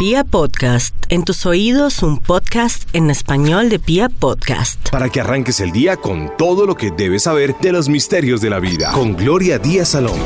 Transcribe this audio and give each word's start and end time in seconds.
Pia 0.00 0.24
Podcast, 0.24 0.94
en 1.10 1.24
tus 1.24 1.44
oídos 1.44 2.02
un 2.02 2.20
podcast 2.20 2.88
en 2.94 3.10
español 3.10 3.68
de 3.68 3.78
Pia 3.78 4.08
Podcast. 4.08 4.88
Para 4.88 5.10
que 5.10 5.20
arranques 5.20 5.60
el 5.60 5.72
día 5.72 5.98
con 5.98 6.30
todo 6.38 6.64
lo 6.64 6.74
que 6.74 6.90
debes 6.90 7.24
saber 7.24 7.54
de 7.60 7.70
los 7.70 7.90
misterios 7.90 8.40
de 8.40 8.48
la 8.48 8.60
vida. 8.60 8.92
Con 8.92 9.14
Gloria 9.14 9.58
Díaz 9.58 9.90
Salón. 9.90 10.18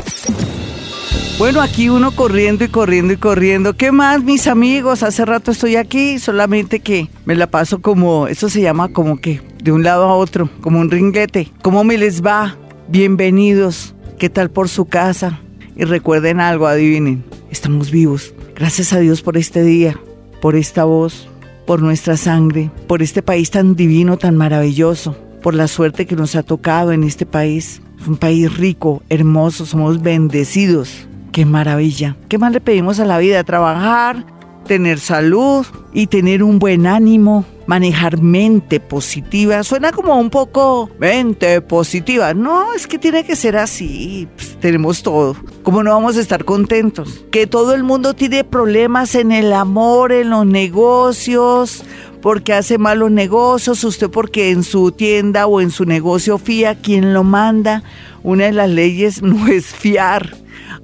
Bueno, 1.37 1.59
aquí 1.59 1.89
uno 1.89 2.11
corriendo 2.11 2.63
y 2.63 2.69
corriendo 2.69 3.11
y 3.11 3.17
corriendo. 3.17 3.75
¿Qué 3.75 3.91
más, 3.91 4.23
mis 4.23 4.47
amigos? 4.47 5.03
Hace 5.03 5.25
rato 5.25 5.51
estoy 5.51 5.75
aquí, 5.75 6.19
solamente 6.19 6.79
que 6.79 7.09
me 7.25 7.35
la 7.35 7.47
paso 7.47 7.81
como, 7.81 8.27
eso 8.29 8.47
se 8.47 8.61
llama 8.61 8.93
como 8.93 9.19
que 9.19 9.41
de 9.61 9.73
un 9.73 9.83
lado 9.83 10.05
a 10.05 10.15
otro, 10.15 10.49
como 10.61 10.79
un 10.79 10.89
ringlete. 10.89 11.51
¿Cómo 11.61 11.83
me 11.83 11.97
les 11.97 12.25
va? 12.25 12.55
Bienvenidos. 12.87 13.93
¿Qué 14.17 14.29
tal 14.29 14.49
por 14.49 14.69
su 14.69 14.85
casa? 14.85 15.41
Y 15.75 15.83
recuerden 15.83 16.39
algo, 16.39 16.65
adivinen, 16.65 17.25
estamos 17.51 17.91
vivos. 17.91 18.34
Gracias 18.55 18.93
a 18.93 18.99
Dios 18.99 19.21
por 19.21 19.35
este 19.35 19.63
día, 19.63 19.99
por 20.41 20.55
esta 20.55 20.85
voz, 20.85 21.27
por 21.67 21.81
nuestra 21.81 22.15
sangre, 22.15 22.71
por 22.87 23.01
este 23.01 23.21
país 23.21 23.51
tan 23.51 23.75
divino, 23.75 24.15
tan 24.17 24.37
maravilloso, 24.37 25.13
por 25.43 25.53
la 25.53 25.67
suerte 25.67 26.05
que 26.05 26.15
nos 26.15 26.37
ha 26.37 26.43
tocado 26.43 26.93
en 26.93 27.03
este 27.03 27.25
país. 27.25 27.81
Es 27.99 28.07
un 28.07 28.15
país 28.15 28.55
rico, 28.55 29.03
hermoso, 29.09 29.65
somos 29.65 30.01
bendecidos. 30.01 31.05
Qué 31.33 31.45
maravilla. 31.45 32.15
¿Qué 32.29 32.37
más 32.37 32.53
le 32.53 32.61
pedimos 32.61 33.01
a 33.01 33.05
la 33.05 33.17
vida? 33.17 33.43
Trabajar, 33.43 34.25
tener 34.65 34.99
salud 34.99 35.65
y 35.93 36.07
tener 36.07 36.43
un 36.43 36.59
buen 36.59 36.87
ánimo, 36.87 37.45
manejar 37.67 38.21
mente 38.21 38.79
positiva. 38.79 39.63
Suena 39.63 39.91
como 39.91 40.19
un 40.19 40.29
poco 40.29 40.89
mente 40.99 41.61
positiva. 41.61 42.33
No, 42.33 42.73
es 42.73 42.85
que 42.85 42.99
tiene 42.99 43.23
que 43.23 43.35
ser 43.35 43.55
así. 43.55 44.27
Pues, 44.35 44.57
tenemos 44.59 45.03
todo. 45.03 45.37
¿Cómo 45.63 45.83
no 45.83 45.91
vamos 45.91 46.17
a 46.17 46.21
estar 46.21 46.43
contentos? 46.43 47.23
Que 47.31 47.47
todo 47.47 47.73
el 47.73 47.83
mundo 47.83 48.13
tiene 48.13 48.43
problemas 48.43 49.15
en 49.15 49.31
el 49.31 49.53
amor, 49.53 50.11
en 50.11 50.31
los 50.31 50.45
negocios, 50.45 51.83
porque 52.21 52.53
hace 52.53 52.77
malos 52.77 53.11
negocios, 53.11 53.83
usted 53.83 54.09
porque 54.09 54.51
en 54.51 54.63
su 54.63 54.91
tienda 54.91 55.47
o 55.47 55.61
en 55.61 55.71
su 55.71 55.85
negocio 55.85 56.37
fía, 56.37 56.75
¿quién 56.75 57.13
lo 57.13 57.23
manda? 57.23 57.83
Una 58.23 58.45
de 58.45 58.51
las 58.51 58.69
leyes 58.69 59.21
no 59.21 59.47
es 59.47 59.67
fiar 59.67 60.35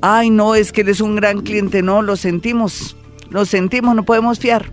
ay 0.02 0.30
no, 0.30 0.56
es 0.56 0.72
que 0.72 0.82
él 0.82 0.90
es 0.90 1.00
un 1.00 1.16
gran 1.16 1.42
cliente, 1.42 1.82
no, 1.82 2.02
lo 2.02 2.16
sentimos, 2.16 2.98
lo 3.32 3.46
sentimos, 3.46 3.96
no 3.96 4.04
podemos 4.04 4.40
fiar. 4.40 4.72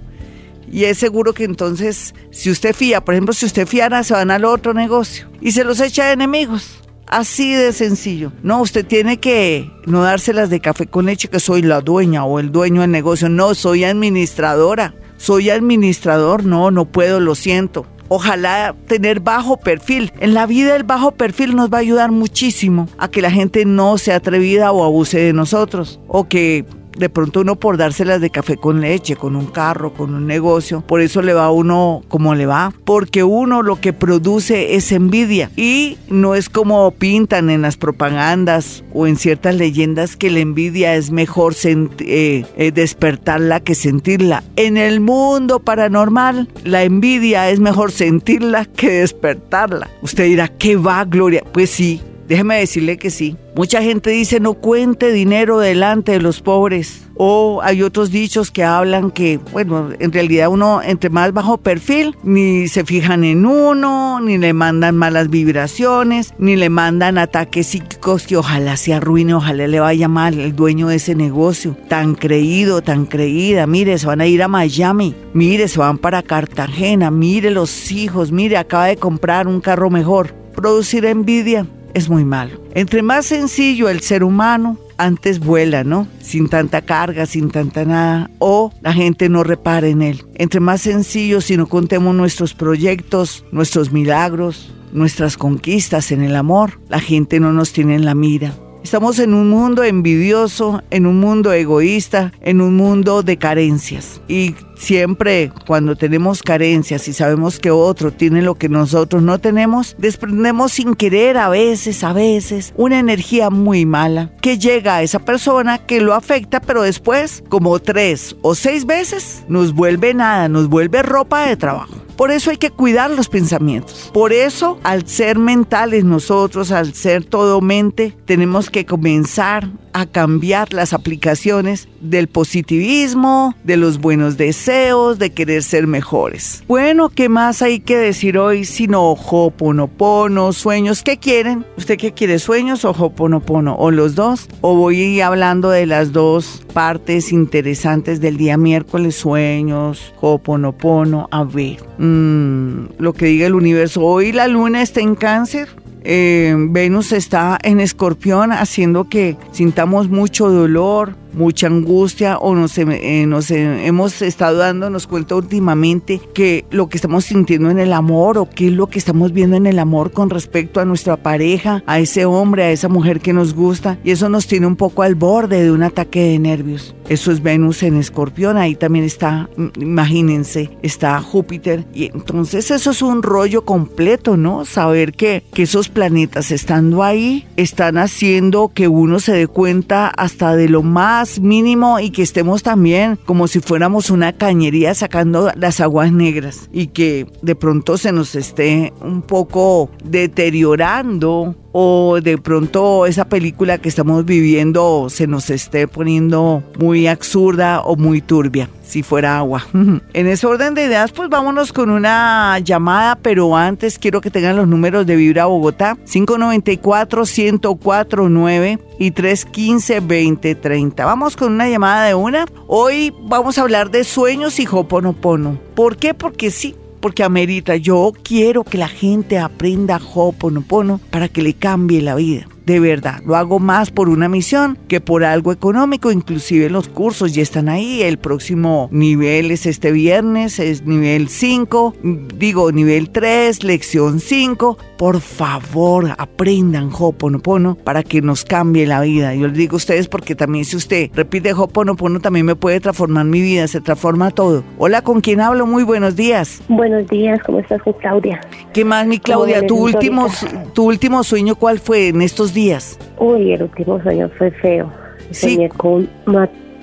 Y 0.70 0.84
es 0.84 0.98
seguro 0.98 1.32
que 1.32 1.44
entonces, 1.44 2.14
si 2.30 2.50
usted 2.50 2.74
fía, 2.74 3.02
por 3.02 3.14
ejemplo, 3.14 3.32
si 3.32 3.46
usted 3.46 3.66
fiara, 3.66 4.02
se 4.04 4.12
van 4.12 4.30
al 4.30 4.44
otro 4.44 4.74
negocio 4.74 5.30
y 5.40 5.52
se 5.52 5.64
los 5.64 5.80
echa 5.80 6.06
de 6.06 6.12
enemigos. 6.12 6.80
Así 7.06 7.54
de 7.54 7.72
sencillo. 7.72 8.32
No, 8.42 8.60
usted 8.60 8.86
tiene 8.86 9.18
que 9.18 9.70
no 9.86 10.02
dárselas 10.02 10.50
de 10.50 10.60
café 10.60 10.86
con 10.86 11.06
leche 11.06 11.28
que 11.28 11.40
soy 11.40 11.62
la 11.62 11.80
dueña 11.80 12.26
o 12.26 12.38
el 12.38 12.52
dueño 12.52 12.82
del 12.82 12.90
negocio. 12.90 13.30
No, 13.30 13.54
soy 13.54 13.84
administradora. 13.84 14.94
Soy 15.16 15.48
administrador. 15.48 16.44
No, 16.44 16.70
no 16.70 16.84
puedo, 16.84 17.18
lo 17.18 17.34
siento 17.34 17.86
ojalá 18.08 18.74
tener 18.86 19.20
bajo 19.20 19.58
perfil. 19.58 20.12
En 20.18 20.34
la 20.34 20.46
vida 20.46 20.74
el 20.74 20.82
bajo 20.82 21.12
perfil 21.12 21.54
nos 21.54 21.72
va 21.72 21.78
a 21.78 21.80
ayudar 21.80 22.10
muchísimo 22.10 22.88
a 22.98 23.08
que 23.08 23.22
la 23.22 23.30
gente 23.30 23.64
no 23.64 23.98
sea 23.98 24.16
atrevida 24.16 24.72
o 24.72 24.84
abuse 24.84 25.18
de 25.18 25.32
nosotros 25.32 26.00
o 26.08 26.26
que 26.26 26.64
de 26.98 27.08
pronto 27.08 27.40
uno 27.40 27.56
por 27.56 27.76
dárselas 27.76 28.20
de 28.20 28.30
café 28.30 28.56
con 28.56 28.80
leche, 28.80 29.16
con 29.16 29.36
un 29.36 29.46
carro, 29.46 29.92
con 29.92 30.14
un 30.14 30.26
negocio, 30.26 30.82
por 30.86 31.00
eso 31.00 31.22
le 31.22 31.34
va 31.34 31.46
a 31.46 31.50
uno 31.50 32.02
como 32.08 32.34
le 32.34 32.46
va, 32.46 32.72
porque 32.84 33.24
uno 33.24 33.62
lo 33.62 33.80
que 33.80 33.92
produce 33.92 34.74
es 34.74 34.92
envidia 34.92 35.50
y 35.56 35.98
no 36.08 36.34
es 36.34 36.48
como 36.48 36.90
pintan 36.90 37.50
en 37.50 37.62
las 37.62 37.76
propagandas 37.76 38.84
o 38.92 39.06
en 39.06 39.16
ciertas 39.16 39.54
leyendas 39.54 40.16
que 40.16 40.30
la 40.30 40.40
envidia 40.40 40.96
es 40.96 41.10
mejor 41.10 41.54
eh, 41.64 42.44
eh, 42.56 42.72
despertarla 42.72 43.60
que 43.60 43.74
sentirla. 43.74 44.42
En 44.56 44.76
el 44.76 45.00
mundo 45.00 45.60
paranormal, 45.60 46.48
la 46.64 46.82
envidia 46.82 47.50
es 47.50 47.60
mejor 47.60 47.92
sentirla 47.92 48.64
que 48.64 49.00
despertarla. 49.00 49.88
Usted 50.02 50.24
dirá, 50.24 50.48
¿qué 50.48 50.76
va, 50.76 51.04
Gloria? 51.04 51.44
Pues 51.52 51.70
sí, 51.70 52.00
Déjeme 52.28 52.58
decirle 52.58 52.98
que 52.98 53.10
sí. 53.10 53.38
Mucha 53.56 53.82
gente 53.82 54.10
dice 54.10 54.38
no 54.38 54.52
cuente 54.52 55.10
dinero 55.12 55.58
delante 55.58 56.12
de 56.12 56.20
los 56.20 56.42
pobres. 56.42 57.06
O 57.16 57.60
hay 57.62 57.82
otros 57.82 58.10
dichos 58.10 58.50
que 58.50 58.62
hablan 58.62 59.10
que, 59.10 59.40
bueno, 59.50 59.88
en 59.98 60.12
realidad 60.12 60.50
uno 60.50 60.82
entre 60.82 61.08
más 61.10 61.32
bajo 61.32 61.56
perfil, 61.56 62.14
ni 62.22 62.68
se 62.68 62.84
fijan 62.84 63.24
en 63.24 63.46
uno, 63.46 64.20
ni 64.20 64.36
le 64.36 64.52
mandan 64.52 64.96
malas 64.96 65.30
vibraciones, 65.30 66.34
ni 66.38 66.54
le 66.54 66.68
mandan 66.68 67.18
ataques 67.18 67.68
psíquicos 67.68 68.26
que 68.26 68.36
ojalá 68.36 68.76
se 68.76 68.92
arruine, 68.92 69.34
ojalá 69.34 69.66
le 69.66 69.80
vaya 69.80 70.06
mal 70.06 70.38
el 70.38 70.54
dueño 70.54 70.88
de 70.88 70.96
ese 70.96 71.14
negocio. 71.14 71.76
Tan 71.88 72.14
creído, 72.14 72.82
tan 72.82 73.06
creída. 73.06 73.66
Mire, 73.66 73.98
se 73.98 74.06
van 74.06 74.20
a 74.20 74.26
ir 74.26 74.42
a 74.42 74.48
Miami. 74.48 75.14
Mire, 75.32 75.66
se 75.66 75.78
van 75.80 75.96
para 75.96 76.22
Cartagena. 76.22 77.10
Mire 77.10 77.50
los 77.50 77.90
hijos. 77.90 78.30
Mire, 78.30 78.58
acaba 78.58 78.86
de 78.86 78.98
comprar 78.98 79.48
un 79.48 79.60
carro 79.60 79.88
mejor. 79.88 80.34
Producir 80.54 81.06
envidia 81.06 81.66
es 81.98 82.08
muy 82.08 82.24
malo. 82.24 82.60
Entre 82.74 83.02
más 83.02 83.26
sencillo 83.26 83.88
el 83.88 84.00
ser 84.00 84.24
humano, 84.24 84.78
antes 84.98 85.38
vuela, 85.38 85.84
¿no? 85.84 86.08
Sin 86.20 86.48
tanta 86.48 86.82
carga, 86.82 87.26
sin 87.26 87.50
tanta 87.50 87.84
nada, 87.84 88.30
o 88.38 88.72
la 88.80 88.92
gente 88.92 89.28
no 89.28 89.44
repara 89.44 89.88
en 89.88 90.02
él. 90.02 90.24
Entre 90.34 90.60
más 90.60 90.82
sencillo, 90.82 91.40
si 91.40 91.56
no 91.56 91.66
contemos 91.66 92.14
nuestros 92.14 92.54
proyectos, 92.54 93.44
nuestros 93.52 93.92
milagros, 93.92 94.74
nuestras 94.92 95.36
conquistas 95.36 96.12
en 96.12 96.22
el 96.22 96.36
amor, 96.36 96.80
la 96.88 97.00
gente 97.00 97.40
no 97.40 97.52
nos 97.52 97.72
tiene 97.72 97.94
en 97.94 98.04
la 98.04 98.14
mira. 98.14 98.54
Estamos 98.82 99.18
en 99.18 99.34
un 99.34 99.50
mundo 99.50 99.84
envidioso, 99.84 100.82
en 100.90 101.06
un 101.06 101.20
mundo 101.20 101.52
egoísta, 101.52 102.32
en 102.40 102.60
un 102.60 102.76
mundo 102.76 103.22
de 103.22 103.36
carencias. 103.36 104.20
Y 104.28 104.54
siempre 104.78 105.52
cuando 105.66 105.96
tenemos 105.96 106.42
carencias 106.42 107.08
y 107.08 107.12
sabemos 107.12 107.58
que 107.58 107.70
otro 107.70 108.12
tiene 108.12 108.42
lo 108.42 108.54
que 108.54 108.68
nosotros 108.68 109.22
no 109.22 109.38
tenemos, 109.38 109.96
desprendemos 109.98 110.72
sin 110.72 110.94
querer 110.94 111.36
a 111.36 111.48
veces, 111.48 112.02
a 112.04 112.12
veces, 112.12 112.72
una 112.76 112.98
energía 112.98 113.50
muy 113.50 113.84
mala 113.84 114.30
que 114.40 114.58
llega 114.58 114.96
a 114.96 115.02
esa 115.02 115.18
persona 115.18 115.78
que 115.78 116.00
lo 116.00 116.14
afecta, 116.14 116.60
pero 116.60 116.82
después, 116.82 117.42
como 117.48 117.78
tres 117.78 118.36
o 118.42 118.54
seis 118.54 118.86
veces, 118.86 119.44
nos 119.48 119.74
vuelve 119.74 120.14
nada, 120.14 120.48
nos 120.48 120.68
vuelve 120.68 121.02
ropa 121.02 121.46
de 121.46 121.56
trabajo. 121.56 121.94
Por 122.16 122.32
eso 122.32 122.50
hay 122.50 122.56
que 122.56 122.72
cuidar 122.72 123.12
los 123.12 123.28
pensamientos. 123.28 124.10
Por 124.12 124.32
eso, 124.32 124.80
al 124.82 125.06
ser 125.06 125.38
mentales 125.38 126.02
nosotros, 126.02 126.72
al 126.72 126.92
ser 126.94 127.24
todo 127.24 127.60
mente, 127.60 128.12
tenemos 128.24 128.70
que 128.70 128.84
comenzar 128.84 129.68
a 129.98 130.06
cambiar 130.06 130.72
las 130.72 130.92
aplicaciones 130.92 131.88
del 132.00 132.28
positivismo, 132.28 133.54
de 133.64 133.76
los 133.76 133.98
buenos 133.98 134.36
deseos, 134.36 135.18
de 135.18 135.30
querer 135.30 135.62
ser 135.64 135.86
mejores. 135.88 136.62
Bueno, 136.68 137.08
¿qué 137.08 137.28
más 137.28 137.62
hay 137.62 137.80
que 137.80 137.96
decir 137.96 138.38
hoy 138.38 138.64
sino 138.64 139.10
hoponopono, 139.10 140.52
sueños? 140.52 141.02
¿Qué 141.02 141.18
quieren? 141.18 141.64
¿Usted 141.76 141.96
qué 141.96 142.12
quiere, 142.12 142.38
sueños 142.38 142.84
o 142.84 142.90
hoponopono? 142.90 143.74
¿O 143.76 143.90
los 143.90 144.14
dos? 144.14 144.48
¿O 144.60 144.76
voy 144.76 145.20
hablando 145.20 145.70
de 145.70 145.86
las 145.86 146.12
dos 146.12 146.62
partes 146.72 147.32
interesantes 147.32 148.20
del 148.20 148.36
día 148.36 148.56
miércoles, 148.56 149.16
sueños, 149.16 150.14
hoponopono? 150.20 151.28
A 151.32 151.42
ver, 151.42 151.78
mm, 151.98 152.98
lo 152.98 153.12
que 153.14 153.26
diga 153.26 153.46
el 153.46 153.54
universo. 153.54 154.02
Hoy 154.02 154.30
la 154.30 154.46
luna 154.46 154.82
está 154.82 155.00
en 155.00 155.16
cáncer. 155.16 155.68
Eh, 156.04 156.54
Venus 156.56 157.12
está 157.12 157.58
en 157.62 157.80
escorpión 157.80 158.52
haciendo 158.52 159.08
que 159.08 159.36
sintamos 159.52 160.08
mucho 160.08 160.48
dolor, 160.48 161.16
mucha 161.32 161.66
angustia 161.66 162.38
o 162.38 162.54
nos, 162.54 162.76
eh, 162.78 163.24
nos 163.26 163.50
eh, 163.50 163.86
hemos 163.86 164.22
estado 164.22 164.58
dándonos 164.58 165.06
cuenta 165.06 165.36
últimamente 165.36 166.20
que 166.34 166.64
lo 166.70 166.88
que 166.88 166.98
estamos 166.98 167.24
sintiendo 167.24 167.70
en 167.70 167.78
el 167.78 167.92
amor 167.92 168.38
o 168.38 168.48
qué 168.48 168.68
es 168.68 168.72
lo 168.72 168.88
que 168.88 168.98
estamos 168.98 169.32
viendo 169.32 169.56
en 169.56 169.66
el 169.66 169.78
amor 169.78 170.12
con 170.12 170.30
respecto 170.30 170.80
a 170.80 170.84
nuestra 170.84 171.16
pareja, 171.16 171.82
a 171.86 171.98
ese 171.98 172.24
hombre, 172.24 172.64
a 172.64 172.70
esa 172.70 172.88
mujer 172.88 173.20
que 173.20 173.32
nos 173.32 173.54
gusta 173.54 173.98
y 174.04 174.10
eso 174.10 174.28
nos 174.28 174.46
tiene 174.46 174.66
un 174.66 174.76
poco 174.76 175.02
al 175.02 175.14
borde 175.14 175.62
de 175.62 175.72
un 175.72 175.82
ataque 175.82 176.22
de 176.22 176.38
nervios. 176.38 176.94
Eso 177.08 177.32
es 177.32 177.42
Venus 177.42 177.82
en 177.82 177.96
escorpión, 177.96 178.56
ahí 178.56 178.74
también 178.74 179.04
está, 179.04 179.48
imagínense, 179.78 180.70
está 180.82 181.20
Júpiter 181.20 181.86
y 181.94 182.06
entonces 182.06 182.70
eso 182.70 182.90
es 182.90 183.02
un 183.02 183.22
rollo 183.22 183.64
completo, 183.64 184.36
¿no? 184.36 184.64
Saber 184.64 185.12
que, 185.12 185.42
que 185.54 185.62
esos 185.62 185.88
planetas 185.88 186.50
estando 186.50 187.02
ahí 187.02 187.46
están 187.56 187.98
haciendo 187.98 188.72
que 188.74 188.88
uno 188.88 189.20
se 189.20 189.32
dé 189.32 189.46
cuenta 189.46 190.08
hasta 190.08 190.54
de 190.54 190.68
lo 190.68 190.82
más 190.82 191.17
mínimo 191.40 192.00
y 192.00 192.10
que 192.10 192.22
estemos 192.22 192.62
también 192.62 193.18
como 193.24 193.48
si 193.48 193.60
fuéramos 193.60 194.10
una 194.10 194.32
cañería 194.32 194.94
sacando 194.94 195.50
las 195.56 195.80
aguas 195.80 196.12
negras 196.12 196.68
y 196.72 196.88
que 196.88 197.26
de 197.42 197.54
pronto 197.54 197.98
se 197.98 198.12
nos 198.12 198.34
esté 198.34 198.92
un 199.00 199.22
poco 199.22 199.90
deteriorando 200.04 201.56
o 201.80 202.20
de 202.20 202.38
pronto 202.38 203.06
esa 203.06 203.28
película 203.28 203.78
que 203.78 203.88
estamos 203.88 204.24
viviendo 204.24 205.06
se 205.10 205.28
nos 205.28 205.48
esté 205.48 205.86
poniendo 205.86 206.64
muy 206.76 207.06
absurda 207.06 207.82
o 207.82 207.94
muy 207.94 208.20
turbia 208.20 208.68
si 208.82 209.04
fuera 209.04 209.38
agua. 209.38 209.64
En 210.12 210.26
ese 210.26 210.48
orden 210.48 210.74
de 210.74 210.86
ideas, 210.86 211.12
pues 211.12 211.28
vámonos 211.28 211.72
con 211.72 211.90
una 211.90 212.58
llamada, 212.58 213.14
pero 213.16 213.56
antes 213.56 213.96
quiero 213.98 214.20
que 214.20 214.32
tengan 214.32 214.56
los 214.56 214.66
números 214.66 215.06
de 215.06 215.14
Vibra 215.14 215.44
Bogotá, 215.44 215.96
594-1049 216.06 218.80
y 218.98 219.12
315-2030. 219.12 220.96
Vamos 220.96 221.36
con 221.36 221.52
una 221.52 221.68
llamada 221.68 222.06
de 222.06 222.14
una. 222.14 222.46
Hoy 222.66 223.14
vamos 223.22 223.58
a 223.58 223.62
hablar 223.62 223.92
de 223.92 224.02
sueños 224.02 224.58
y 224.58 224.66
Hoponopono. 224.66 225.60
¿Por 225.76 225.96
qué? 225.96 226.14
Porque 226.14 226.50
sí 226.50 226.74
porque 227.00 227.22
amerita. 227.22 227.76
Yo 227.76 228.12
quiero 228.22 228.64
que 228.64 228.78
la 228.78 228.88
gente 228.88 229.38
aprenda 229.38 230.00
Hoponopono 230.14 231.00
para 231.10 231.28
que 231.28 231.42
le 231.42 231.54
cambie 231.54 232.02
la 232.02 232.14
vida 232.14 232.46
de 232.68 232.80
verdad. 232.80 233.22
Lo 233.24 233.34
hago 233.34 233.58
más 233.58 233.90
por 233.90 234.10
una 234.10 234.28
misión 234.28 234.78
que 234.88 235.00
por 235.00 235.24
algo 235.24 235.52
económico. 235.52 236.12
Inclusive 236.12 236.68
los 236.68 236.88
cursos 236.88 237.34
ya 237.34 237.42
están 237.42 237.70
ahí. 237.70 238.02
El 238.02 238.18
próximo 238.18 238.90
nivel 238.92 239.50
es 239.50 239.64
este 239.64 239.90
viernes, 239.90 240.58
es 240.58 240.84
nivel 240.84 241.28
5, 241.28 241.94
digo 242.36 242.70
nivel 242.70 243.08
3, 243.08 243.64
lección 243.64 244.20
5. 244.20 244.76
Por 244.98 245.20
favor, 245.20 246.14
aprendan 246.18 246.90
Hoponopono 246.92 247.76
para 247.76 248.02
que 248.02 248.20
nos 248.20 248.44
cambie 248.44 248.86
la 248.86 249.00
vida. 249.00 249.34
Yo 249.34 249.46
les 249.46 249.56
digo 249.56 249.74
a 249.74 249.78
ustedes 249.78 250.06
porque 250.06 250.34
también 250.34 250.66
si 250.66 250.76
usted 250.76 251.10
repite 251.14 251.54
Hoponopono 251.54 252.20
también 252.20 252.44
me 252.44 252.56
puede 252.56 252.80
transformar 252.80 253.24
mi 253.24 253.40
vida, 253.40 253.66
se 253.66 253.80
transforma 253.80 254.30
todo. 254.30 254.62
Hola, 254.76 255.00
¿con 255.00 255.22
quién 255.22 255.40
hablo? 255.40 255.66
Muy 255.66 255.84
buenos 255.84 256.16
días. 256.16 256.60
Buenos 256.68 257.06
días, 257.08 257.40
¿cómo 257.46 257.60
estás, 257.60 257.80
Claudia? 258.00 258.40
¿Qué 258.74 258.84
más, 258.84 259.06
mi 259.06 259.18
Claudia? 259.18 259.66
¿Tu 259.66 259.74
último, 259.74 260.26
¿Tu 260.74 260.82
último 260.82 261.24
sueño 261.24 261.54
cuál 261.54 261.78
fue 261.78 262.08
en 262.08 262.20
estos 262.20 262.52
días? 262.52 262.57
Días? 262.58 262.98
Uy, 263.18 263.52
el 263.52 263.62
último 263.62 264.02
sueño 264.02 264.28
fue 264.36 264.50
feo. 264.50 264.92
Sí. 265.30 265.54
Soñé 265.54 265.68
con 265.68 266.08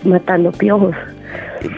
matando 0.03 0.51
piojos. 0.53 0.95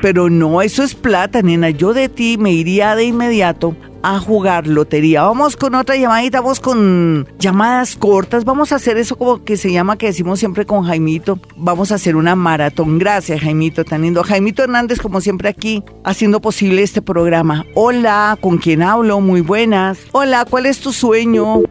Pero 0.02 0.30
no, 0.30 0.62
eso 0.62 0.84
es 0.84 0.94
plata, 0.94 1.42
nena. 1.42 1.72
Yo 1.72 1.94
de 1.94 2.10
ti 2.10 2.38
me 2.38 2.52
iría 2.52 2.96
de 2.96 3.06
inmediato 3.06 3.76
a 4.04 4.20
jugar 4.20 4.68
lotería. 4.68 5.24
Vamos 5.24 5.58
con 5.58 5.74
otra 5.76 5.96
llamadita, 5.96 6.42
vamos 6.42 6.60
con 6.60 7.28
llamadas 7.40 7.96
cortas. 7.96 8.46
Vamos 8.46 8.72
a 8.72 8.76
hacer 8.76 8.98
eso 8.98 9.18
como 9.18 9.44
que 9.44 9.58
se 9.58 9.72
llama, 9.72 9.98
que 9.98 10.08
decimos 10.08 10.40
siempre 10.40 10.66
con 10.66 10.84
Jaimito. 10.84 11.40
Vamos 11.56 11.92
a 11.92 11.96
hacer 11.96 12.16
una 12.16 12.36
maratón. 12.36 13.00
Gracias, 13.00 13.42
Jaimito, 13.42 13.84
tan 13.84 14.04
lindo. 14.04 14.24
Jaimito 14.24 14.64
Hernández, 14.64 15.00
como 15.00 15.22
siempre 15.22 15.50
aquí, 15.50 15.84
haciendo 16.04 16.40
posible 16.40 16.84
este 16.84 17.02
programa. 17.02 17.66
Hola, 17.74 18.38
¿con 18.40 18.58
quién 18.58 18.84
hablo? 18.84 19.20
Muy 19.22 19.42
buenas. 19.42 20.00
Hola, 20.12 20.46
¿cuál 20.48 20.68
es 20.68 20.80
tu 20.80 20.92
sueño? 20.92 21.64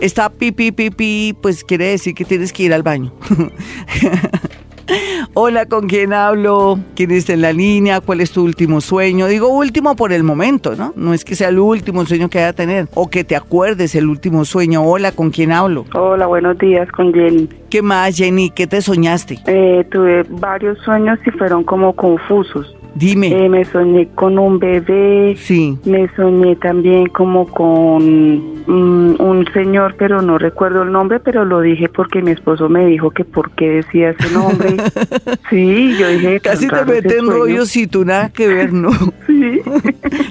Está 0.00 0.30
pipi 0.30 0.72
pipi, 0.72 1.36
pues 1.40 1.64
quiere 1.64 1.86
decir 1.86 2.14
que 2.14 2.24
tienes 2.24 2.52
que 2.52 2.64
ir 2.64 2.74
al 2.74 2.82
baño. 2.82 3.12
Hola, 5.34 5.66
¿con 5.66 5.86
quién 5.86 6.14
hablo? 6.14 6.78
¿Quién 6.96 7.10
está 7.10 7.34
en 7.34 7.42
la 7.42 7.52
línea? 7.52 8.00
¿Cuál 8.00 8.22
es 8.22 8.32
tu 8.32 8.42
último 8.42 8.80
sueño? 8.80 9.26
Digo 9.26 9.48
último 9.48 9.94
por 9.94 10.12
el 10.12 10.22
momento, 10.22 10.74
¿no? 10.74 10.94
No 10.96 11.12
es 11.12 11.24
que 11.24 11.34
sea 11.34 11.50
el 11.50 11.58
último 11.58 12.06
sueño 12.06 12.30
que 12.30 12.38
vaya 12.38 12.48
a 12.48 12.52
tener 12.54 12.88
o 12.94 13.08
que 13.08 13.22
te 13.22 13.36
acuerdes 13.36 13.94
el 13.94 14.08
último 14.08 14.44
sueño. 14.46 14.82
Hola, 14.82 15.12
¿con 15.12 15.30
quién 15.30 15.52
hablo? 15.52 15.84
Hola, 15.94 16.26
buenos 16.26 16.56
días, 16.58 16.90
con 16.92 17.12
Jenny. 17.12 17.48
¿Qué 17.68 17.82
más, 17.82 18.16
Jenny? 18.16 18.50
¿Qué 18.50 18.66
te 18.66 18.80
soñaste? 18.80 19.38
Eh, 19.46 19.84
tuve 19.90 20.24
varios 20.30 20.78
sueños 20.78 21.18
y 21.26 21.30
fueron 21.32 21.64
como 21.64 21.94
confusos. 21.94 22.74
Dime. 22.94 23.28
Eh, 23.28 23.48
me 23.48 23.64
soñé 23.64 24.08
con 24.14 24.38
un 24.38 24.58
bebé. 24.58 25.36
Sí. 25.38 25.78
Me 25.84 26.08
soñé 26.16 26.56
también 26.56 27.06
como 27.08 27.46
con 27.46 28.36
mm, 28.66 29.20
un 29.20 29.46
señor, 29.52 29.94
pero 29.98 30.22
no 30.22 30.38
recuerdo 30.38 30.82
el 30.82 30.92
nombre, 30.92 31.20
pero 31.20 31.44
lo 31.44 31.60
dije 31.60 31.88
porque 31.88 32.22
mi 32.22 32.32
esposo 32.32 32.68
me 32.68 32.86
dijo 32.86 33.10
que 33.10 33.24
por 33.24 33.50
qué 33.52 33.70
decía 33.70 34.10
ese 34.10 34.32
nombre. 34.32 34.76
sí, 35.50 35.96
yo 35.98 36.08
dije. 36.08 36.40
Casi 36.40 36.68
te 36.68 36.84
meten 36.84 37.26
rollos 37.26 37.76
y 37.76 37.86
tú 37.86 38.04
nada 38.04 38.30
que 38.30 38.48
ver, 38.48 38.72
¿no? 38.72 38.90
sí. 39.26 39.37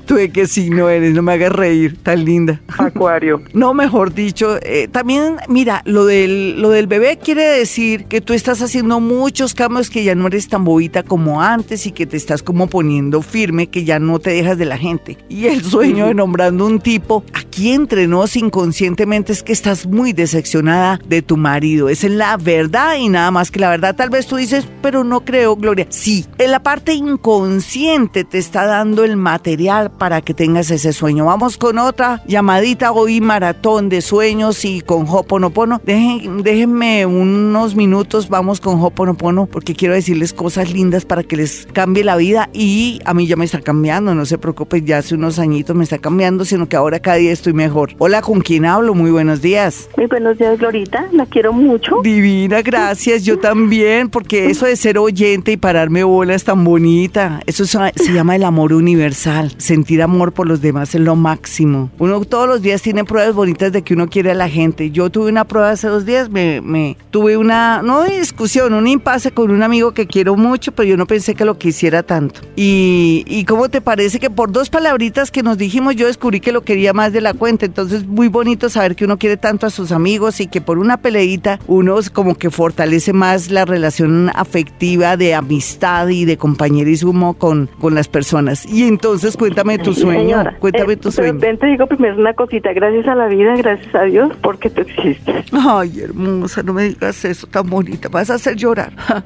Tú 0.06 0.16
de 0.16 0.30
que 0.32 0.48
sí 0.48 0.70
no 0.70 0.90
eres, 0.90 1.14
no 1.14 1.22
me 1.22 1.34
hagas 1.34 1.52
reír, 1.52 1.98
tan 2.02 2.26
linda. 2.26 2.62
Acuario. 2.78 3.42
no, 3.54 3.74
mejor 3.74 4.14
dicho, 4.14 4.58
eh, 4.62 4.88
también, 4.92 5.38
mira, 5.48 5.82
lo 5.86 6.06
del, 6.06 6.62
lo 6.62 6.70
del 6.70 6.88
bebé 6.88 7.18
quiere 7.18 7.44
decir 7.44 8.06
que 8.06 8.22
tú 8.22 8.34
estás 8.34 8.62
haciendo 8.62 9.00
muchos 9.00 9.54
cambios 9.54 9.90
que 9.90 10.04
ya 10.04 10.16
no 10.16 10.28
eres 10.28 10.48
tan 10.48 10.64
bobita 10.64 11.04
como 11.04 11.42
antes 11.42 11.86
y 11.86 11.92
que 11.92 12.06
te 12.06 12.18
estás 12.18 12.44
como 12.44 12.68
poniendo 12.68 13.22
firme 13.22 13.68
que 13.68 13.84
ya 13.84 14.00
no 14.00 14.20
te 14.20 14.32
dejas 14.32 14.58
de 14.58 14.66
la 14.66 14.78
gente. 14.78 15.18
Y 15.30 15.48
el 15.48 15.64
sueño 15.64 16.08
de 16.08 16.14
nombrando 16.14 16.66
un 16.66 16.80
tipo, 16.80 17.24
aquí 17.34 17.72
entre 17.72 18.08
nos 18.08 18.36
inconscientemente 18.36 19.32
es 19.32 19.44
que 19.44 19.54
estás 19.54 19.86
muy 19.86 20.14
decepcionada 20.14 21.00
de 21.08 21.22
tu 21.22 21.38
marido. 21.38 21.90
Esa 21.90 22.08
es 22.08 22.14
la 22.14 22.38
verdad 22.38 22.96
y 22.98 23.10
nada 23.10 23.32
más 23.32 23.52
que 23.52 23.60
la 23.60 23.70
verdad. 23.70 23.96
Tal 23.96 24.10
vez 24.10 24.28
tú 24.28 24.36
dices, 24.36 24.68
pero 24.82 25.04
no 25.04 25.22
creo, 25.22 25.56
Gloria. 25.56 25.88
Sí, 25.90 26.26
en 26.38 26.52
la 26.52 26.62
parte 26.64 26.94
inconsciente 26.94 28.24
te 28.24 28.38
está 28.38 28.66
dando 28.66 28.97
el 29.04 29.18
material 29.18 29.92
para 29.92 30.22
que 30.22 30.34
tengas 30.34 30.72
ese 30.72 30.94
sueño. 30.94 31.26
Vamos 31.26 31.58
con 31.58 31.80
otra 31.80 32.22
llamadita 32.28 32.92
hoy, 32.92 33.22
maratón 33.22 33.90
de 33.90 34.02
sueños 34.02 34.64
y 34.66 34.82
con 34.82 35.06
Hoponopono. 35.08 35.82
Dejen, 35.84 36.44
déjenme 36.44 37.06
unos 37.06 37.76
minutos, 37.76 38.30
vamos 38.30 38.60
con 38.60 38.82
Hoponopono 38.82 39.46
porque 39.46 39.74
quiero 39.74 39.94
decirles 39.94 40.34
cosas 40.34 40.72
lindas 40.72 41.06
para 41.06 41.24
que 41.24 41.38
les 41.38 41.68
cambie 41.74 42.04
la 42.04 42.16
vida 42.16 42.50
y 42.54 43.00
a 43.06 43.14
mí 43.14 43.28
ya 43.28 43.36
me 43.36 43.46
está 43.46 43.62
cambiando, 43.62 44.16
no 44.16 44.26
se 44.26 44.38
preocupe, 44.38 44.82
ya 44.82 45.00
hace 45.00 45.16
unos 45.16 45.40
añitos 45.40 45.76
me 45.76 45.84
está 45.84 45.98
cambiando, 45.98 46.46
sino 46.46 46.68
que 46.70 46.76
ahora 46.76 47.00
cada 47.00 47.18
día 47.18 47.32
estoy 47.32 47.54
mejor. 47.54 47.92
Hola, 47.98 48.22
¿con 48.22 48.42
quién 48.42 48.66
hablo? 48.66 48.94
Muy 48.94 49.12
buenos 49.12 49.42
días. 49.42 49.90
Muy 49.98 50.08
buenos 50.08 50.38
días, 50.38 50.60
Glorita, 50.60 51.08
la 51.12 51.26
quiero 51.26 51.54
mucho. 51.54 51.98
Divina, 52.04 52.62
gracias, 52.62 53.24
yo 53.24 53.40
también, 53.40 54.10
porque 54.10 54.50
eso 54.50 54.66
de 54.66 54.76
ser 54.76 54.98
oyente 54.98 55.52
y 55.52 55.58
pararme 55.58 56.04
bola 56.04 56.36
es 56.36 56.44
tan 56.44 56.64
bonita. 56.64 57.42
Eso 57.46 57.66
se 57.66 58.14
llama 58.14 58.36
el 58.36 58.44
amor 58.44 58.74
universal, 58.88 59.54
sentir 59.58 60.02
amor 60.02 60.32
por 60.32 60.48
los 60.48 60.62
demás 60.62 60.96
es 60.96 61.02
lo 61.02 61.16
máximo. 61.18 61.92
Uno 62.00 62.22
todos 62.22 62.48
los 62.48 62.62
días 62.62 62.82
tiene 62.82 63.04
pruebas 63.04 63.36
bonitas 63.36 63.74
de 63.74 63.82
que 63.82 63.94
uno 63.94 64.08
quiere 64.08 64.32
a 64.32 64.34
la 64.34 64.48
gente. 64.48 64.92
Yo 64.92 65.10
tuve 65.10 65.30
una 65.30 65.46
prueba 65.46 65.72
hace 65.72 65.88
dos 65.88 66.06
días, 66.06 66.30
me, 66.30 66.62
me 66.62 66.96
tuve 67.12 67.36
una, 67.36 67.82
no 67.82 68.06
discusión, 68.06 68.74
un 68.74 68.88
impasse 68.88 69.32
con 69.32 69.52
un 69.52 69.62
amigo 69.62 69.94
que 69.94 70.08
quiero 70.08 70.38
mucho, 70.38 70.72
pero 70.72 70.88
yo 70.88 70.96
no 70.96 71.06
pensé 71.06 71.36
que 71.36 71.44
lo 71.44 71.58
quisiera 71.58 72.02
tanto. 72.04 72.42
Y, 72.56 73.26
y 73.28 73.44
cómo 73.44 73.68
te 73.68 73.82
parece 73.82 74.20
que 74.20 74.30
por 74.30 74.52
dos 74.52 74.70
palabritas 74.70 75.32
que 75.32 75.44
nos 75.44 75.58
dijimos 75.58 75.96
yo 75.98 76.08
descubrí 76.08 76.40
que 76.40 76.54
lo 76.54 76.62
quería 76.62 76.94
más 76.94 77.12
de 77.12 77.20
la 77.20 77.34
cuenta. 77.34 77.66
Entonces 77.66 78.08
muy 78.08 78.30
bonito 78.30 78.70
saber 78.70 78.96
que 78.96 79.04
uno 79.04 79.18
quiere 79.18 79.36
tanto 79.36 79.68
a 79.68 79.70
sus 79.70 79.92
amigos 79.92 80.40
y 80.40 80.48
que 80.48 80.62
por 80.62 80.78
una 80.78 80.98
peleita 80.98 81.60
uno 81.68 81.98
como 82.14 82.36
que 82.36 82.52
fortalece 82.52 83.14
más 83.14 83.50
la 83.50 83.66
relación 83.66 84.30
afectiva 84.36 85.18
de 85.18 85.34
amistad 85.34 86.08
y 86.10 86.26
de 86.26 86.38
compañerismo 86.38 87.34
con, 87.34 87.70
con 87.80 87.96
las 87.96 88.08
personas. 88.08 88.66
Entonces 88.84 89.38
cuéntame 89.38 89.78
tu 89.78 89.94
sueño. 89.94 90.44
cuéntame 90.60 90.98
tu 90.98 91.10
eh, 91.10 91.12
sueño. 91.12 91.40
te 91.40 91.68
digo 91.68 91.88
primero 91.88 92.18
una 92.18 92.34
cosita. 92.34 92.74
Gracias 92.74 93.08
a 93.08 93.16
la 93.16 93.28
vida, 93.28 93.56
gracias 93.56 93.94
a 93.96 94.04
Dios, 94.04 94.32
porque 94.42 94.70
tú 94.70 94.82
existes. 94.82 95.46
Ay, 95.52 96.02
hermosa, 96.02 96.64
no 96.64 96.74
me 96.74 96.84
digas 96.84 97.24
eso 97.26 97.48
tan 97.48 97.70
bonita. 97.70 98.10
Vas 98.10 98.30
a 98.30 98.36
hacer 98.36 98.56
llorar. 98.56 98.94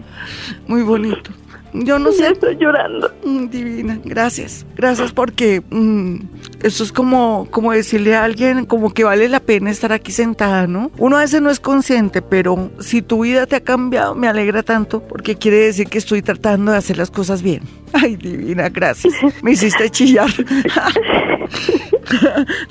Muy 0.67 0.83
bonito. 0.83 1.31
Yo 1.73 1.99
no 1.99 2.11
sé. 2.11 2.27
Estoy 2.27 2.57
llorando. 2.57 3.11
Mm, 3.23 3.47
divina, 3.47 3.99
gracias. 4.03 4.65
Gracias 4.75 5.11
porque 5.13 5.61
mm, 5.69 6.15
eso 6.63 6.83
es 6.83 6.91
como, 6.91 7.47
como 7.49 7.71
decirle 7.71 8.15
a 8.15 8.23
alguien 8.23 8.65
como 8.65 8.93
que 8.93 9.03
vale 9.03 9.27
la 9.29 9.39
pena 9.39 9.71
estar 9.71 9.91
aquí 9.91 10.11
sentada, 10.11 10.67
¿no? 10.67 10.91
Uno 10.97 11.17
a 11.17 11.21
veces 11.21 11.41
no 11.41 11.49
es 11.49 11.59
consciente, 11.59 12.21
pero 12.21 12.71
si 12.79 13.01
tu 13.01 13.23
vida 13.23 13.45
te 13.45 13.55
ha 13.55 13.61
cambiado, 13.61 14.15
me 14.15 14.27
alegra 14.27 14.63
tanto 14.63 15.01
porque 15.01 15.35
quiere 15.35 15.57
decir 15.57 15.87
que 15.87 15.97
estoy 15.97 16.21
tratando 16.21 16.71
de 16.71 16.77
hacer 16.77 16.97
las 16.97 17.11
cosas 17.11 17.41
bien. 17.41 17.63
Ay, 17.93 18.15
divina, 18.15 18.69
gracias. 18.69 19.13
Me 19.41 19.51
hiciste 19.51 19.89
chillar. 19.89 20.29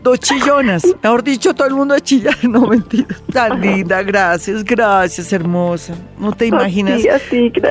Dos 0.03 0.21
chillonas. 0.21 0.83
Mejor 1.03 1.23
dicho, 1.23 1.55
todo 1.55 1.69
el 1.69 1.75
mundo 1.75 1.95
a 1.95 2.01
chillar. 2.01 2.37
No, 2.51 2.67
mentira. 2.67 3.07
Tan 3.33 3.61
linda, 3.61 4.03
gracias, 4.03 4.65
gracias, 4.65 5.33
hermosa. 5.33 5.95
No 6.19 6.33
te 6.33 6.47
imaginas. 6.47 7.01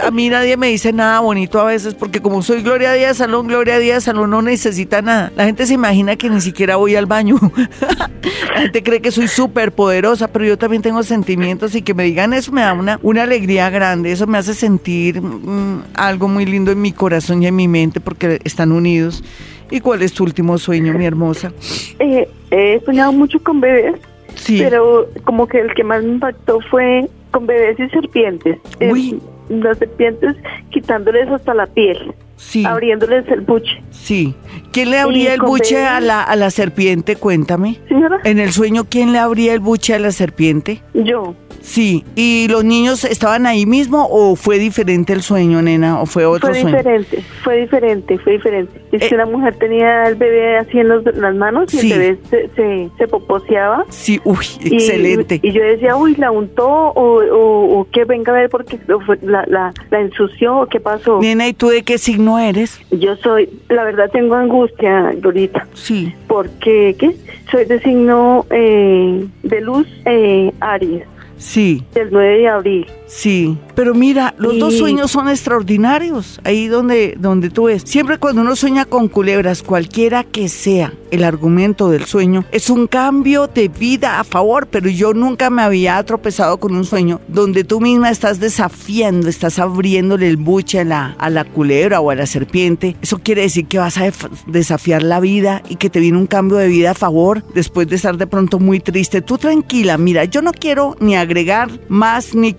a 0.01 0.11
mí 0.11 0.29
nadie 0.29 0.55
me 0.55 0.67
dice 0.67 0.93
nada 0.93 1.19
bonito 1.19 1.59
a 1.59 1.65
veces 1.65 1.95
porque 1.95 2.21
como 2.21 2.41
soy 2.41 2.61
Gloria 2.61 2.93
Díaz 2.93 3.17
Salón, 3.17 3.47
Gloria 3.47 3.77
Díaz 3.77 4.05
Salón 4.05 4.29
no 4.29 4.41
necesita 4.41 5.01
nada. 5.01 5.33
La 5.35 5.45
gente 5.45 5.65
se 5.65 5.73
imagina 5.73 6.08
que 6.17 6.29
ni 6.29 6.41
siquiera 6.41 6.75
voy 6.75 6.95
al 6.95 7.05
baño. 7.05 7.37
La 8.53 8.61
gente 8.61 8.83
cree 8.83 9.01
que 9.01 9.11
soy 9.11 9.27
súper 9.27 9.71
poderosa, 9.71 10.27
pero 10.27 10.45
yo 10.45 10.57
también 10.57 10.81
tengo 10.81 11.01
sentimientos 11.03 11.75
y 11.75 11.81
que 11.81 11.93
me 11.93 12.03
digan 12.03 12.33
eso 12.33 12.51
me 12.51 12.61
da 12.61 12.73
una, 12.73 12.99
una 13.01 13.23
alegría 13.23 13.69
grande. 13.69 14.11
Eso 14.11 14.27
me 14.27 14.37
hace 14.37 14.53
sentir 14.53 15.21
mm, 15.21 15.83
algo 15.93 16.27
muy 16.27 16.45
lindo 16.45 16.71
en 16.71 16.81
mi 16.81 16.91
corazón 16.91 17.43
y 17.43 17.47
en 17.47 17.55
mi 17.55 17.67
mente 17.67 17.99
porque 17.99 18.39
están 18.43 18.71
unidos. 18.71 19.23
¿Y 19.71 19.79
cuál 19.81 20.01
es 20.01 20.13
tu 20.13 20.23
último 20.23 20.57
sueño, 20.57 20.93
mi 20.93 21.05
hermosa? 21.05 21.53
Eh, 21.99 22.27
he 22.51 22.81
soñado 22.85 23.11
mucho 23.11 23.39
con 23.41 23.61
bebés, 23.61 23.95
sí. 24.35 24.59
pero 24.59 25.07
como 25.23 25.47
que 25.47 25.59
el 25.59 25.73
que 25.73 25.83
más 25.83 26.03
me 26.03 26.13
impactó 26.13 26.59
fue 26.71 27.07
con 27.31 27.45
bebés 27.45 27.79
y 27.79 27.87
serpientes. 27.89 28.57
Uy. 28.81 29.21
las 29.49 29.77
serpientes 29.77 30.35
quitándoles 30.71 31.29
hasta 31.29 31.53
la 31.53 31.67
piel. 31.67 32.13
Sí. 32.39 32.65
Abriéndoles 32.65 33.27
el 33.27 33.41
buche. 33.41 33.83
Sí. 33.91 34.33
¿Quién 34.71 34.91
le 34.91 34.97
abría 34.99 35.33
el 35.33 35.41
buche 35.41 35.85
a 35.85 35.99
la, 35.99 36.23
a 36.23 36.35
la 36.37 36.49
serpiente? 36.51 37.15
Cuéntame. 37.17 37.79
Señora. 37.89 38.19
En 38.23 38.39
el 38.39 38.51
sueño, 38.53 38.85
¿quién 38.89 39.11
le 39.11 39.19
abría 39.19 39.53
el 39.53 39.59
buche 39.59 39.93
a 39.93 39.99
la 39.99 40.11
serpiente? 40.11 40.81
Yo. 40.93 41.35
Sí, 41.61 42.05
¿y 42.15 42.47
los 42.49 42.63
niños 42.63 43.03
estaban 43.03 43.45
ahí 43.45 43.65
mismo 43.65 44.07
o 44.09 44.37
fue 44.37 44.57
diferente 44.59 45.11
el 45.11 45.21
sueño, 45.21 45.61
nena? 45.61 46.01
¿O 46.01 46.05
fue 46.05 46.25
otro 46.25 46.47
fue 46.49 46.61
sueño? 46.61 46.77
diferente, 46.77 47.21
fue 47.43 47.57
diferente, 47.57 48.17
fue 48.19 48.33
diferente. 48.33 48.81
Es 48.93 49.03
Eh. 49.03 49.09
que 49.09 49.15
una 49.15 49.25
mujer 49.25 49.55
tenía 49.57 50.05
el 50.05 50.15
bebé 50.15 50.57
así 50.57 50.79
en 50.79 50.87
los- 50.87 51.03
las 51.17 51.35
manos 51.35 51.71
y 51.73 51.77
Sí. 51.79 51.91
el 51.91 51.99
bebé 51.99 52.19
se, 52.29 52.49
se, 52.55 52.89
se 52.97 53.07
poposeaba. 53.09 53.83
Sí, 53.89 54.21
uy, 54.23 54.37
Y- 54.63 54.75
excelente. 54.75 55.39
Y, 55.43 55.51
yo 55.51 55.61
decía, 55.61 55.97
uy, 55.97 56.15
la 56.15 56.31
untó 56.31 56.65
o, 56.65 57.23
o, 57.25 57.79
o 57.81 57.87
que 57.91 58.05
venga 58.05 58.31
a 58.31 58.35
ver 58.35 58.49
porque 58.49 58.79
la, 59.21 59.43
la, 59.47 59.73
la 59.91 59.99
ensució 59.99 60.59
o 60.61 60.65
qué 60.67 60.79
pasó. 60.79 61.19
Nena, 61.19 61.45
¿y 61.49 61.53
tú 61.53 61.67
de 61.67 61.83
qué 61.83 61.97
signo 61.97 62.28
eres? 62.37 62.79
Yo 62.91 63.15
soy, 63.17 63.49
la 63.69 63.83
verdad 63.83 64.09
tengo 64.11 64.35
angustia, 64.35 65.13
Dorita, 65.17 65.67
Sí. 65.73 66.13
porque 66.27 66.95
¿qué? 66.99 67.15
soy 67.49 67.65
de 67.65 67.79
signo 67.81 68.45
eh, 68.51 69.25
de 69.43 69.61
luz 69.61 69.87
eh, 70.05 70.51
Aries, 70.59 71.03
Sí, 71.37 71.83
del 71.93 72.09
9 72.11 72.37
de 72.39 72.47
abril. 72.49 72.85
Sí. 73.09 73.57
Pero 73.75 73.93
mira, 73.93 74.35
los 74.37 74.59
dos 74.59 74.77
sueños 74.77 75.11
son 75.11 75.29
extraordinarios. 75.29 76.39
Ahí 76.43 76.67
donde, 76.67 77.15
donde 77.17 77.49
tú 77.49 77.63
ves. 77.65 77.83
Siempre 77.85 78.17
cuando 78.17 78.41
uno 78.41 78.55
sueña 78.55 78.85
con 78.85 79.07
culebras, 79.07 79.63
cualquiera 79.63 80.23
que 80.23 80.49
sea 80.49 80.93
el 81.11 81.23
argumento 81.23 81.89
del 81.89 82.05
sueño, 82.05 82.45
es 82.51 82.69
un 82.69 82.87
cambio 82.87 83.47
de 83.47 83.67
vida 83.67 84.19
a 84.19 84.23
favor. 84.23 84.67
Pero 84.67 84.89
yo 84.89 85.13
nunca 85.13 85.49
me 85.49 85.61
había 85.61 86.03
tropezado 86.03 86.57
con 86.57 86.75
un 86.75 86.85
sueño 86.85 87.21
donde 87.27 87.63
tú 87.63 87.79
misma 87.79 88.09
estás 88.09 88.39
desafiando, 88.39 89.29
estás 89.29 89.59
abriéndole 89.59 90.27
el 90.27 90.37
buche 90.37 90.79
a 90.81 90.85
la, 90.85 91.15
a 91.17 91.29
la 91.29 91.45
culebra 91.45 92.01
o 92.01 92.09
a 92.09 92.15
la 92.15 92.25
serpiente. 92.25 92.95
Eso 93.01 93.19
quiere 93.19 93.43
decir 93.43 93.67
que 93.67 93.79
vas 93.79 93.97
a 93.97 94.11
desafiar 94.47 95.03
la 95.03 95.19
vida 95.19 95.63
y 95.69 95.77
que 95.77 95.89
te 95.89 95.99
viene 95.99 96.17
un 96.17 96.27
cambio 96.27 96.57
de 96.57 96.67
vida 96.67 96.91
a 96.91 96.95
favor 96.95 97.43
después 97.53 97.87
de 97.87 97.95
estar 97.95 98.17
de 98.17 98.27
pronto 98.27 98.59
muy 98.59 98.79
triste. 98.79 99.21
Tú 99.21 99.37
tranquila, 99.37 99.97
mira, 99.97 100.25
yo 100.25 100.41
no 100.41 100.51
quiero 100.51 100.95
ni 100.99 101.15
agregar 101.15 101.69
más 101.87 102.35
ni 102.35 102.53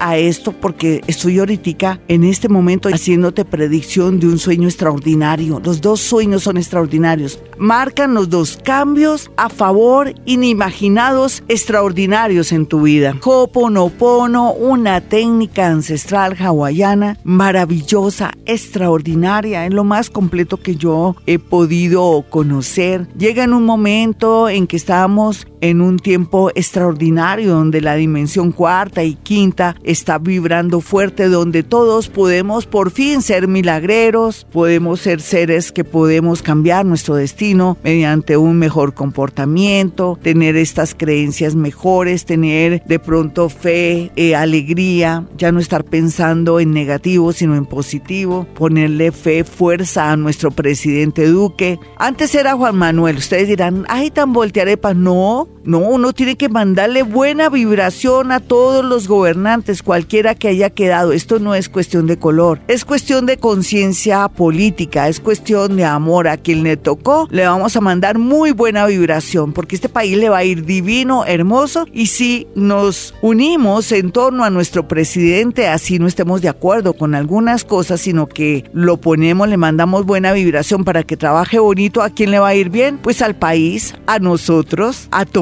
a 0.00 0.16
esto 0.16 0.52
porque 0.52 1.00
estoy 1.06 1.38
ahorita 1.38 2.00
en 2.08 2.24
este 2.24 2.48
momento 2.48 2.88
haciéndote 2.88 3.44
predicción 3.44 4.18
de 4.18 4.26
un 4.26 4.38
sueño 4.38 4.66
extraordinario. 4.66 5.60
Los 5.62 5.80
dos 5.80 6.00
sueños 6.00 6.42
son 6.42 6.56
extraordinarios. 6.56 7.38
Marcan 7.58 8.14
los 8.14 8.28
dos 8.30 8.58
cambios 8.62 9.30
a 9.36 9.48
favor 9.48 10.14
inimaginados 10.24 11.42
extraordinarios 11.48 12.52
en 12.52 12.66
tu 12.66 12.82
vida. 12.82 13.14
Hoponopono, 13.22 14.52
una 14.52 15.00
técnica 15.00 15.68
ancestral 15.68 16.36
hawaiana 16.38 17.18
maravillosa, 17.24 18.32
extraordinaria, 18.46 19.66
es 19.66 19.74
lo 19.74 19.84
más 19.84 20.10
completo 20.10 20.56
que 20.56 20.76
yo 20.76 21.16
he 21.26 21.38
podido 21.38 22.24
conocer. 22.30 23.06
Llega 23.16 23.44
en 23.44 23.52
un 23.52 23.64
momento 23.64 24.48
en 24.48 24.66
que 24.66 24.76
estamos 24.76 25.46
en 25.60 25.80
un 25.80 25.98
tiempo 25.98 26.50
extraordinario 26.54 27.54
donde 27.54 27.80
la 27.80 27.94
dimensión 27.94 28.52
cuarta 28.52 29.04
y 29.04 29.14
quinta 29.14 29.76
está 29.82 30.18
vibrando 30.18 30.80
fuerte, 30.80 31.28
donde 31.28 31.62
todos 31.62 32.08
podemos 32.08 32.66
por 32.66 32.90
fin 32.90 33.22
ser 33.22 33.48
milagreros, 33.48 34.46
podemos 34.52 35.00
ser 35.00 35.20
seres 35.20 35.72
que 35.72 35.84
podemos 35.84 36.42
cambiar 36.42 36.86
nuestro 36.86 37.14
destino 37.14 37.76
mediante 37.82 38.36
un 38.36 38.58
mejor 38.58 38.94
comportamiento, 38.94 40.18
tener 40.22 40.56
estas 40.56 40.94
creencias 40.94 41.54
mejores, 41.54 42.24
tener 42.24 42.82
de 42.84 42.98
pronto 42.98 43.48
fe, 43.48 44.10
eh, 44.16 44.34
alegría, 44.34 45.26
ya 45.36 45.52
no 45.52 45.60
estar 45.60 45.84
pensando 45.84 46.60
en 46.60 46.72
negativo 46.72 47.32
sino 47.32 47.56
en 47.56 47.66
positivo, 47.66 48.46
ponerle 48.54 49.12
fe, 49.12 49.44
fuerza 49.44 50.10
a 50.10 50.16
nuestro 50.16 50.50
presidente 50.50 51.26
Duque. 51.26 51.78
Antes 51.98 52.34
era 52.34 52.54
Juan 52.54 52.76
Manuel, 52.76 53.16
ustedes 53.16 53.48
dirán, 53.48 53.84
ay, 53.88 54.10
tan 54.10 54.32
voltearepa, 54.32 54.94
no, 54.94 55.48
no, 55.62 55.78
uno 55.78 56.12
tiene 56.14 56.36
que 56.36 56.48
mandarle 56.48 57.02
buena 57.02 57.50
vibración 57.50 58.32
a 58.32 58.40
todos 58.40 58.84
los 58.84 59.08
gobernantes, 59.08 59.82
cualquiera 59.82 60.34
que 60.34 60.48
haya 60.48 60.70
quedado. 60.70 61.12
Esto 61.12 61.38
no 61.38 61.54
es 61.54 61.68
cuestión 61.68 62.06
de 62.06 62.18
color, 62.18 62.60
es 62.66 62.84
cuestión 62.84 63.26
de 63.26 63.36
conciencia 63.36 64.26
política, 64.28 65.08
es 65.08 65.20
cuestión 65.20 65.76
de 65.76 65.84
amor. 65.84 66.28
A 66.28 66.36
quien 66.36 66.62
le 66.62 66.76
tocó, 66.76 67.28
le 67.30 67.46
vamos 67.46 67.76
a 67.76 67.80
mandar 67.80 68.18
muy 68.18 68.52
buena 68.52 68.86
vibración, 68.86 69.52
porque 69.52 69.74
este 69.74 69.88
país 69.88 70.16
le 70.16 70.28
va 70.28 70.38
a 70.38 70.44
ir 70.44 70.64
divino, 70.64 71.24
hermoso, 71.26 71.86
y 71.92 72.06
si 72.06 72.46
nos 72.54 73.14
unimos 73.20 73.92
en 73.92 74.12
torno 74.12 74.44
a 74.44 74.50
nuestro 74.50 74.88
presidente, 74.88 75.68
así 75.68 75.98
no 75.98 76.06
estemos 76.06 76.40
de 76.40 76.48
acuerdo 76.48 76.94
con 76.94 77.14
algunas 77.14 77.64
cosas, 77.64 78.00
sino 78.00 78.28
que 78.28 78.64
lo 78.72 78.98
ponemos, 78.98 79.48
le 79.48 79.56
mandamos 79.56 80.06
buena 80.06 80.32
vibración 80.32 80.84
para 80.84 81.02
que 81.02 81.16
trabaje 81.16 81.58
bonito, 81.58 82.02
¿a 82.02 82.10
quién 82.10 82.30
le 82.30 82.38
va 82.38 82.48
a 82.48 82.54
ir 82.54 82.70
bien? 82.70 82.98
Pues 82.98 83.22
al 83.22 83.34
país, 83.34 83.94
a 84.06 84.18
nosotros, 84.18 85.08
a 85.10 85.26
todos. 85.26 85.39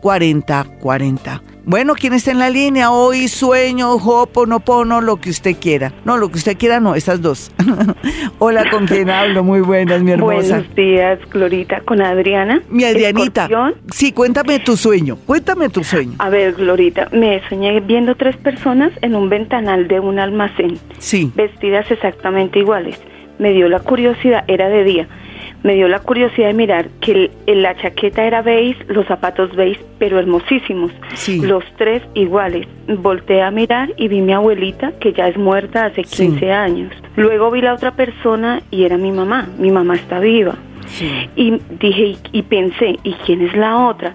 4040. 0.01 1.50
317-265-4040. 1.61 1.61
Bueno, 1.63 1.93
¿quién 1.93 2.13
está 2.13 2.31
en 2.31 2.39
la 2.39 2.49
línea? 2.49 2.91
Hoy 2.91 3.27
sueño, 3.27 3.95
pono, 4.27 5.01
lo 5.01 5.17
que 5.17 5.29
usted 5.29 5.55
quiera. 5.57 5.93
No, 6.05 6.17
lo 6.17 6.29
que 6.29 6.37
usted 6.37 6.57
quiera 6.57 6.79
no, 6.79 6.95
estas 6.95 7.21
dos. 7.21 7.51
Hola, 8.39 8.69
¿con 8.71 8.87
quién 8.87 9.09
hablo? 9.09 9.43
Muy 9.43 9.61
buenas, 9.61 10.01
mi 10.01 10.11
hermosa. 10.11 10.55
Buenos 10.57 10.75
días, 10.75 11.19
Glorita, 11.29 11.81
con 11.81 12.01
Adriana. 12.01 12.63
Mi 12.69 12.83
Adrianita. 12.83 13.47
Sí, 13.91 14.11
cuéntame 14.11 14.59
tu 14.59 14.75
sueño. 14.75 15.17
Cuéntame 15.25 15.69
tu 15.69 15.83
sueño. 15.83 16.13
A 16.17 16.29
ver, 16.29 16.53
Glorita, 16.53 17.09
me 17.11 17.41
soñé 17.47 17.79
viendo 17.81 18.15
tres 18.15 18.35
personas 18.37 18.91
en 19.01 19.15
un 19.15 19.29
ventanal 19.29 19.87
de 19.87 19.99
un 19.99 20.17
almacén. 20.19 20.79
Sí. 20.97 21.31
Vestidas 21.35 21.89
exactamente 21.91 22.59
iguales. 22.59 22.99
Me 23.37 23.51
dio 23.51 23.69
la 23.69 23.79
curiosidad, 23.79 24.43
era 24.47 24.67
de 24.69 24.83
día 24.83 25.07
me 25.63 25.75
dio 25.75 25.87
la 25.87 25.99
curiosidad 25.99 26.47
de 26.47 26.53
mirar 26.53 26.89
que 27.01 27.29
la 27.47 27.75
chaqueta 27.75 28.23
era 28.23 28.41
beige, 28.41 28.83
los 28.87 29.05
zapatos 29.05 29.55
beige, 29.55 29.81
pero 29.99 30.19
hermosísimos. 30.19 30.91
Los 31.41 31.63
tres 31.77 32.01
iguales. 32.13 32.67
Volteé 32.87 33.41
a 33.41 33.51
mirar 33.51 33.93
y 33.97 34.07
vi 34.07 34.21
mi 34.21 34.33
abuelita, 34.33 34.93
que 34.99 35.13
ya 35.13 35.27
es 35.27 35.37
muerta 35.37 35.85
hace 35.85 36.03
15 36.03 36.51
años. 36.51 36.91
Luego 37.15 37.51
vi 37.51 37.61
la 37.61 37.73
otra 37.73 37.91
persona 37.91 38.61
y 38.71 38.83
era 38.83 38.97
mi 38.97 39.11
mamá. 39.11 39.47
Mi 39.57 39.71
mamá 39.71 39.95
está 39.95 40.19
viva. 40.19 40.55
Y 41.35 41.57
dije, 41.79 42.17
y, 42.31 42.41
pensé, 42.43 42.97
¿y 43.03 43.13
quién 43.25 43.41
es 43.41 43.55
la 43.55 43.87
otra? 43.87 44.13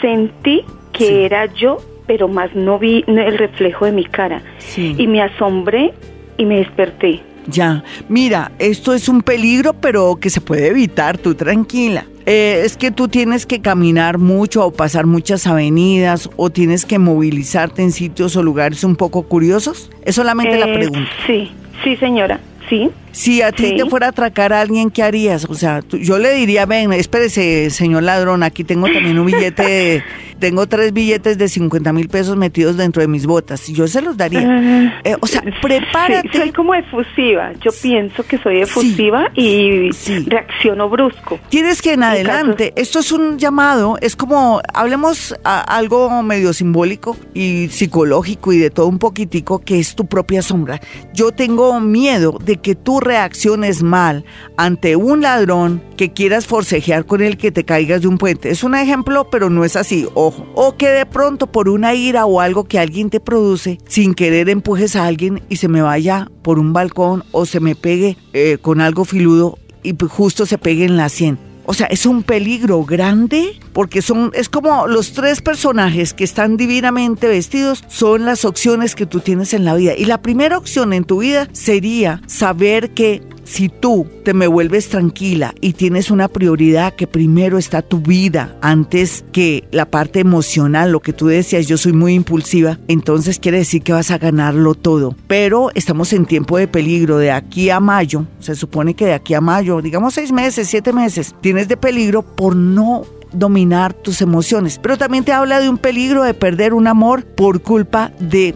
Sentí 0.00 0.64
que 0.92 1.24
era 1.24 1.46
yo, 1.54 1.78
pero 2.06 2.28
más 2.28 2.54
no 2.54 2.78
vi 2.78 3.04
el 3.06 3.38
reflejo 3.38 3.86
de 3.86 3.92
mi 3.92 4.04
cara. 4.04 4.42
Y 4.76 5.06
me 5.06 5.22
asombré 5.22 5.92
y 6.36 6.44
me 6.44 6.58
desperté. 6.58 7.20
Ya, 7.46 7.84
mira, 8.08 8.52
esto 8.58 8.94
es 8.94 9.08
un 9.08 9.22
peligro, 9.22 9.72
pero 9.74 10.16
que 10.16 10.30
se 10.30 10.40
puede 10.40 10.68
evitar, 10.68 11.18
tú 11.18 11.34
tranquila. 11.34 12.06
Eh, 12.26 12.62
es 12.64 12.76
que 12.76 12.90
tú 12.90 13.08
tienes 13.08 13.46
que 13.46 13.60
caminar 13.60 14.18
mucho 14.18 14.64
o 14.64 14.70
pasar 14.70 15.06
muchas 15.06 15.46
avenidas 15.46 16.30
o 16.36 16.50
tienes 16.50 16.84
que 16.84 16.98
movilizarte 16.98 17.82
en 17.82 17.92
sitios 17.92 18.36
o 18.36 18.42
lugares 18.42 18.84
un 18.84 18.94
poco 18.96 19.22
curiosos. 19.22 19.90
Es 20.04 20.14
solamente 20.14 20.58
la 20.58 20.66
eh, 20.66 20.74
pregunta. 20.74 21.10
Sí, 21.26 21.50
sí, 21.82 21.96
señora. 21.96 22.38
Sí. 22.68 22.90
Si 23.12 23.42
a 23.42 23.52
ti 23.52 23.76
te 23.76 23.86
fuera 23.86 24.06
a 24.06 24.10
atracar 24.10 24.52
a 24.52 24.60
alguien, 24.60 24.90
¿qué 24.90 25.02
harías? 25.02 25.44
O 25.48 25.54
sea, 25.54 25.80
yo 25.88 26.18
le 26.18 26.32
diría, 26.34 26.66
ven, 26.66 26.92
espérese, 26.92 27.70
señor 27.70 28.02
ladrón, 28.02 28.42
aquí 28.42 28.64
tengo 28.64 28.90
también 28.90 29.18
un 29.18 29.26
billete 29.26 30.04
tengo 30.40 30.66
tres 30.66 30.92
billetes 30.92 31.38
de 31.38 31.48
50 31.48 31.92
mil 31.92 32.08
pesos 32.08 32.36
metidos 32.36 32.76
dentro 32.76 33.02
de 33.02 33.08
mis 33.08 33.26
botas 33.26 33.68
y 33.68 33.74
yo 33.74 33.86
se 33.86 34.02
los 34.02 34.16
daría. 34.16 34.40
Ah, 34.40 35.00
eh, 35.04 35.16
o 35.20 35.26
sea, 35.26 35.42
prepárate. 35.62 36.30
soy 36.32 36.50
como 36.50 36.74
efusiva. 36.74 37.52
Yo 37.60 37.70
pienso 37.80 38.24
que 38.24 38.38
soy 38.38 38.62
efusiva 38.62 39.30
y 39.34 39.90
reacciono 40.26 40.88
brusco. 40.88 41.38
Tienes 41.50 41.82
que 41.82 41.92
en 41.92 42.02
adelante, 42.02 42.72
esto 42.76 42.98
es 42.98 43.12
un 43.12 43.38
llamado, 43.38 43.98
es 44.00 44.16
como, 44.16 44.60
hablemos 44.72 45.34
algo 45.44 46.22
medio 46.22 46.52
simbólico 46.52 47.16
y 47.34 47.68
psicológico 47.68 48.52
y 48.52 48.58
de 48.58 48.70
todo 48.70 48.86
un 48.86 48.98
poquitico 48.98 49.60
que 49.60 49.78
es 49.78 49.94
tu 49.94 50.06
propia 50.06 50.40
sombra. 50.40 50.80
Yo 51.12 51.32
tengo 51.32 51.78
miedo 51.80 52.38
de 52.42 52.56
que 52.56 52.74
tú 52.74 52.99
reacciones 53.00 53.82
mal 53.82 54.24
ante 54.56 54.96
un 54.96 55.22
ladrón 55.22 55.82
que 55.96 56.12
quieras 56.12 56.46
forcejear 56.46 57.06
con 57.06 57.22
el 57.22 57.36
que 57.36 57.50
te 57.50 57.64
caigas 57.64 58.02
de 58.02 58.08
un 58.08 58.18
puente. 58.18 58.50
Es 58.50 58.62
un 58.62 58.74
ejemplo, 58.74 59.28
pero 59.30 59.50
no 59.50 59.64
es 59.64 59.76
así. 59.76 60.06
O 60.14 60.76
que 60.76 60.88
de 60.88 61.06
pronto 61.06 61.46
por 61.46 61.68
una 61.68 61.94
ira 61.94 62.26
o 62.26 62.40
algo 62.40 62.64
que 62.64 62.78
alguien 62.78 63.10
te 63.10 63.20
produce, 63.20 63.78
sin 63.86 64.14
querer 64.14 64.48
empujes 64.48 64.96
a 64.96 65.06
alguien 65.06 65.42
y 65.48 65.56
se 65.56 65.68
me 65.68 65.82
vaya 65.82 66.30
por 66.42 66.58
un 66.58 66.72
balcón 66.72 67.24
o 67.32 67.46
se 67.46 67.60
me 67.60 67.74
pegue 67.74 68.16
eh, 68.32 68.58
con 68.60 68.80
algo 68.80 69.04
filudo 69.04 69.58
y 69.82 69.94
justo 70.08 70.46
se 70.46 70.58
pegue 70.58 70.84
en 70.84 70.96
la 70.96 71.08
sien. 71.08 71.49
O 71.70 71.72
sea, 71.72 71.86
es 71.86 72.04
un 72.04 72.24
peligro 72.24 72.84
grande 72.84 73.60
porque 73.72 74.02
son 74.02 74.32
es 74.34 74.48
como 74.48 74.88
los 74.88 75.12
tres 75.12 75.40
personajes 75.40 76.12
que 76.14 76.24
están 76.24 76.56
divinamente 76.56 77.28
vestidos 77.28 77.84
son 77.86 78.24
las 78.24 78.44
opciones 78.44 78.96
que 78.96 79.06
tú 79.06 79.20
tienes 79.20 79.54
en 79.54 79.64
la 79.64 79.76
vida. 79.76 79.94
Y 79.96 80.06
la 80.06 80.20
primera 80.20 80.58
opción 80.58 80.92
en 80.92 81.04
tu 81.04 81.20
vida 81.20 81.48
sería 81.52 82.22
saber 82.26 82.90
que 82.90 83.22
si 83.50 83.68
tú 83.68 84.06
te 84.24 84.32
me 84.32 84.46
vuelves 84.46 84.88
tranquila 84.88 85.54
y 85.60 85.72
tienes 85.72 86.12
una 86.12 86.28
prioridad 86.28 86.94
que 86.94 87.08
primero 87.08 87.58
está 87.58 87.82
tu 87.82 88.00
vida 88.00 88.56
antes 88.62 89.24
que 89.32 89.64
la 89.72 89.86
parte 89.86 90.20
emocional, 90.20 90.92
lo 90.92 91.00
que 91.00 91.12
tú 91.12 91.26
decías, 91.26 91.66
yo 91.66 91.76
soy 91.76 91.92
muy 91.92 92.14
impulsiva, 92.14 92.78
entonces 92.86 93.40
quiere 93.40 93.58
decir 93.58 93.82
que 93.82 93.92
vas 93.92 94.12
a 94.12 94.18
ganarlo 94.18 94.76
todo. 94.76 95.16
Pero 95.26 95.70
estamos 95.74 96.12
en 96.12 96.26
tiempo 96.26 96.58
de 96.58 96.68
peligro, 96.68 97.18
de 97.18 97.32
aquí 97.32 97.70
a 97.70 97.80
mayo, 97.80 98.24
se 98.38 98.54
supone 98.54 98.94
que 98.94 99.06
de 99.06 99.14
aquí 99.14 99.34
a 99.34 99.40
mayo, 99.40 99.82
digamos 99.82 100.14
seis 100.14 100.30
meses, 100.30 100.68
siete 100.68 100.92
meses, 100.92 101.34
tienes 101.40 101.66
de 101.66 101.76
peligro 101.76 102.22
por 102.22 102.54
no 102.54 103.02
dominar 103.32 103.94
tus 103.94 104.20
emociones. 104.22 104.78
Pero 104.80 104.96
también 104.96 105.24
te 105.24 105.32
habla 105.32 105.58
de 105.58 105.68
un 105.68 105.78
peligro 105.78 106.22
de 106.22 106.34
perder 106.34 106.72
un 106.72 106.86
amor 106.86 107.24
por 107.24 107.62
culpa 107.62 108.12
de 108.20 108.54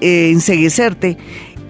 eh, 0.00 0.30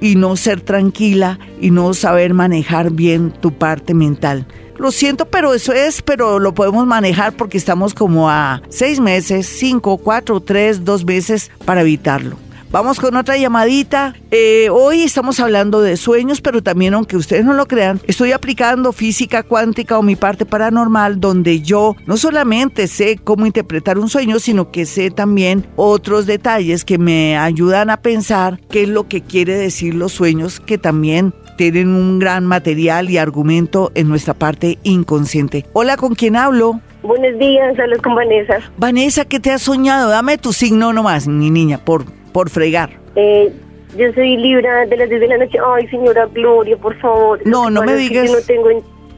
y 0.02 0.16
no 0.16 0.34
ser 0.36 0.60
tranquila 0.60 1.38
y 1.60 1.70
no 1.70 1.94
saber 1.94 2.34
manejar 2.34 2.90
bien 2.90 3.30
tu 3.30 3.52
parte 3.52 3.94
mental. 3.94 4.46
Lo 4.76 4.90
siento, 4.90 5.26
pero 5.26 5.54
eso 5.54 5.72
es, 5.72 6.02
pero 6.02 6.40
lo 6.40 6.54
podemos 6.54 6.84
manejar 6.86 7.36
porque 7.36 7.56
estamos 7.56 7.94
como 7.94 8.28
a 8.28 8.62
seis 8.68 8.98
meses, 8.98 9.46
cinco, 9.46 9.98
cuatro, 9.98 10.40
tres, 10.40 10.84
dos 10.84 11.04
meses 11.04 11.52
para 11.64 11.82
evitarlo. 11.82 12.36
Vamos 12.72 12.98
con 12.98 13.14
otra 13.16 13.36
llamadita. 13.36 14.14
Eh, 14.30 14.70
hoy 14.70 15.02
estamos 15.02 15.38
hablando 15.40 15.82
de 15.82 15.98
sueños, 15.98 16.40
pero 16.40 16.62
también, 16.62 16.94
aunque 16.94 17.18
ustedes 17.18 17.44
no 17.44 17.52
lo 17.52 17.66
crean, 17.66 18.00
estoy 18.06 18.32
aplicando 18.32 18.94
física 18.94 19.42
cuántica 19.42 19.98
o 19.98 20.02
mi 20.02 20.16
parte 20.16 20.46
paranormal, 20.46 21.20
donde 21.20 21.60
yo 21.60 21.96
no 22.06 22.16
solamente 22.16 22.86
sé 22.86 23.18
cómo 23.22 23.44
interpretar 23.44 23.98
un 23.98 24.08
sueño, 24.08 24.38
sino 24.38 24.70
que 24.70 24.86
sé 24.86 25.10
también 25.10 25.66
otros 25.76 26.24
detalles 26.24 26.86
que 26.86 26.96
me 26.96 27.36
ayudan 27.36 27.90
a 27.90 27.98
pensar 27.98 28.58
qué 28.70 28.84
es 28.84 28.88
lo 28.88 29.06
que 29.06 29.20
quiere 29.20 29.52
decir 29.52 29.92
los 29.92 30.12
sueños, 30.12 30.58
que 30.58 30.78
también 30.78 31.34
tienen 31.58 31.88
un 31.88 32.18
gran 32.18 32.46
material 32.46 33.10
y 33.10 33.18
argumento 33.18 33.92
en 33.94 34.08
nuestra 34.08 34.32
parte 34.32 34.78
inconsciente. 34.82 35.66
Hola, 35.74 35.98
¿con 35.98 36.14
quién 36.14 36.36
hablo? 36.36 36.80
Buenos 37.02 37.38
días, 37.38 37.78
hablo 37.78 38.00
con 38.02 38.14
Vanessa. 38.14 38.60
Vanessa, 38.78 39.26
¿qué 39.26 39.40
te 39.40 39.50
has 39.50 39.60
soñado? 39.60 40.08
Dame 40.08 40.38
tu 40.38 40.54
signo 40.54 40.94
nomás, 40.94 41.28
mi 41.28 41.50
niña, 41.50 41.76
por 41.76 42.06
por 42.32 42.50
fregar. 42.50 42.90
Eh, 43.14 43.52
yo 43.96 44.12
soy 44.14 44.36
Libra 44.36 44.86
de 44.86 44.96
las 44.96 45.08
10 45.08 45.20
de 45.20 45.28
la 45.28 45.38
noche. 45.38 45.58
Ay, 45.64 45.86
señora 45.88 46.26
Gloria, 46.32 46.76
por 46.76 46.98
favor. 46.98 47.40
No, 47.44 47.70
no 47.70 47.82
me 47.82 47.94
digas. 47.94 48.30
No 48.30 48.40
tengo... 48.46 48.68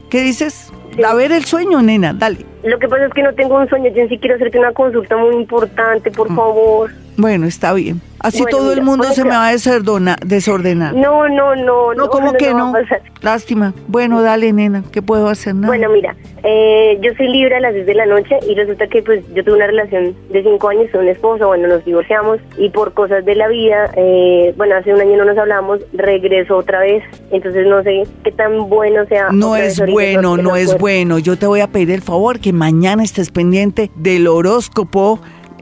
¿Qué 0.09 0.21
dices? 0.21 0.71
A 1.03 1.13
ver 1.13 1.31
el 1.31 1.45
sueño, 1.45 1.81
nena, 1.81 2.13
dale. 2.13 2.37
Lo 2.63 2.79
que 2.79 2.87
pasa 2.87 3.05
es 3.05 3.13
que 3.13 3.23
no 3.23 3.33
tengo 3.33 3.57
un 3.57 3.67
sueño, 3.67 3.91
yo 3.93 4.07
sí 4.07 4.17
quiero 4.17 4.35
hacerte 4.35 4.59
una 4.59 4.71
consulta 4.71 5.17
muy 5.17 5.35
importante, 5.35 6.11
por 6.11 6.31
mm. 6.31 6.35
favor. 6.35 6.91
Bueno, 7.17 7.47
está 7.47 7.73
bien. 7.73 8.01
Así 8.19 8.43
todo 8.49 8.73
el 8.73 8.81
mundo 8.81 9.03
se 9.11 9.23
me 9.23 9.31
va 9.31 9.49
a 9.49 9.51
desordenar. 9.51 10.95
No, 10.95 11.29
no, 11.29 11.55
no. 11.55 11.93
No, 11.93 12.09
¿cómo 12.09 12.33
que 12.33 12.53
no? 12.53 12.73
Lástima. 13.21 13.73
Bueno, 13.87 14.21
dale, 14.23 14.51
nena, 14.51 14.83
¿qué 14.91 15.03
puedo 15.03 15.29
hacer? 15.29 15.53
Nada. 15.53 15.67
Bueno, 15.67 15.89
mira, 15.89 16.15
eh, 16.43 16.97
yo 17.01 17.11
soy 17.17 17.27
libre 17.27 17.55
a 17.55 17.59
las 17.59 17.73
10 17.73 17.85
de 17.85 17.93
la 17.93 18.05
noche 18.07 18.39
y 18.47 18.55
resulta 18.55 18.87
que 18.87 19.03
pues 19.03 19.23
yo 19.33 19.43
tuve 19.43 19.55
una 19.55 19.67
relación 19.67 20.15
de 20.31 20.41
5 20.41 20.69
años 20.69 20.89
con 20.91 21.01
un 21.01 21.09
esposo, 21.09 21.47
bueno, 21.47 21.67
nos 21.67 21.85
divorciamos 21.85 22.39
y 22.57 22.69
por 22.69 22.93
cosas 22.93 23.25
de 23.25 23.35
la 23.35 23.47
vida, 23.47 23.91
eh, 23.95 24.53
bueno, 24.57 24.75
hace 24.75 24.93
un 24.93 25.01
año 25.01 25.17
no 25.17 25.25
nos 25.25 25.37
hablamos, 25.37 25.79
regreso 25.93 26.57
otra 26.57 26.79
vez, 26.79 27.03
entonces 27.31 27.67
no 27.67 27.83
sé 27.83 28.03
qué 28.23 28.31
tan 28.31 28.69
bueno 28.69 29.05
sea. 29.05 29.29
No 29.31 29.55
es 29.55 29.79
bueno, 29.91 30.37
no 30.37 30.55
es 30.55 30.77
bueno. 30.79 31.19
Yo 31.19 31.37
te 31.37 31.45
voy 31.45 31.61
a 31.61 31.67
pedir 31.67 31.91
el 31.91 32.01
favor 32.01 32.39
que 32.39 32.53
mañana 32.53 33.03
estés 33.03 33.29
pendiente 33.29 33.91
del 33.95 34.27
horóscopo 34.27 35.19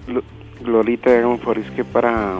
Glorita, 0.63 1.09
por 1.43 1.57
es 1.57 1.69
que 1.71 1.83
para... 1.83 2.39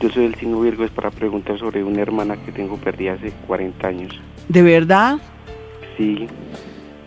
Yo 0.00 0.08
soy 0.08 0.22
del 0.24 0.34
signo 0.36 0.60
Virgo, 0.60 0.84
es 0.84 0.90
para 0.90 1.10
preguntar 1.10 1.58
sobre 1.58 1.84
una 1.84 2.00
hermana 2.00 2.36
que 2.36 2.52
tengo 2.52 2.76
perdida 2.78 3.14
hace 3.14 3.32
40 3.46 3.86
años. 3.86 4.20
¿De 4.48 4.62
verdad? 4.62 5.18
Sí. 5.98 6.26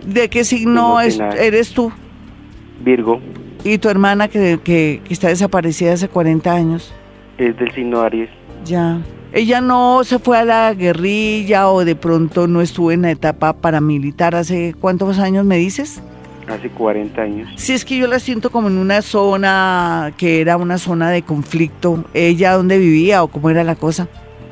¿De 0.06 0.30
qué 0.30 0.44
signo 0.44 1.02
es, 1.02 1.20
eres 1.20 1.74
tú? 1.74 1.92
Virgo. 2.84 3.20
¿Y 3.64 3.80
tu 3.80 3.90
hermana 3.90 4.28
que, 4.28 4.60
que, 4.64 5.02
que, 5.04 5.14
está 5.14 5.30
desaparecida 5.30 5.94
hace 5.94 6.08
40 6.08 6.54
años? 6.54 6.94
Es 7.38 7.58
del 7.58 7.72
signo 7.72 8.02
Aries. 8.02 8.30
Ya. 8.66 9.00
¿Ella 9.32 9.62
no 9.62 10.04
se 10.04 10.20
fue 10.20 10.38
a 10.38 10.46
la 10.46 10.74
guerrilla 10.76 11.70
o 11.70 11.84
de 11.84 11.96
pronto 11.96 12.46
no 12.46 12.62
estuvo 12.62 12.92
en 12.92 13.02
la 13.02 13.10
etapa 13.10 13.54
paramilitar 13.54 14.36
hace 14.36 14.76
cuántos 14.80 15.18
años 15.18 15.46
me 15.46 15.58
dices? 15.58 16.04
Hace 16.48 16.70
40 16.70 17.22
años. 17.22 17.50
Sí, 17.56 17.74
es 17.74 17.86
que 17.86 17.98
yo 17.98 18.08
la 18.08 18.20
siento 18.20 18.50
como 18.50 18.68
en 18.68 18.78
una 18.78 19.02
zona 19.02 20.14
que 20.18 20.42
era 20.42 20.58
una 20.58 20.78
zona 20.78 21.10
de 21.10 21.22
conflicto. 21.22 22.04
¿Ella 22.14 22.54
dónde 22.54 22.78
vivía 22.78 23.24
o 23.24 23.28
cómo 23.28 23.50
era 23.50 23.64
la 23.64 23.76
cosa? 23.76 24.08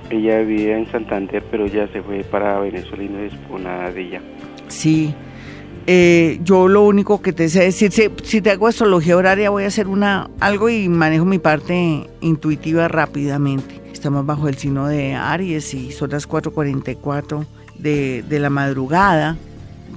Ella 0.10 0.39
vivía 0.39 0.77
en 0.77 0.89
Santander, 0.91 1.43
pero 1.49 1.67
ya 1.67 1.88
se 1.89 2.01
fue 2.01 2.23
para 2.23 2.60
Venezuela 2.60 3.04
y 3.04 3.10
no 3.10 3.19
es 3.19 3.34
nada 3.62 3.91
de 3.91 4.01
ella. 4.01 4.21
Sí. 4.67 5.13
Eh, 5.88 6.39
yo 6.43 6.67
lo 6.67 6.84
único 6.84 7.21
que 7.21 7.34
te 7.34 7.49
sé 7.49 7.63
decir, 7.63 7.91
si, 7.91 8.10
si, 8.23 8.41
te 8.41 8.51
hago 8.51 8.67
astrología 8.67 9.17
horaria, 9.17 9.49
voy 9.49 9.63
a 9.63 9.67
hacer 9.67 9.88
una 9.88 10.30
algo 10.39 10.69
y 10.69 10.88
manejo 10.88 11.25
mi 11.25 11.39
parte 11.39 12.08
intuitiva 12.21 12.88
rápidamente. 12.88 13.82
Estamos 13.91 14.25
bajo 14.25 14.47
el 14.47 14.58
signo 14.58 14.88
de 14.88 15.15
Aries 15.15 15.73
y 15.73 15.91
son 15.91 16.12
las 16.12 16.30
4.44 16.30 17.45
de, 17.80 18.23
de 18.27 18.39
la 18.39 18.49
madrugada 18.49 19.38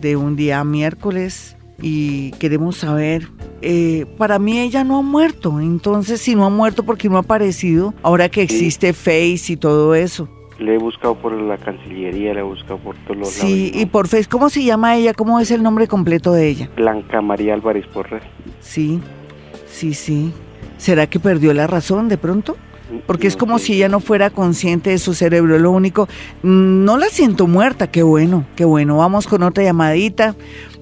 de 0.01 0.17
un 0.17 0.37
día 0.37 0.65
miércoles 0.65 1.57
y 1.81 2.31
queremos 2.33 2.77
saber, 2.77 3.29
eh, 3.63 4.07
para 4.19 4.39
mí 4.39 4.59
ella 4.59 4.85
no 4.85 4.99
ha 4.99 5.03
muerto, 5.03 5.61
entonces 5.61 6.21
si 6.21 6.35
no 6.35 6.45
ha 6.45 6.51
muerto, 6.51 6.85
porque 6.85 7.09
no 7.09 7.17
ha 7.17 7.21
aparecido? 7.21 7.95
Ahora 8.03 8.29
que 8.29 8.43
existe 8.43 8.93
Face 8.93 9.53
y 9.53 9.57
todo 9.57 9.95
eso. 9.95 10.29
Le 10.59 10.75
he 10.75 10.79
buscado 10.79 11.17
por 11.17 11.33
la 11.33 11.59
Cancillería, 11.59 12.33
le 12.33 12.41
he 12.41 12.45
buscado 12.45 12.79
por 12.79 12.97
todos 13.05 13.17
los 13.17 13.29
Sí, 13.29 13.73
y 13.75 13.87
por 13.87 14.07
Face, 14.07 14.29
¿cómo 14.29 14.51
se 14.51 14.63
llama 14.63 14.97
ella? 14.97 15.13
¿Cómo 15.13 15.41
es 15.41 15.51
el 15.51 15.63
nombre 15.63 15.89
completo 15.89 16.33
de 16.33 16.49
ella? 16.49 16.71
Blanca 16.77 17.21
María 17.21 17.55
Álvarez 17.55 17.87
Porras. 17.89 18.23
Sí, 18.61 19.01
sí, 19.67 19.95
sí. 19.95 20.33
¿Será 20.77 21.09
que 21.09 21.19
perdió 21.19 21.53
la 21.55 21.67
razón 21.67 22.09
de 22.09 22.19
pronto? 22.19 22.57
Porque 23.07 23.27
es 23.27 23.37
como 23.37 23.59
si 23.59 23.75
ella 23.75 23.89
no 23.89 23.99
fuera 23.99 24.31
consciente 24.31 24.91
de 24.91 24.99
su 24.99 25.15
cerebro. 25.15 25.59
Lo 25.59 25.71
único, 25.71 26.07
mm, 26.43 26.85
no 26.85 26.99
la 26.99 27.07
siento 27.07 27.47
muerta. 27.47 27.91
Qué 27.91 28.03
bueno, 28.03 28.45
qué 28.57 28.65
bueno. 28.65 28.99
Vamos 28.99 29.27
con 29.27 29.43
otra 29.43 29.65
llamadita. 29.65 30.37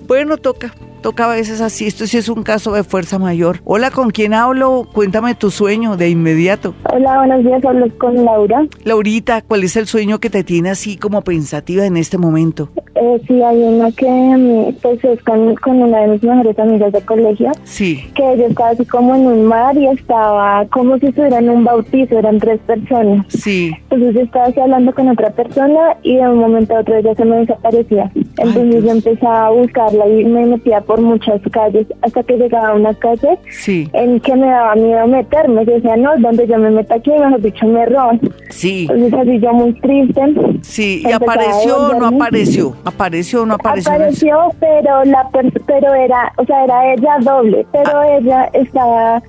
Bueno, 0.07 0.37
toca, 0.37 0.75
toca 1.03 1.31
a 1.31 1.35
veces 1.35 1.61
así. 1.61 1.87
Esto 1.87 2.07
sí 2.07 2.17
es 2.17 2.29
un 2.29 2.43
caso 2.43 2.73
de 2.73 2.85
fuerza 2.85 3.19
mayor. 3.19 3.61
Hola, 3.65 3.91
¿con 3.91 4.11
quién 4.11 4.33
hablo? 4.33 4.88
Cuéntame 4.91 5.35
tu 5.35 5.51
sueño 5.51 5.97
de 5.97 6.09
inmediato. 6.09 6.75
Hola, 6.91 7.19
buenos 7.19 7.45
días. 7.45 7.65
Hablo 7.65 7.87
con 7.99 8.25
Laura. 8.25 8.67
Laurita, 8.85 9.43
¿cuál 9.43 9.65
es 9.65 9.77
el 9.77 9.87
sueño 9.87 10.21
que 10.21 10.31
te 10.31 10.45
tiene 10.45 10.71
así 10.71 10.97
como 10.97 11.23
pensativa 11.23 11.85
en 11.85 11.97
este 11.97 12.17
momento? 12.17 12.71
Eh, 12.95 13.21
sí, 13.27 13.43
hay 13.43 13.62
una 13.62 13.91
que 13.91 14.07
mm, 14.09 14.75
pues 14.81 15.03
es 15.05 15.21
con, 15.25 15.57
una 15.65 16.01
de 16.01 16.09
mis 16.09 16.23
mejores 16.23 16.59
amigas 16.59 16.93
de 16.93 17.01
colegio. 17.01 17.51
Sí. 17.65 18.05
Que 18.15 18.35
ella 18.35 18.47
estaba 18.47 18.71
así 18.71 18.85
como 18.87 19.15
en 19.17 19.27
un 19.27 19.47
mar 19.47 19.77
y 19.77 19.88
estaba 19.88 20.65
como 20.67 20.99
si 20.99 21.07
estuviera 21.07 21.38
en 21.38 21.51
un 21.51 21.65
bautizo, 21.65 22.19
eran 22.19 22.38
tres 22.38 22.61
personas. 22.61 23.27
Sí. 23.29 23.73
Entonces 23.91 24.15
yo 24.15 24.21
estaba 24.21 24.47
así 24.47 24.61
hablando 24.61 24.95
con 24.95 25.09
otra 25.09 25.31
persona 25.31 25.97
y 26.03 26.17
de 26.17 26.29
un 26.29 26.38
momento 26.38 26.77
a 26.77 26.81
otro 26.81 26.95
ella 26.95 27.15
se 27.15 27.25
me 27.25 27.38
desaparecía. 27.38 28.12
Entonces 28.15 28.85
yo 28.85 28.91
empezaba 28.91 29.47
a 29.47 29.51
buscarla 29.51 30.07
y 30.07 30.25
me 30.25 30.47
metía 30.47 30.81
por 30.83 30.91
muchas 31.00 31.40
calles 31.50 31.87
hasta 32.02 32.22
que 32.22 32.37
llegaba 32.37 32.68
a 32.68 32.74
una 32.74 32.94
calle 32.94 33.38
sí. 33.50 33.88
en 33.92 34.20
que 34.20 34.35
me 34.35 34.46
daba 34.46 34.74
miedo 34.74 35.07
meterme. 35.07 35.64
Yo 35.64 35.74
decía, 35.74 35.96
no, 35.96 36.11
donde 36.18 36.46
yo 36.46 36.59
me 36.59 36.70
meto 36.70 36.94
aquí, 36.94 37.11
mejor 37.11 37.40
dicho, 37.40 37.66
me 37.66 37.87
roban. 37.87 38.20
Sí. 38.50 38.87
Entonces 38.90 39.20
así 39.20 39.40
yo 39.40 39.52
muy 39.52 39.72
triste. 39.81 40.22
Sí, 40.62 41.02
y 41.05 41.12
apareció 41.12 41.76
o 41.76 41.94
no 41.94 42.07
apareció, 42.07 42.76
apareció 42.85 43.42
o 43.42 43.46
no 43.46 43.55
apareció. 43.55 43.92
Apareció, 43.92 44.38
pero 44.61 45.05
la 45.05 45.28
pero 45.66 45.94
era, 45.94 46.33
o 46.37 46.44
sea, 46.44 46.64
era 46.64 46.92
ella 46.92 47.16
doble, 47.20 47.66
pero 47.72 47.98
ah. 47.98 48.16
ella 48.16 48.50
estaba, 48.52 49.22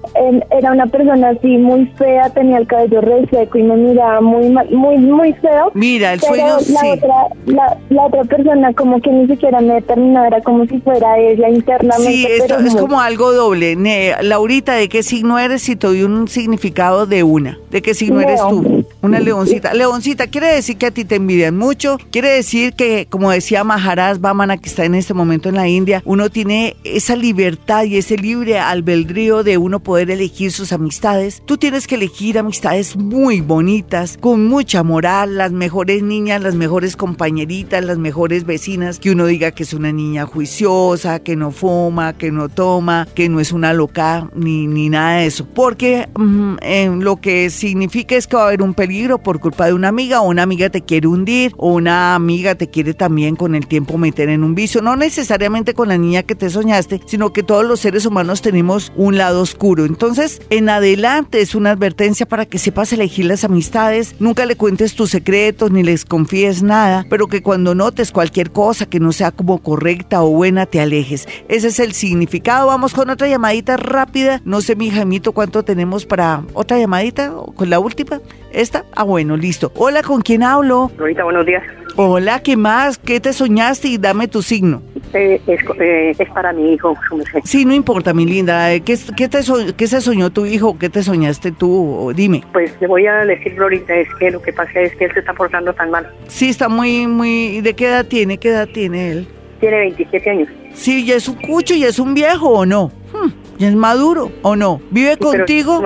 era 0.51 0.71
una 0.71 0.85
persona 0.87 1.29
así 1.29 1.57
muy 1.57 1.85
fea, 1.97 2.29
tenía 2.29 2.57
el 2.57 2.67
cabello 2.67 3.01
reseco 3.01 3.57
y 3.57 3.63
me 3.63 3.75
miraba 3.75 4.21
muy 4.21 4.49
muy 4.49 4.97
muy 4.97 5.33
feo. 5.33 5.71
Mira, 5.73 6.13
el 6.13 6.21
sueño 6.21 6.45
la 6.45 6.59
sí. 6.59 6.89
Otra, 6.91 7.27
la, 7.45 7.77
la, 7.89 8.05
otra 8.05 8.23
persona 8.23 8.73
como 8.73 9.01
que 9.01 9.11
ni 9.11 9.27
siquiera 9.27 9.61
me 9.61 9.75
determinaba, 9.75 10.27
era 10.27 10.41
como 10.41 10.65
si 10.65 10.79
fuera 10.79 11.17
ella 11.17 11.49
internamente. 11.53 12.11
Sí, 12.11 12.25
esto 12.29 12.59
es 12.59 12.75
como 12.75 12.99
algo 12.99 13.33
doble. 13.33 13.75
Laurita, 14.21 14.73
¿de 14.73 14.89
qué 14.89 15.03
signo 15.03 15.39
eres? 15.39 15.61
Si 15.61 15.75
te 15.75 15.87
doy 15.87 16.03
un 16.03 16.27
significado 16.27 17.05
de 17.05 17.23
una. 17.23 17.59
¿De 17.71 17.81
qué 17.81 17.93
signo 17.93 18.21
eres 18.21 18.41
tú? 18.49 18.82
Una 19.03 19.19
leoncita. 19.19 19.73
Leoncita, 19.73 20.27
quiere 20.27 20.47
decir 20.47 20.77
que 20.77 20.85
a 20.85 20.91
ti 20.91 21.03
te 21.03 21.15
envidian 21.15 21.57
mucho. 21.57 21.97
Quiere 22.09 22.29
decir 22.29 22.71
que, 22.71 23.05
como 23.09 23.31
decía 23.31 23.65
Maharaj 23.65 24.19
Bamana, 24.19 24.55
que 24.55 24.69
está 24.69 24.85
en 24.85 24.95
este 24.95 25.13
momento 25.13 25.49
en 25.49 25.55
la 25.55 25.67
India, 25.67 26.01
uno 26.05 26.29
tiene 26.29 26.77
esa 26.85 27.17
libertad 27.17 27.83
y 27.83 27.97
ese 27.97 28.15
libre 28.15 28.59
albedrío 28.59 29.43
de 29.43 29.57
uno 29.57 29.81
poder 29.81 30.09
elegir 30.09 30.53
sus 30.53 30.71
amistades. 30.71 31.43
Tú 31.45 31.57
tienes 31.57 31.85
que 31.85 31.95
elegir 31.95 32.39
amistades 32.39 32.95
muy 32.95 33.41
bonitas, 33.41 34.17
con 34.21 34.45
mucha 34.45 34.83
moral, 34.83 35.37
las 35.37 35.51
mejores 35.51 36.01
niñas, 36.01 36.41
las 36.41 36.55
mejores 36.55 36.95
compañeritas, 36.95 37.83
las 37.83 37.97
mejores 37.97 38.45
vecinas, 38.45 38.99
que 38.99 39.11
uno 39.11 39.25
diga 39.25 39.51
que 39.51 39.63
es 39.63 39.73
una 39.73 39.91
niña 39.91 40.25
juiciosa, 40.25 41.19
que 41.19 41.35
no 41.35 41.51
fuma, 41.51 42.13
que 42.13 42.31
no 42.31 42.47
toma, 42.47 43.05
que 43.13 43.27
no 43.27 43.41
es 43.41 43.51
una 43.51 43.73
loca, 43.73 44.29
ni, 44.33 44.65
ni 44.65 44.87
nada 44.87 45.17
de 45.17 45.25
eso. 45.25 45.45
Porque 45.45 46.07
mm, 46.15 47.01
lo 47.01 47.17
que 47.17 47.49
significa 47.49 48.15
es 48.15 48.27
que 48.27 48.37
va 48.37 48.43
a 48.43 48.47
haber 48.47 48.61
un 48.61 48.73
peligro 48.73 48.92
por 49.23 49.39
culpa 49.39 49.65
de 49.65 49.73
una 49.73 49.87
amiga 49.87 50.21
o 50.21 50.29
una 50.29 50.43
amiga 50.43 50.69
te 50.69 50.81
quiere 50.81 51.07
hundir 51.07 51.51
o 51.57 51.73
una 51.73 52.13
amiga 52.13 52.53
te 52.53 52.69
quiere 52.69 52.93
también 52.93 53.35
con 53.35 53.55
el 53.55 53.65
tiempo 53.65 53.97
meter 53.97 54.29
en 54.29 54.43
un 54.43 54.53
vicio. 54.53 54.81
No 54.81 54.95
necesariamente 54.95 55.73
con 55.73 55.87
la 55.87 55.97
niña 55.97 56.21
que 56.21 56.35
te 56.35 56.49
soñaste, 56.49 57.01
sino 57.07 57.33
que 57.33 57.41
todos 57.41 57.65
los 57.65 57.79
seres 57.79 58.05
humanos 58.05 58.43
tenemos 58.43 58.91
un 58.95 59.17
lado 59.17 59.41
oscuro. 59.41 59.85
Entonces, 59.85 60.41
en 60.51 60.69
adelante 60.69 61.41
es 61.41 61.55
una 61.55 61.71
advertencia 61.71 62.27
para 62.27 62.45
que 62.45 62.59
sepas 62.59 62.93
elegir 62.93 63.25
las 63.25 63.43
amistades. 63.43 64.15
Nunca 64.19 64.45
le 64.45 64.55
cuentes 64.55 64.93
tus 64.93 65.09
secretos 65.09 65.71
ni 65.71 65.81
les 65.81 66.05
confíes 66.05 66.61
nada, 66.61 67.05
pero 67.09 67.27
que 67.27 67.41
cuando 67.41 67.73
notes 67.73 68.11
cualquier 68.11 68.51
cosa 68.51 68.85
que 68.85 68.99
no 68.99 69.11
sea 69.11 69.31
como 69.31 69.57
correcta 69.57 70.21
o 70.21 70.29
buena, 70.29 70.67
te 70.67 70.79
alejes. 70.79 71.27
Ese 71.47 71.69
es 71.69 71.79
el 71.79 71.93
significado. 71.93 72.67
Vamos 72.67 72.93
con 72.93 73.09
otra 73.09 73.27
llamadita 73.27 73.75
rápida. 73.75 74.39
No 74.45 74.61
sé, 74.61 74.75
mi 74.75 74.91
Jaimito, 74.91 75.31
cuánto 75.31 75.63
tenemos 75.63 76.05
para 76.05 76.43
otra 76.53 76.77
llamadita, 76.77 77.33
con 77.55 77.71
la 77.71 77.79
última. 77.79 78.21
¿Esta? 78.51 78.82
Ah, 78.95 79.03
bueno, 79.03 79.37
listo. 79.37 79.71
Hola, 79.75 80.03
¿con 80.03 80.21
quién 80.21 80.43
hablo? 80.43 80.91
Ahorita, 80.99 81.23
buenos 81.23 81.45
días. 81.45 81.63
Hola, 81.95 82.41
¿qué 82.41 82.57
más? 82.57 82.97
¿Qué 82.97 83.19
te 83.19 83.33
soñaste? 83.33 83.87
Y 83.87 83.97
dame 83.97 84.27
tu 84.27 84.41
signo. 84.41 84.81
Eh, 85.13 85.39
eh, 85.45 86.15
es, 86.17 86.29
para 86.29 86.51
mi 86.53 86.73
hijo. 86.73 86.95
Sí, 87.43 87.65
no 87.65 87.73
importa, 87.73 88.13
mi 88.13 88.25
linda. 88.25 88.79
¿Qué, 88.79 88.97
qué, 89.15 89.27
te 89.27 89.39
¿Qué 89.77 89.87
se 89.87 90.01
soñó 90.01 90.31
tu 90.31 90.45
hijo? 90.45 90.77
¿Qué 90.79 90.89
te 90.89 91.03
soñaste 91.03 91.51
tú? 91.51 92.11
Dime. 92.15 92.43
Pues 92.51 92.75
le 92.81 92.87
voy 92.87 93.05
a 93.05 93.25
decir, 93.25 93.55
ahorita, 93.59 93.95
es 93.95 94.07
que 94.19 94.31
lo 94.31 94.41
que 94.41 94.53
pasa 94.53 94.81
es 94.81 94.95
que 94.95 95.05
él 95.05 95.13
se 95.13 95.19
está 95.19 95.33
portando 95.33 95.71
tan 95.73 95.91
mal. 95.91 96.07
Sí, 96.27 96.49
está 96.49 96.67
muy, 96.67 97.05
muy... 97.05 97.61
¿De 97.61 97.75
qué 97.75 97.87
edad 97.87 98.05
tiene? 98.05 98.39
¿Qué 98.39 98.49
edad 98.49 98.67
tiene 98.73 99.11
él? 99.11 99.27
Tiene 99.59 99.77
27 99.77 100.29
años. 100.29 100.49
Sí, 100.73 101.05
ya 101.05 101.15
es 101.15 101.27
un 101.29 101.35
cucho, 101.35 101.75
y 101.75 101.83
es 101.83 101.99
un 101.99 102.15
viejo, 102.15 102.49
¿o 102.49 102.65
no? 102.65 102.91
Hmm, 103.13 103.29
¿Ya 103.59 103.67
es 103.67 103.75
maduro, 103.75 104.31
o 104.41 104.55
no? 104.55 104.81
¿Vive 104.89 105.17
contigo? 105.17 105.83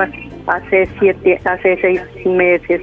Hace 0.47 0.87
siete, 0.99 1.39
hace 1.43 1.77
seis 1.81 2.01
meses 2.25 2.81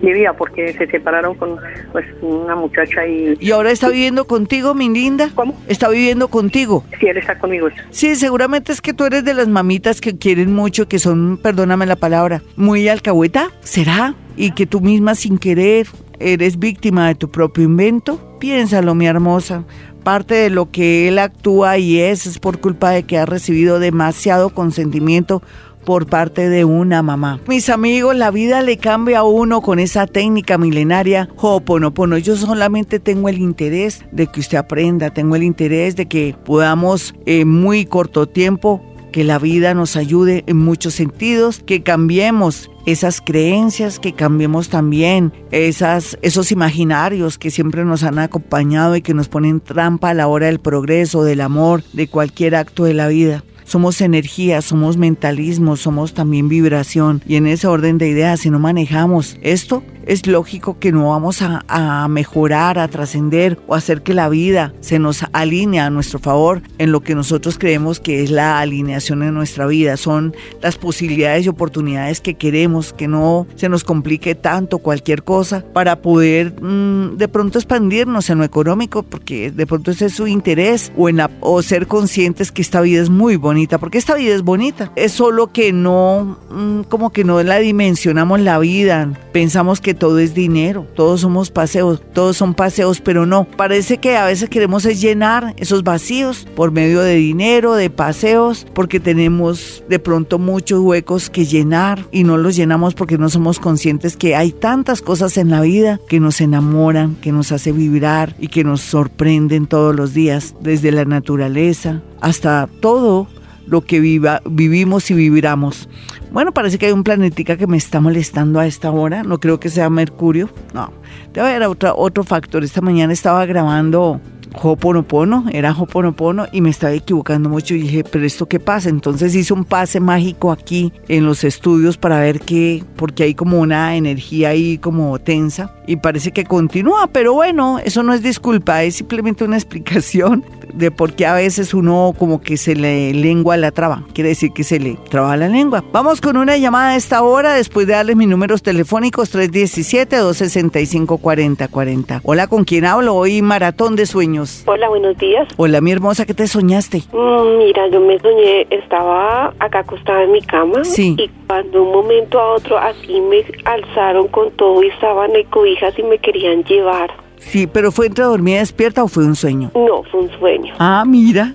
vivía 0.00 0.32
porque 0.32 0.72
se 0.72 0.86
separaron 0.86 1.34
con 1.34 1.56
pues 1.92 2.06
una 2.22 2.54
muchacha 2.56 3.06
y... 3.06 3.36
¿Y 3.40 3.50
ahora 3.50 3.70
está 3.70 3.88
viviendo 3.88 4.26
contigo, 4.26 4.74
mi 4.74 4.88
linda? 4.88 5.30
¿Cómo? 5.34 5.56
¿Está 5.68 5.88
viviendo 5.88 6.28
contigo? 6.28 6.84
Sí, 6.98 7.06
él 7.06 7.18
está 7.18 7.38
conmigo. 7.38 7.68
Sí, 7.90 8.14
seguramente 8.14 8.72
es 8.72 8.80
que 8.80 8.94
tú 8.94 9.04
eres 9.04 9.24
de 9.24 9.34
las 9.34 9.48
mamitas 9.48 10.00
que 10.00 10.16
quieren 10.16 10.54
mucho, 10.54 10.88
que 10.88 10.98
son, 10.98 11.38
perdóname 11.42 11.86
la 11.86 11.96
palabra, 11.96 12.42
muy 12.56 12.88
alcahueta, 12.88 13.50
¿será? 13.60 14.14
Y 14.36 14.52
que 14.52 14.66
tú 14.66 14.80
misma 14.80 15.14
sin 15.14 15.38
querer 15.38 15.86
eres 16.20 16.58
víctima 16.58 17.08
de 17.08 17.14
tu 17.14 17.30
propio 17.30 17.64
invento. 17.64 18.36
Piénsalo, 18.38 18.94
mi 18.94 19.06
hermosa. 19.06 19.64
Parte 20.04 20.34
de 20.34 20.50
lo 20.50 20.70
que 20.70 21.08
él 21.08 21.18
actúa 21.18 21.76
y 21.76 21.98
es 21.98 22.26
es 22.26 22.38
por 22.38 22.60
culpa 22.60 22.90
de 22.90 23.02
que 23.02 23.18
ha 23.18 23.26
recibido 23.26 23.78
demasiado 23.78 24.50
consentimiento 24.50 25.42
por 25.84 26.06
parte 26.06 26.48
de 26.48 26.64
una 26.64 27.02
mamá. 27.02 27.40
Mis 27.46 27.68
amigos, 27.68 28.16
la 28.16 28.30
vida 28.30 28.62
le 28.62 28.76
cambia 28.76 29.20
a 29.20 29.24
uno 29.24 29.60
con 29.60 29.78
esa 29.78 30.06
técnica 30.06 30.58
milenaria 30.58 31.28
Ho'oponopono. 31.36 32.18
Yo 32.18 32.36
solamente 32.36 33.00
tengo 33.00 33.28
el 33.28 33.38
interés 33.38 34.04
de 34.12 34.26
que 34.26 34.40
usted 34.40 34.58
aprenda, 34.58 35.10
tengo 35.10 35.36
el 35.36 35.42
interés 35.42 35.96
de 35.96 36.06
que 36.06 36.34
podamos 36.44 37.14
en 37.26 37.48
muy 37.48 37.84
corto 37.86 38.26
tiempo 38.26 38.82
que 39.10 39.24
la 39.24 39.38
vida 39.38 39.74
nos 39.74 39.96
ayude 39.96 40.44
en 40.46 40.56
muchos 40.56 40.94
sentidos, 40.94 41.62
que 41.66 41.82
cambiemos 41.82 42.70
esas 42.86 43.20
creencias, 43.20 43.98
que 43.98 44.14
cambiemos 44.14 44.68
también 44.68 45.32
esas, 45.50 46.18
esos 46.22 46.52
imaginarios 46.52 47.36
que 47.36 47.50
siempre 47.50 47.84
nos 47.84 48.02
han 48.02 48.18
acompañado 48.18 48.96
y 48.96 49.02
que 49.02 49.14
nos 49.14 49.28
ponen 49.28 49.60
trampa 49.60 50.10
a 50.10 50.14
la 50.14 50.28
hora 50.28 50.46
del 50.46 50.60
progreso, 50.60 51.24
del 51.24 51.40
amor, 51.40 51.82
de 51.92 52.08
cualquier 52.08 52.54
acto 52.54 52.84
de 52.84 52.94
la 52.94 53.08
vida 53.08 53.44
somos 53.70 54.00
energía, 54.00 54.62
somos 54.62 54.96
mentalismo, 54.96 55.76
somos 55.76 56.12
también 56.12 56.48
vibración. 56.48 57.22
Y 57.24 57.36
en 57.36 57.46
ese 57.46 57.68
orden 57.68 57.98
de 57.98 58.08
ideas, 58.08 58.40
si 58.40 58.50
no 58.50 58.58
manejamos 58.58 59.38
esto, 59.42 59.84
es 60.10 60.26
lógico 60.26 60.78
que 60.80 60.90
no 60.90 61.10
vamos 61.10 61.40
a, 61.40 62.08
mejorar, 62.08 62.80
a 62.80 62.88
trascender 62.88 63.60
o 63.68 63.76
hacer 63.76 64.02
que 64.02 64.12
la 64.12 64.28
vida 64.28 64.74
se 64.80 64.98
nos 64.98 65.24
alinee 65.32 65.78
a 65.78 65.90
nuestro 65.90 66.18
favor 66.18 66.62
en 66.78 66.90
lo 66.90 67.00
que 67.00 67.14
nosotros 67.14 67.58
creemos 67.58 68.00
que 68.00 68.24
es 68.24 68.30
la 68.30 68.58
alineación 68.58 69.22
en 69.22 69.34
nuestra 69.34 69.66
vida. 69.66 69.96
Son 69.96 70.34
las 70.62 70.76
posibilidades 70.76 71.46
y 71.46 71.48
oportunidades 71.48 72.20
que 72.20 72.34
queremos, 72.34 72.92
que 72.92 73.06
no 73.06 73.46
se 73.54 73.68
nos 73.68 73.84
complique 73.84 74.34
tanto 74.34 74.78
cualquier 74.78 75.22
cosa 75.22 75.64
para 75.72 76.02
poder 76.02 76.60
mm, 76.60 77.16
de 77.16 77.28
pronto 77.28 77.58
expandirnos 77.58 78.30
en 78.30 78.38
lo 78.38 78.44
económico, 78.44 79.04
porque 79.04 79.52
de 79.52 79.66
pronto 79.66 79.92
ese 79.92 80.06
es 80.06 80.14
su 80.14 80.26
interés, 80.26 80.92
o, 80.96 81.08
en 81.08 81.20
o 81.40 81.62
ser 81.62 81.86
conscientes 81.86 82.50
que 82.50 82.62
esta 82.62 82.80
vida 82.80 83.00
es 83.00 83.10
muy 83.10 83.36
bonita, 83.36 83.59
porque 83.78 83.98
esta 83.98 84.14
vida 84.14 84.34
es 84.34 84.42
bonita. 84.42 84.92
Es 84.96 85.12
solo 85.12 85.52
que 85.52 85.72
no, 85.72 86.38
mm, 86.50 86.82
como 86.82 87.10
que 87.10 87.24
no 87.24 87.42
la 87.42 87.58
dimensionamos 87.58 88.40
la 88.40 88.58
vida, 88.58 89.08
pensamos 89.32 89.80
que 89.80 89.94
todo 89.94 90.18
es 90.18 90.34
dinero, 90.34 90.86
todos 90.94 91.20
somos 91.20 91.50
paseos, 91.50 92.02
todos 92.12 92.36
son 92.36 92.54
paseos, 92.54 93.00
pero 93.00 93.26
no. 93.26 93.44
Parece 93.44 93.98
que 93.98 94.16
a 94.16 94.26
veces 94.26 94.48
queremos 94.48 94.84
es 94.84 95.00
llenar 95.00 95.54
esos 95.58 95.82
vacíos 95.82 96.46
por 96.54 96.70
medio 96.70 97.00
de 97.00 97.16
dinero, 97.16 97.74
de 97.74 97.90
paseos, 97.90 98.66
porque 98.74 99.00
tenemos 99.00 99.82
de 99.88 99.98
pronto 99.98 100.38
muchos 100.38 100.80
huecos 100.80 101.30
que 101.30 101.44
llenar 101.44 102.06
y 102.12 102.24
no 102.24 102.36
los 102.36 102.56
llenamos 102.56 102.94
porque 102.94 103.18
no 103.18 103.28
somos 103.28 103.58
conscientes 103.58 104.16
que 104.16 104.36
hay 104.36 104.52
tantas 104.52 105.02
cosas 105.02 105.36
en 105.36 105.50
la 105.50 105.60
vida 105.60 106.00
que 106.08 106.20
nos 106.20 106.40
enamoran, 106.40 107.16
que 107.16 107.32
nos 107.32 107.52
hace 107.52 107.72
vibrar 107.72 108.34
y 108.38 108.48
que 108.48 108.64
nos 108.64 108.80
sorprenden 108.80 109.66
todos 109.66 109.94
los 109.94 110.14
días, 110.14 110.54
desde 110.60 110.92
la 110.92 111.04
naturaleza 111.04 112.02
hasta 112.20 112.68
todo 112.80 113.26
lo 113.66 113.82
que 113.82 114.00
viva, 114.00 114.42
vivimos 114.44 115.10
y 115.10 115.14
viviramos. 115.14 115.88
Bueno, 116.32 116.52
parece 116.52 116.78
que 116.78 116.86
hay 116.86 116.92
un 116.92 117.04
planetica 117.04 117.56
que 117.56 117.66
me 117.66 117.76
está 117.76 118.00
molestando 118.00 118.60
a 118.60 118.66
esta 118.66 118.90
hora. 118.90 119.22
No 119.22 119.38
creo 119.40 119.58
que 119.58 119.68
sea 119.68 119.90
Mercurio. 119.90 120.48
No, 120.74 120.92
debe 121.32 121.48
haber 121.48 121.62
otro, 121.64 121.96
otro 121.96 122.24
factor. 122.24 122.64
Esta 122.64 122.80
mañana 122.80 123.12
estaba 123.12 123.44
grabando 123.46 124.20
Hoponopono, 124.54 125.44
era 125.52 125.72
Hoponopono 125.72 126.46
y 126.52 126.60
me 126.60 126.70
estaba 126.70 126.92
equivocando 126.92 127.48
mucho 127.48 127.74
y 127.74 127.82
dije, 127.82 128.04
pero 128.04 128.26
esto 128.26 128.46
qué 128.46 128.60
pasa? 128.60 128.88
Entonces 128.88 129.34
hice 129.34 129.52
un 129.52 129.64
pase 129.64 130.00
mágico 130.00 130.52
aquí 130.52 130.92
en 131.08 131.24
los 131.24 131.44
estudios 131.44 131.96
para 131.96 132.20
ver 132.20 132.40
qué, 132.40 132.84
porque 132.96 133.24
hay 133.24 133.34
como 133.34 133.60
una 133.60 133.96
energía 133.96 134.50
ahí 134.50 134.78
como 134.78 135.18
tensa 135.18 135.74
y 135.86 135.96
parece 135.96 136.32
que 136.32 136.44
continúa, 136.44 137.08
pero 137.08 137.34
bueno, 137.34 137.78
eso 137.84 138.02
no 138.02 138.12
es 138.12 138.22
disculpa, 138.22 138.84
es 138.84 138.96
simplemente 138.96 139.44
una 139.44 139.56
explicación 139.56 140.44
de 140.74 140.90
por 140.90 141.14
qué 141.14 141.26
a 141.26 141.34
veces 141.34 141.74
uno 141.74 142.14
como 142.18 142.40
que 142.40 142.56
se 142.56 142.74
le 142.76 143.12
lengua 143.12 143.56
la 143.56 143.72
traba, 143.72 144.04
quiere 144.14 144.30
decir 144.30 144.52
que 144.52 144.64
se 144.64 144.78
le 144.78 144.98
traba 145.10 145.36
la 145.36 145.48
lengua. 145.48 145.84
Vamos 145.92 146.20
con 146.20 146.36
una 146.36 146.56
llamada 146.56 146.90
a 146.90 146.96
esta 146.96 147.22
hora 147.22 147.54
después 147.54 147.86
de 147.86 147.94
darles 147.94 148.16
mis 148.16 148.28
números 148.28 148.62
telefónicos 148.62 149.34
317-265-4040. 149.34 152.20
Hola, 152.22 152.46
¿con 152.46 152.64
quién 152.64 152.84
hablo? 152.84 153.16
Hoy 153.16 153.42
maratón 153.42 153.96
de 153.96 154.06
sueños. 154.06 154.39
Hola, 154.66 154.88
buenos 154.88 155.16
días. 155.18 155.46
Hola, 155.56 155.80
mi 155.80 155.92
hermosa, 155.92 156.24
¿qué 156.24 156.34
te 156.34 156.46
soñaste? 156.46 157.02
Mm, 157.12 157.58
mira, 157.58 157.88
yo 157.88 158.00
me 158.00 158.18
soñé, 158.18 158.66
estaba 158.70 159.52
acá 159.58 159.80
acostada 159.80 160.22
en 160.24 160.32
mi 160.32 160.40
cama 160.40 160.84
sí. 160.84 161.14
y 161.18 161.28
cuando 161.46 161.82
un 161.82 161.92
momento 161.92 162.40
a 162.40 162.54
otro 162.54 162.78
así 162.78 163.20
me 163.20 163.44
alzaron 163.64 164.28
con 164.28 164.50
todo 164.52 164.82
y 164.82 164.88
estaban 164.88 165.34
en 165.36 165.44
cobijas 165.48 165.98
y 165.98 166.02
me 166.04 166.18
querían 166.18 166.64
llevar. 166.64 167.10
Sí, 167.38 167.66
pero 167.66 167.90
¿fue 167.90 168.06
entre 168.06 168.24
dormida 168.24 168.56
y 168.56 168.58
despierta 168.60 169.02
o 169.02 169.08
fue 169.08 169.24
un 169.24 169.34
sueño? 169.34 169.70
No, 169.74 170.02
fue 170.04 170.20
un 170.20 170.30
sueño. 170.38 170.74
Ah, 170.78 171.04
mira. 171.06 171.54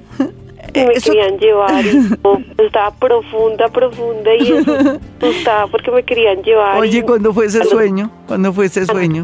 me 0.73 0.93
querían 1.03 1.37
llevar 1.37 1.85
y 1.85 2.09
estaba 2.63 2.91
profunda, 2.95 3.67
profunda 3.69 4.35
y 4.35 4.51
eso 4.51 4.99
estaba 5.21 5.67
porque 5.67 5.91
me 5.91 6.03
querían 6.03 6.43
llevar. 6.43 6.79
Oye, 6.79 7.03
¿cuándo 7.03 7.33
fue 7.33 7.45
ese 7.45 7.63
sueño? 7.63 8.11
¿Cuándo 8.27 8.51
fue 8.51 8.65
ese 8.65 8.85
sueño? 8.85 9.21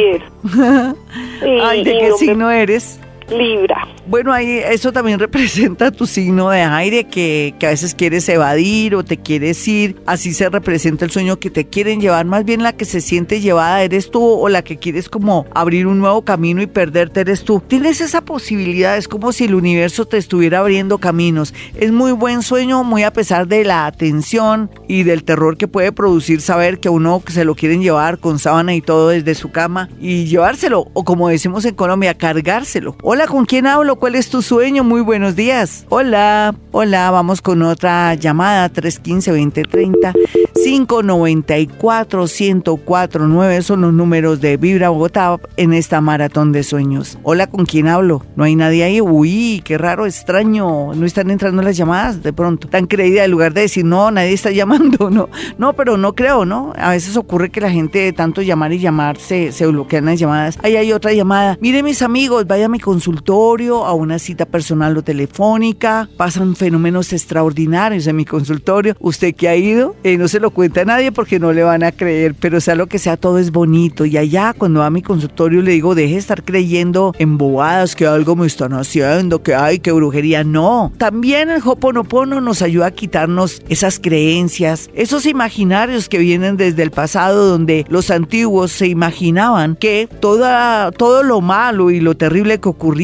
Ay, 1.62 1.84
¿de 1.84 1.98
qué 1.98 2.12
signo 2.14 2.50
eres? 2.50 3.01
Libra. 3.32 3.88
Bueno, 4.08 4.34
ahí 4.34 4.60
eso 4.64 4.92
también 4.92 5.20
representa 5.20 5.92
tu 5.92 6.06
signo 6.06 6.50
de 6.50 6.62
aire 6.62 7.06
que, 7.06 7.56
que, 7.60 7.68
a 7.68 7.70
veces 7.70 7.96
quieres 7.96 8.28
evadir 8.30 8.96
o 8.96 9.04
te 9.04 9.18
quieres 9.18 9.66
ir. 9.68 9.96
Así 10.06 10.34
se 10.34 10.50
representa 10.50 11.06
el 11.06 11.12
sueño 11.12 11.40
que 11.40 11.50
te 11.50 11.66
quieren 11.68 12.02
llevar. 12.02 12.26
Más 12.26 12.46
bien 12.46 12.64
la 12.64 12.74
que 12.74 12.86
se 12.86 13.02
siente 13.02 13.40
llevada 13.40 13.84
eres 13.84 14.12
tú 14.12 14.24
o 14.24 14.50
la 14.50 14.64
que 14.64 14.78
quieres 14.78 15.10
como 15.10 15.46
abrir 15.54 15.88
un 15.88 16.00
nuevo 16.00 16.24
camino 16.24 16.62
y 16.62 16.68
perderte 16.68 17.22
eres 17.22 17.44
tú. 17.44 17.62
Tienes 17.66 18.02
esa 18.02 18.22
posibilidad, 18.22 18.98
es 18.98 19.08
como 19.08 19.32
si 19.32 19.46
el 19.46 19.56
universo 19.56 20.06
te 20.06 20.18
estuviera 20.18 20.60
abriendo 20.60 20.98
caminos. 20.98 21.54
Es 21.76 21.92
muy 21.92 22.12
buen 22.12 22.42
sueño, 22.42 22.84
muy 22.84 23.04
a 23.04 23.14
pesar 23.14 23.48
de 23.48 23.64
la 23.64 23.86
atención 23.86 24.70
y 24.88 25.04
del 25.04 25.24
terror 25.24 25.58
que 25.58 25.68
puede 25.68 25.92
producir 25.92 26.42
saber 26.42 26.80
que 26.80 26.90
uno 26.90 27.22
se 27.28 27.46
lo 27.46 27.56
quieren 27.56 27.82
llevar 27.82 28.20
con 28.20 28.40
sábana 28.40 28.74
y 28.74 28.82
todo 28.82 29.10
desde 29.10 29.36
su 29.36 29.52
cama 29.52 29.90
y 30.00 30.26
llevárselo 30.26 30.88
o 30.94 31.04
como 31.04 31.30
decimos 31.30 31.66
en 31.66 31.76
Colombia, 31.76 32.14
cargárselo. 32.18 32.96
Hola, 33.04 33.21
¿con 33.28 33.46
quién 33.46 33.68
hablo? 33.68 33.98
¿Cuál 33.98 34.16
es 34.16 34.30
tu 34.30 34.42
sueño? 34.42 34.84
Muy 34.84 35.02
buenos 35.02 35.36
días. 35.36 35.86
Hola, 35.90 36.56
hola, 36.72 37.12
vamos 37.12 37.40
con 37.42 37.62
otra 37.62 38.16
llamada 38.16 38.72
315-2030. 38.72 40.14
594-1049 40.62 43.62
son 43.62 43.82
los 43.82 43.94
números 43.94 44.42
de 44.42 44.58
Vibra 44.58 44.90
Bogotá 44.90 45.40
en 45.58 45.74
esta 45.74 46.02
maratón 46.02 46.52
de 46.52 46.64
sueños. 46.64 47.20
Hola, 47.24 47.48
¿con 47.48 47.66
quién 47.66 47.88
hablo? 47.88 48.24
¿No 48.36 48.44
hay 48.44 48.56
nadie 48.56 48.84
ahí? 48.84 49.02
Uy, 49.02 49.64
qué 49.66 49.78
raro, 49.78 50.06
extraño. 50.06 50.94
No 50.94 51.06
están 51.06 51.32
entrando 51.32 51.62
las 51.62 51.78
llamadas 51.78 52.22
de 52.24 52.34
pronto. 52.34 52.68
Tan 52.68 52.86
creída, 52.86 53.24
en 53.26 53.32
lugar 53.32 53.54
de 53.54 53.62
decir, 53.62 53.86
no, 53.86 54.12
nadie 54.12 54.34
está 54.34 54.52
llamando, 54.52 55.10
no. 55.10 55.30
No, 55.58 55.74
pero 55.74 55.98
no 55.98 56.14
creo, 56.14 56.46
¿no? 56.46 56.74
A 56.78 56.92
veces 56.92 57.18
ocurre 57.18 57.50
que 57.50 57.62
la 57.62 57.72
gente 57.72 58.00
de 58.00 58.14
tanto 58.14 58.42
llamar 58.42 58.74
y 58.74 58.80
llamar 58.80 59.18
se, 59.18 59.52
bloquean 59.66 60.06
las 60.06 60.20
llamadas. 60.20 60.60
Ahí 60.64 60.76
hay 60.76 60.92
otra 60.94 61.14
llamada. 61.14 61.58
Mire, 61.62 61.84
mis 61.84 62.02
amigos, 62.02 62.48
vaya 62.48 62.66
a 62.66 62.70
mi 62.70 62.80
consultorio, 63.12 63.86
a 63.86 63.94
una 63.94 64.20
cita 64.20 64.46
personal 64.46 64.98
o 64.98 65.04
telefónica. 65.04 66.08
Pasan 66.16 66.56
fenómenos 66.56 67.12
extraordinarios 67.12 68.08
en 68.08 68.16
mi 68.16 68.24
consultorio. 68.24 68.96
¿Usted 69.02 69.36
que 69.36 69.50
ha 69.50 69.56
ido? 69.58 69.96
Eh, 70.04 70.18
no 70.18 70.30
se 70.30 70.40
lo 70.40 70.52
cuenta 70.52 70.82
a 70.82 70.86
nadie 70.86 71.12
porque 71.12 71.38
no 71.38 71.52
le 71.52 71.64
van 71.64 71.84
a 71.84 71.92
creer, 71.92 72.36
pero 72.40 72.62
sea 72.62 72.76
lo 72.76 72.88
que 72.88 73.00
sea, 73.00 73.18
todo 73.18 73.38
es 73.38 73.52
bonito. 73.52 74.06
Y 74.06 74.18
allá, 74.18 74.54
cuando 74.58 74.80
va 74.80 74.86
a 74.86 74.90
mi 74.90 75.02
consultorio, 75.02 75.62
le 75.62 75.72
digo, 75.72 75.94
deje 75.94 76.14
de 76.14 76.20
estar 76.20 76.44
creyendo 76.44 77.14
en 77.20 77.38
bobadas, 77.38 77.96
que 77.96 78.08
algo 78.08 78.38
me 78.38 78.48
están 78.48 78.72
haciendo, 78.74 79.44
que 79.44 79.56
hay, 79.56 79.80
que 79.80 79.92
brujería. 79.92 80.46
No. 80.46 80.94
También 80.98 81.50
el 81.50 81.62
Hoponopono 81.66 82.40
nos 82.40 82.62
ayuda 82.62 82.88
a 82.88 82.92
quitarnos 82.92 83.62
esas 83.68 84.00
creencias, 84.00 84.90
esos 84.96 85.26
imaginarios 85.26 86.08
que 86.08 86.18
vienen 86.18 86.56
desde 86.56 86.84
el 86.84 86.92
pasado, 86.92 87.48
donde 87.48 87.86
los 87.90 88.10
antiguos 88.10 88.72
se 88.72 88.88
imaginaban 88.88 89.76
que 89.76 90.08
toda, 90.22 90.92
todo 90.92 91.24
lo 91.24 91.42
malo 91.42 91.92
y 91.92 92.00
lo 92.00 92.16
terrible 92.16 92.62
que 92.62 92.70
ocurría 92.70 93.01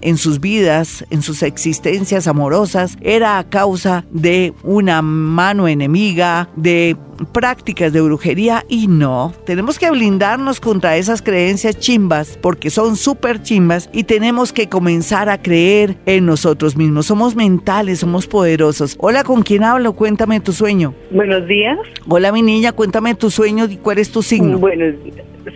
en 0.00 0.16
sus 0.16 0.40
vidas, 0.40 1.04
en 1.10 1.20
sus 1.20 1.42
existencias 1.42 2.26
amorosas, 2.26 2.96
era 3.02 3.38
a 3.38 3.44
causa 3.44 4.04
de 4.10 4.54
una 4.62 5.02
mano 5.02 5.68
enemiga, 5.68 6.48
de 6.56 6.96
prácticas 7.32 7.92
de 7.92 8.00
brujería 8.00 8.64
y 8.68 8.86
no, 8.88 9.32
tenemos 9.44 9.78
que 9.78 9.90
blindarnos 9.90 10.60
contra 10.60 10.96
esas 10.96 11.20
creencias 11.20 11.78
chimbas 11.78 12.38
porque 12.40 12.70
son 12.70 12.96
súper 12.96 13.42
chimbas 13.42 13.90
y 13.92 14.04
tenemos 14.04 14.52
que 14.52 14.68
comenzar 14.68 15.28
a 15.28 15.40
creer 15.40 15.96
en 16.06 16.24
nosotros 16.26 16.76
mismos. 16.76 17.06
Somos 17.06 17.36
mentales, 17.36 18.00
somos 18.00 18.26
poderosos. 18.26 18.96
Hola, 18.98 19.24
¿con 19.24 19.42
quién 19.42 19.62
hablo? 19.62 19.92
Cuéntame 19.92 20.40
tu 20.40 20.52
sueño. 20.52 20.94
Buenos 21.10 21.46
días. 21.46 21.78
Hola, 22.08 22.32
mi 22.32 22.42
niña, 22.42 22.72
cuéntame 22.72 23.14
tu 23.14 23.30
sueño 23.30 23.66
y 23.66 23.76
cuál 23.76 23.98
es 23.98 24.10
tu 24.10 24.22
signo. 24.22 24.58
Buenos 24.58 24.94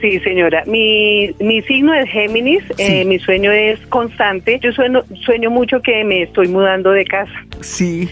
Sí, 0.01 0.21
señora. 0.21 0.63
Mi, 0.67 1.35
mi 1.41 1.63
signo 1.63 1.95
es 1.95 2.09
Géminis. 2.11 2.63
Eh, 2.79 3.05
mi 3.05 3.19
sueño 3.19 3.51
es 3.53 3.79
constante. 3.89 4.59
Yo 4.61 4.73
sueño, 4.73 5.03
sueño 5.25 5.51
mucho 5.51 5.81
que 5.83 6.05
me 6.05 6.23
estoy 6.23 6.49
mudando 6.49 6.91
de 6.91 7.05
casa. 7.05 7.33
Sí. 7.61 8.09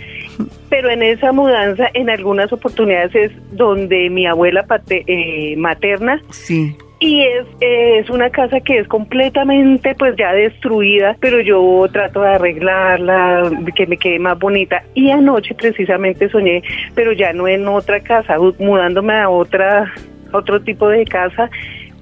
Pero 0.69 0.91
en 0.91 1.03
esa 1.03 1.33
mudanza, 1.33 1.89
en 1.95 2.11
algunas 2.11 2.53
oportunidades 2.53 3.15
es 3.15 3.33
donde 3.53 4.11
mi 4.11 4.27
abuela 4.27 4.67
eh, 4.91 5.55
materna 5.57 6.21
sí 6.31 6.77
y 6.99 7.23
es, 7.23 7.47
es 7.61 8.09
una 8.09 8.31
casa 8.31 8.61
que 8.61 8.79
es 8.79 8.89
completamente 8.89 9.95
pues 9.95 10.17
ya 10.17 10.33
destruida, 10.33 11.17
pero 11.21 11.41
yo 11.41 11.87
trato 11.93 12.23
de 12.23 12.29
arreglarla, 12.31 13.51
que 13.75 13.87
me 13.87 13.99
quede 13.99 14.19
más 14.19 14.39
bonita. 14.39 14.83
Y 14.95 15.11
anoche 15.11 15.55
precisamente 15.55 16.29
soñé, 16.31 16.63
pero 16.95 17.13
ya 17.13 17.33
no 17.33 17.47
en 17.49 17.69
otra 17.69 18.01
casa, 18.01 18.37
mudándome 18.59 19.15
a 19.15 19.29
otra 19.29 19.93
otro 20.33 20.61
tipo 20.61 20.89
de 20.89 21.05
casa, 21.05 21.51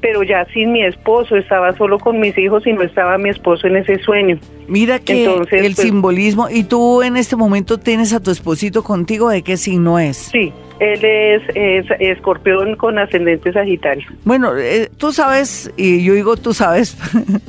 pero 0.00 0.22
ya 0.22 0.44
sin 0.52 0.72
mi 0.72 0.84
esposo, 0.84 1.34
estaba 1.36 1.74
solo 1.76 1.98
con 1.98 2.20
mis 2.20 2.36
hijos 2.36 2.66
y 2.66 2.72
no 2.74 2.82
estaba 2.82 3.16
mi 3.16 3.30
esposo 3.30 3.66
en 3.66 3.76
ese 3.76 3.98
sueño. 4.00 4.38
Mira 4.68 4.98
que 4.98 5.24
el 5.24 5.46
pues, 5.48 5.76
simbolismo, 5.76 6.50
y 6.50 6.64
tú 6.64 7.02
en 7.02 7.16
este 7.16 7.36
momento 7.36 7.78
tienes 7.78 8.12
a 8.12 8.20
tu 8.20 8.30
esposito 8.30 8.82
contigo, 8.82 9.30
¿de 9.30 9.42
qué 9.42 9.56
signo 9.56 9.98
es? 9.98 10.16
Sí, 10.16 10.52
él 10.78 11.04
es, 11.04 11.42
es, 11.54 11.86
escorpión 12.00 12.76
con 12.76 12.98
ascendente 12.98 13.50
sagitario. 13.52 14.06
Bueno, 14.24 14.56
eh, 14.58 14.90
tú 14.98 15.12
sabes, 15.12 15.72
y 15.76 16.04
yo 16.04 16.12
digo 16.12 16.36
tú 16.36 16.52
sabes, 16.52 16.98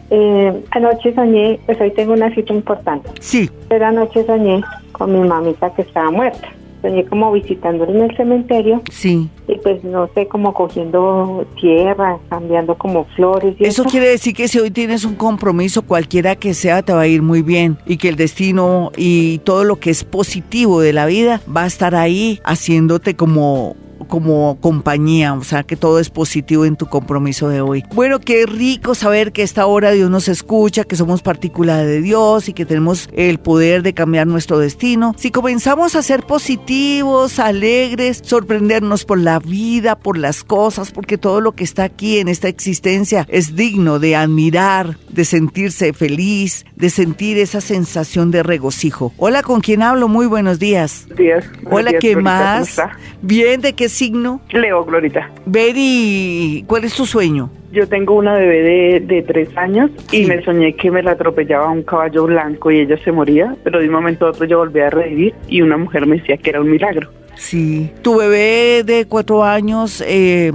eh, 0.09 0.61
anoche 0.71 1.13
soñé, 1.13 1.57
pues 1.65 1.79
hoy 1.79 1.91
tengo 1.91 2.11
una 2.13 2.33
cita 2.35 2.53
importante. 2.53 3.09
Sí. 3.21 3.49
Pero 3.69 3.85
anoche 3.85 4.25
soñé 4.25 4.61
con 4.91 5.13
mi 5.13 5.25
mamita 5.25 5.73
que 5.73 5.83
estaba 5.83 6.11
muerta 6.11 6.49
soñé 6.81 7.05
como 7.05 7.31
visitándola 7.31 7.91
en 7.91 8.01
el 8.09 8.17
cementerio. 8.17 8.81
Sí. 8.91 9.29
Y 9.47 9.55
pues 9.59 9.83
no 9.83 10.09
sé, 10.13 10.27
como 10.27 10.53
cogiendo 10.53 11.45
tierra, 11.59 12.17
cambiando 12.29 12.75
como 12.75 13.05
flores. 13.15 13.55
Y 13.59 13.65
eso, 13.65 13.83
quiere 13.85 14.09
decir 14.09 14.33
que 14.33 14.47
si 14.47 14.59
hoy 14.59 14.71
tienes 14.71 15.05
un 15.05 15.15
compromiso, 15.15 15.81
cualquiera 15.81 16.35
que 16.35 16.53
sea, 16.53 16.81
te 16.81 16.93
va 16.93 17.01
a 17.01 17.07
ir 17.07 17.21
muy 17.21 17.41
bien. 17.41 17.77
Y 17.85 17.97
que 17.97 18.09
el 18.09 18.15
destino 18.15 18.91
y 18.95 19.39
todo 19.39 19.63
lo 19.63 19.77
que 19.77 19.89
es 19.89 20.03
positivo 20.03 20.81
de 20.81 20.93
la 20.93 21.05
vida 21.05 21.41
va 21.55 21.63
a 21.63 21.67
estar 21.67 21.95
ahí 21.95 22.39
haciéndote 22.43 23.15
como 23.15 23.75
como 24.07 24.57
compañía, 24.61 25.33
o 25.33 25.43
sea 25.43 25.63
que 25.63 25.75
todo 25.75 25.99
es 25.99 26.09
positivo 26.09 26.65
en 26.65 26.75
tu 26.75 26.87
compromiso 26.87 27.49
de 27.49 27.61
hoy. 27.61 27.83
Bueno, 27.93 28.19
qué 28.19 28.45
rico 28.45 28.95
saber 28.95 29.31
que 29.31 29.43
esta 29.43 29.65
hora 29.65 29.91
Dios 29.91 30.09
nos 30.09 30.27
escucha, 30.27 30.83
que 30.83 30.95
somos 30.95 31.21
partícula 31.21 31.77
de 31.77 32.01
Dios 32.01 32.49
y 32.49 32.53
que 32.53 32.65
tenemos 32.65 33.09
el 33.13 33.39
poder 33.39 33.83
de 33.83 33.93
cambiar 33.93 34.27
nuestro 34.27 34.59
destino. 34.59 35.13
Si 35.17 35.31
comenzamos 35.31 35.95
a 35.95 36.01
ser 36.01 36.23
positivos, 36.23 37.39
alegres, 37.39 38.21
sorprendernos 38.23 39.05
por 39.05 39.19
la 39.19 39.39
vida, 39.39 39.97
por 39.97 40.17
las 40.17 40.43
cosas, 40.43 40.91
porque 40.91 41.17
todo 41.17 41.41
lo 41.41 41.53
que 41.53 41.63
está 41.63 41.83
aquí 41.83 42.19
en 42.19 42.27
esta 42.27 42.47
existencia 42.47 43.25
es 43.29 43.55
digno 43.55 43.99
de 43.99 44.15
admirar, 44.15 44.97
de 45.09 45.25
sentirse 45.25 45.93
feliz, 45.93 46.65
de 46.75 46.89
sentir 46.89 47.37
esa 47.37 47.61
sensación 47.61 48.31
de 48.31 48.43
regocijo. 48.43 49.13
Hola, 49.17 49.43
¿con 49.43 49.61
quién 49.61 49.81
hablo? 49.81 50.07
Muy 50.07 50.27
buenos 50.27 50.59
días. 50.59 51.07
Días. 51.17 51.45
Hola, 51.69 51.93
¿qué 51.99 52.15
más? 52.15 52.77
Bien, 53.21 53.61
¿de 53.61 53.73
qué 53.73 53.88
signo? 53.89 54.41
Leo, 54.51 54.85
Glorita. 54.85 55.29
Betty, 55.45 56.63
¿cuál 56.67 56.83
es 56.85 56.93
tu 56.93 57.05
sueño? 57.05 57.49
Yo 57.71 57.87
tengo 57.87 58.15
una 58.15 58.33
bebé 58.33 58.99
de, 58.99 59.21
tres 59.21 59.55
años 59.55 59.91
y 60.11 60.25
me 60.25 60.43
soñé 60.43 60.73
que 60.73 60.89
me 60.89 61.03
la 61.03 61.11
atropellaba 61.11 61.69
un 61.69 61.83
caballo 61.83 62.25
blanco 62.25 62.71
y 62.71 62.79
ella 62.79 62.97
se 63.03 63.11
moría, 63.11 63.55
pero 63.63 63.79
de 63.79 63.85
un 63.85 63.93
momento 63.93 64.25
a 64.25 64.29
otro 64.29 64.45
yo 64.45 64.57
volví 64.57 64.79
a 64.79 64.89
revivir 64.89 65.35
y 65.47 65.61
una 65.61 65.77
mujer 65.77 66.07
me 66.07 66.17
decía 66.17 66.37
que 66.37 66.49
era 66.49 66.61
un 66.61 66.71
milagro. 66.71 67.09
Sí. 67.35 67.91
¿Tu 68.01 68.17
bebé 68.17 68.83
de 68.83 69.05
cuatro 69.05 69.43
años 69.43 70.03
eh, 70.05 70.51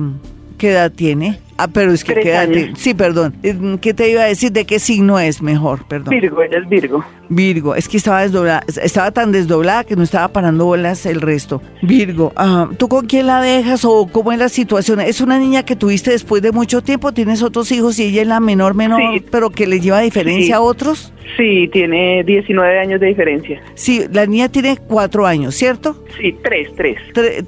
qué 0.58 0.70
edad 0.70 0.90
tiene? 0.90 1.38
Ah, 1.56 1.68
pero 1.68 1.92
es 1.92 2.02
que 2.02 2.14
quédate. 2.14 2.72
Sí, 2.76 2.94
perdón. 2.94 3.34
Eh, 3.42 3.54
¿Qué 3.80 3.94
te 3.94 4.10
iba 4.10 4.22
a 4.22 4.26
decir? 4.26 4.50
¿De 4.50 4.64
qué 4.64 4.78
signo 4.78 5.18
es 5.18 5.40
mejor? 5.40 5.86
Perdón. 5.86 6.10
Virgo, 6.10 6.42
ella 6.42 6.58
es 6.58 6.68
Virgo. 6.68 7.04
Virgo, 7.28 7.74
es 7.74 7.88
que 7.88 7.96
estaba 7.96 8.22
desdoblada, 8.22 8.62
estaba 8.82 9.10
tan 9.10 9.32
desdoblada 9.32 9.84
que 9.84 9.96
no 9.96 10.02
estaba 10.02 10.28
parando 10.28 10.66
bolas 10.66 11.06
el 11.06 11.20
resto. 11.20 11.62
Virgo, 11.82 12.32
¿tú 12.78 12.88
con 12.88 13.06
quién 13.06 13.26
la 13.26 13.40
dejas 13.40 13.84
o 13.84 14.08
cómo 14.10 14.32
es 14.32 14.38
la 14.38 14.48
situación? 14.48 15.00
¿Es 15.00 15.20
una 15.20 15.38
niña 15.38 15.64
que 15.64 15.76
tuviste 15.76 16.10
después 16.10 16.42
de 16.42 16.52
mucho 16.52 16.82
tiempo? 16.82 17.12
¿Tienes 17.12 17.42
otros 17.42 17.70
hijos 17.72 17.98
y 17.98 18.04
ella 18.04 18.22
es 18.22 18.28
la 18.28 18.40
menor, 18.40 18.74
menor, 18.74 19.00
pero 19.30 19.50
que 19.50 19.66
le 19.66 19.80
lleva 19.80 20.00
diferencia 20.00 20.56
a 20.56 20.60
otros? 20.60 21.12
Sí, 21.36 21.68
tiene 21.72 22.22
19 22.22 22.78
años 22.78 23.00
de 23.00 23.06
diferencia. 23.06 23.62
Sí, 23.74 24.04
la 24.12 24.26
niña 24.26 24.50
tiene 24.50 24.76
cuatro 24.76 25.26
años, 25.26 25.54
¿cierto? 25.54 26.04
Sí, 26.20 26.36
tres, 26.42 26.68
tres. 26.76 26.98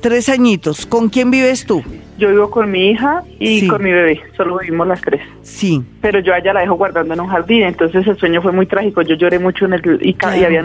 tres 0.00 0.28
añitos. 0.28 0.86
¿Con 0.86 1.08
quién 1.08 1.30
vives 1.30 1.66
tú? 1.66 1.82
Yo 2.18 2.30
vivo 2.30 2.50
con 2.50 2.70
mi 2.70 2.90
hija 2.90 3.22
y 3.38 3.66
con 3.66 3.84
mi 3.84 3.92
bebé, 3.92 4.22
solo 4.38 4.58
vivimos 4.58 4.88
las 4.88 5.02
tres. 5.02 5.20
Sí. 5.42 5.82
Pero 6.00 6.20
yo 6.20 6.32
a 6.32 6.38
ella 6.38 6.54
la 6.54 6.60
dejo 6.60 6.76
guardando 6.76 7.12
en 7.12 7.20
un 7.20 7.26
jardín, 7.28 7.64
entonces 7.64 8.06
el 8.06 8.16
sueño 8.16 8.40
fue 8.40 8.52
muy 8.52 8.64
trágico. 8.64 9.02
Yo 9.02 9.16
lloré 9.16 9.38
mucho 9.38 9.65
en 9.66 9.74
el 9.74 10.00
y, 10.02 10.16
había 10.24 10.64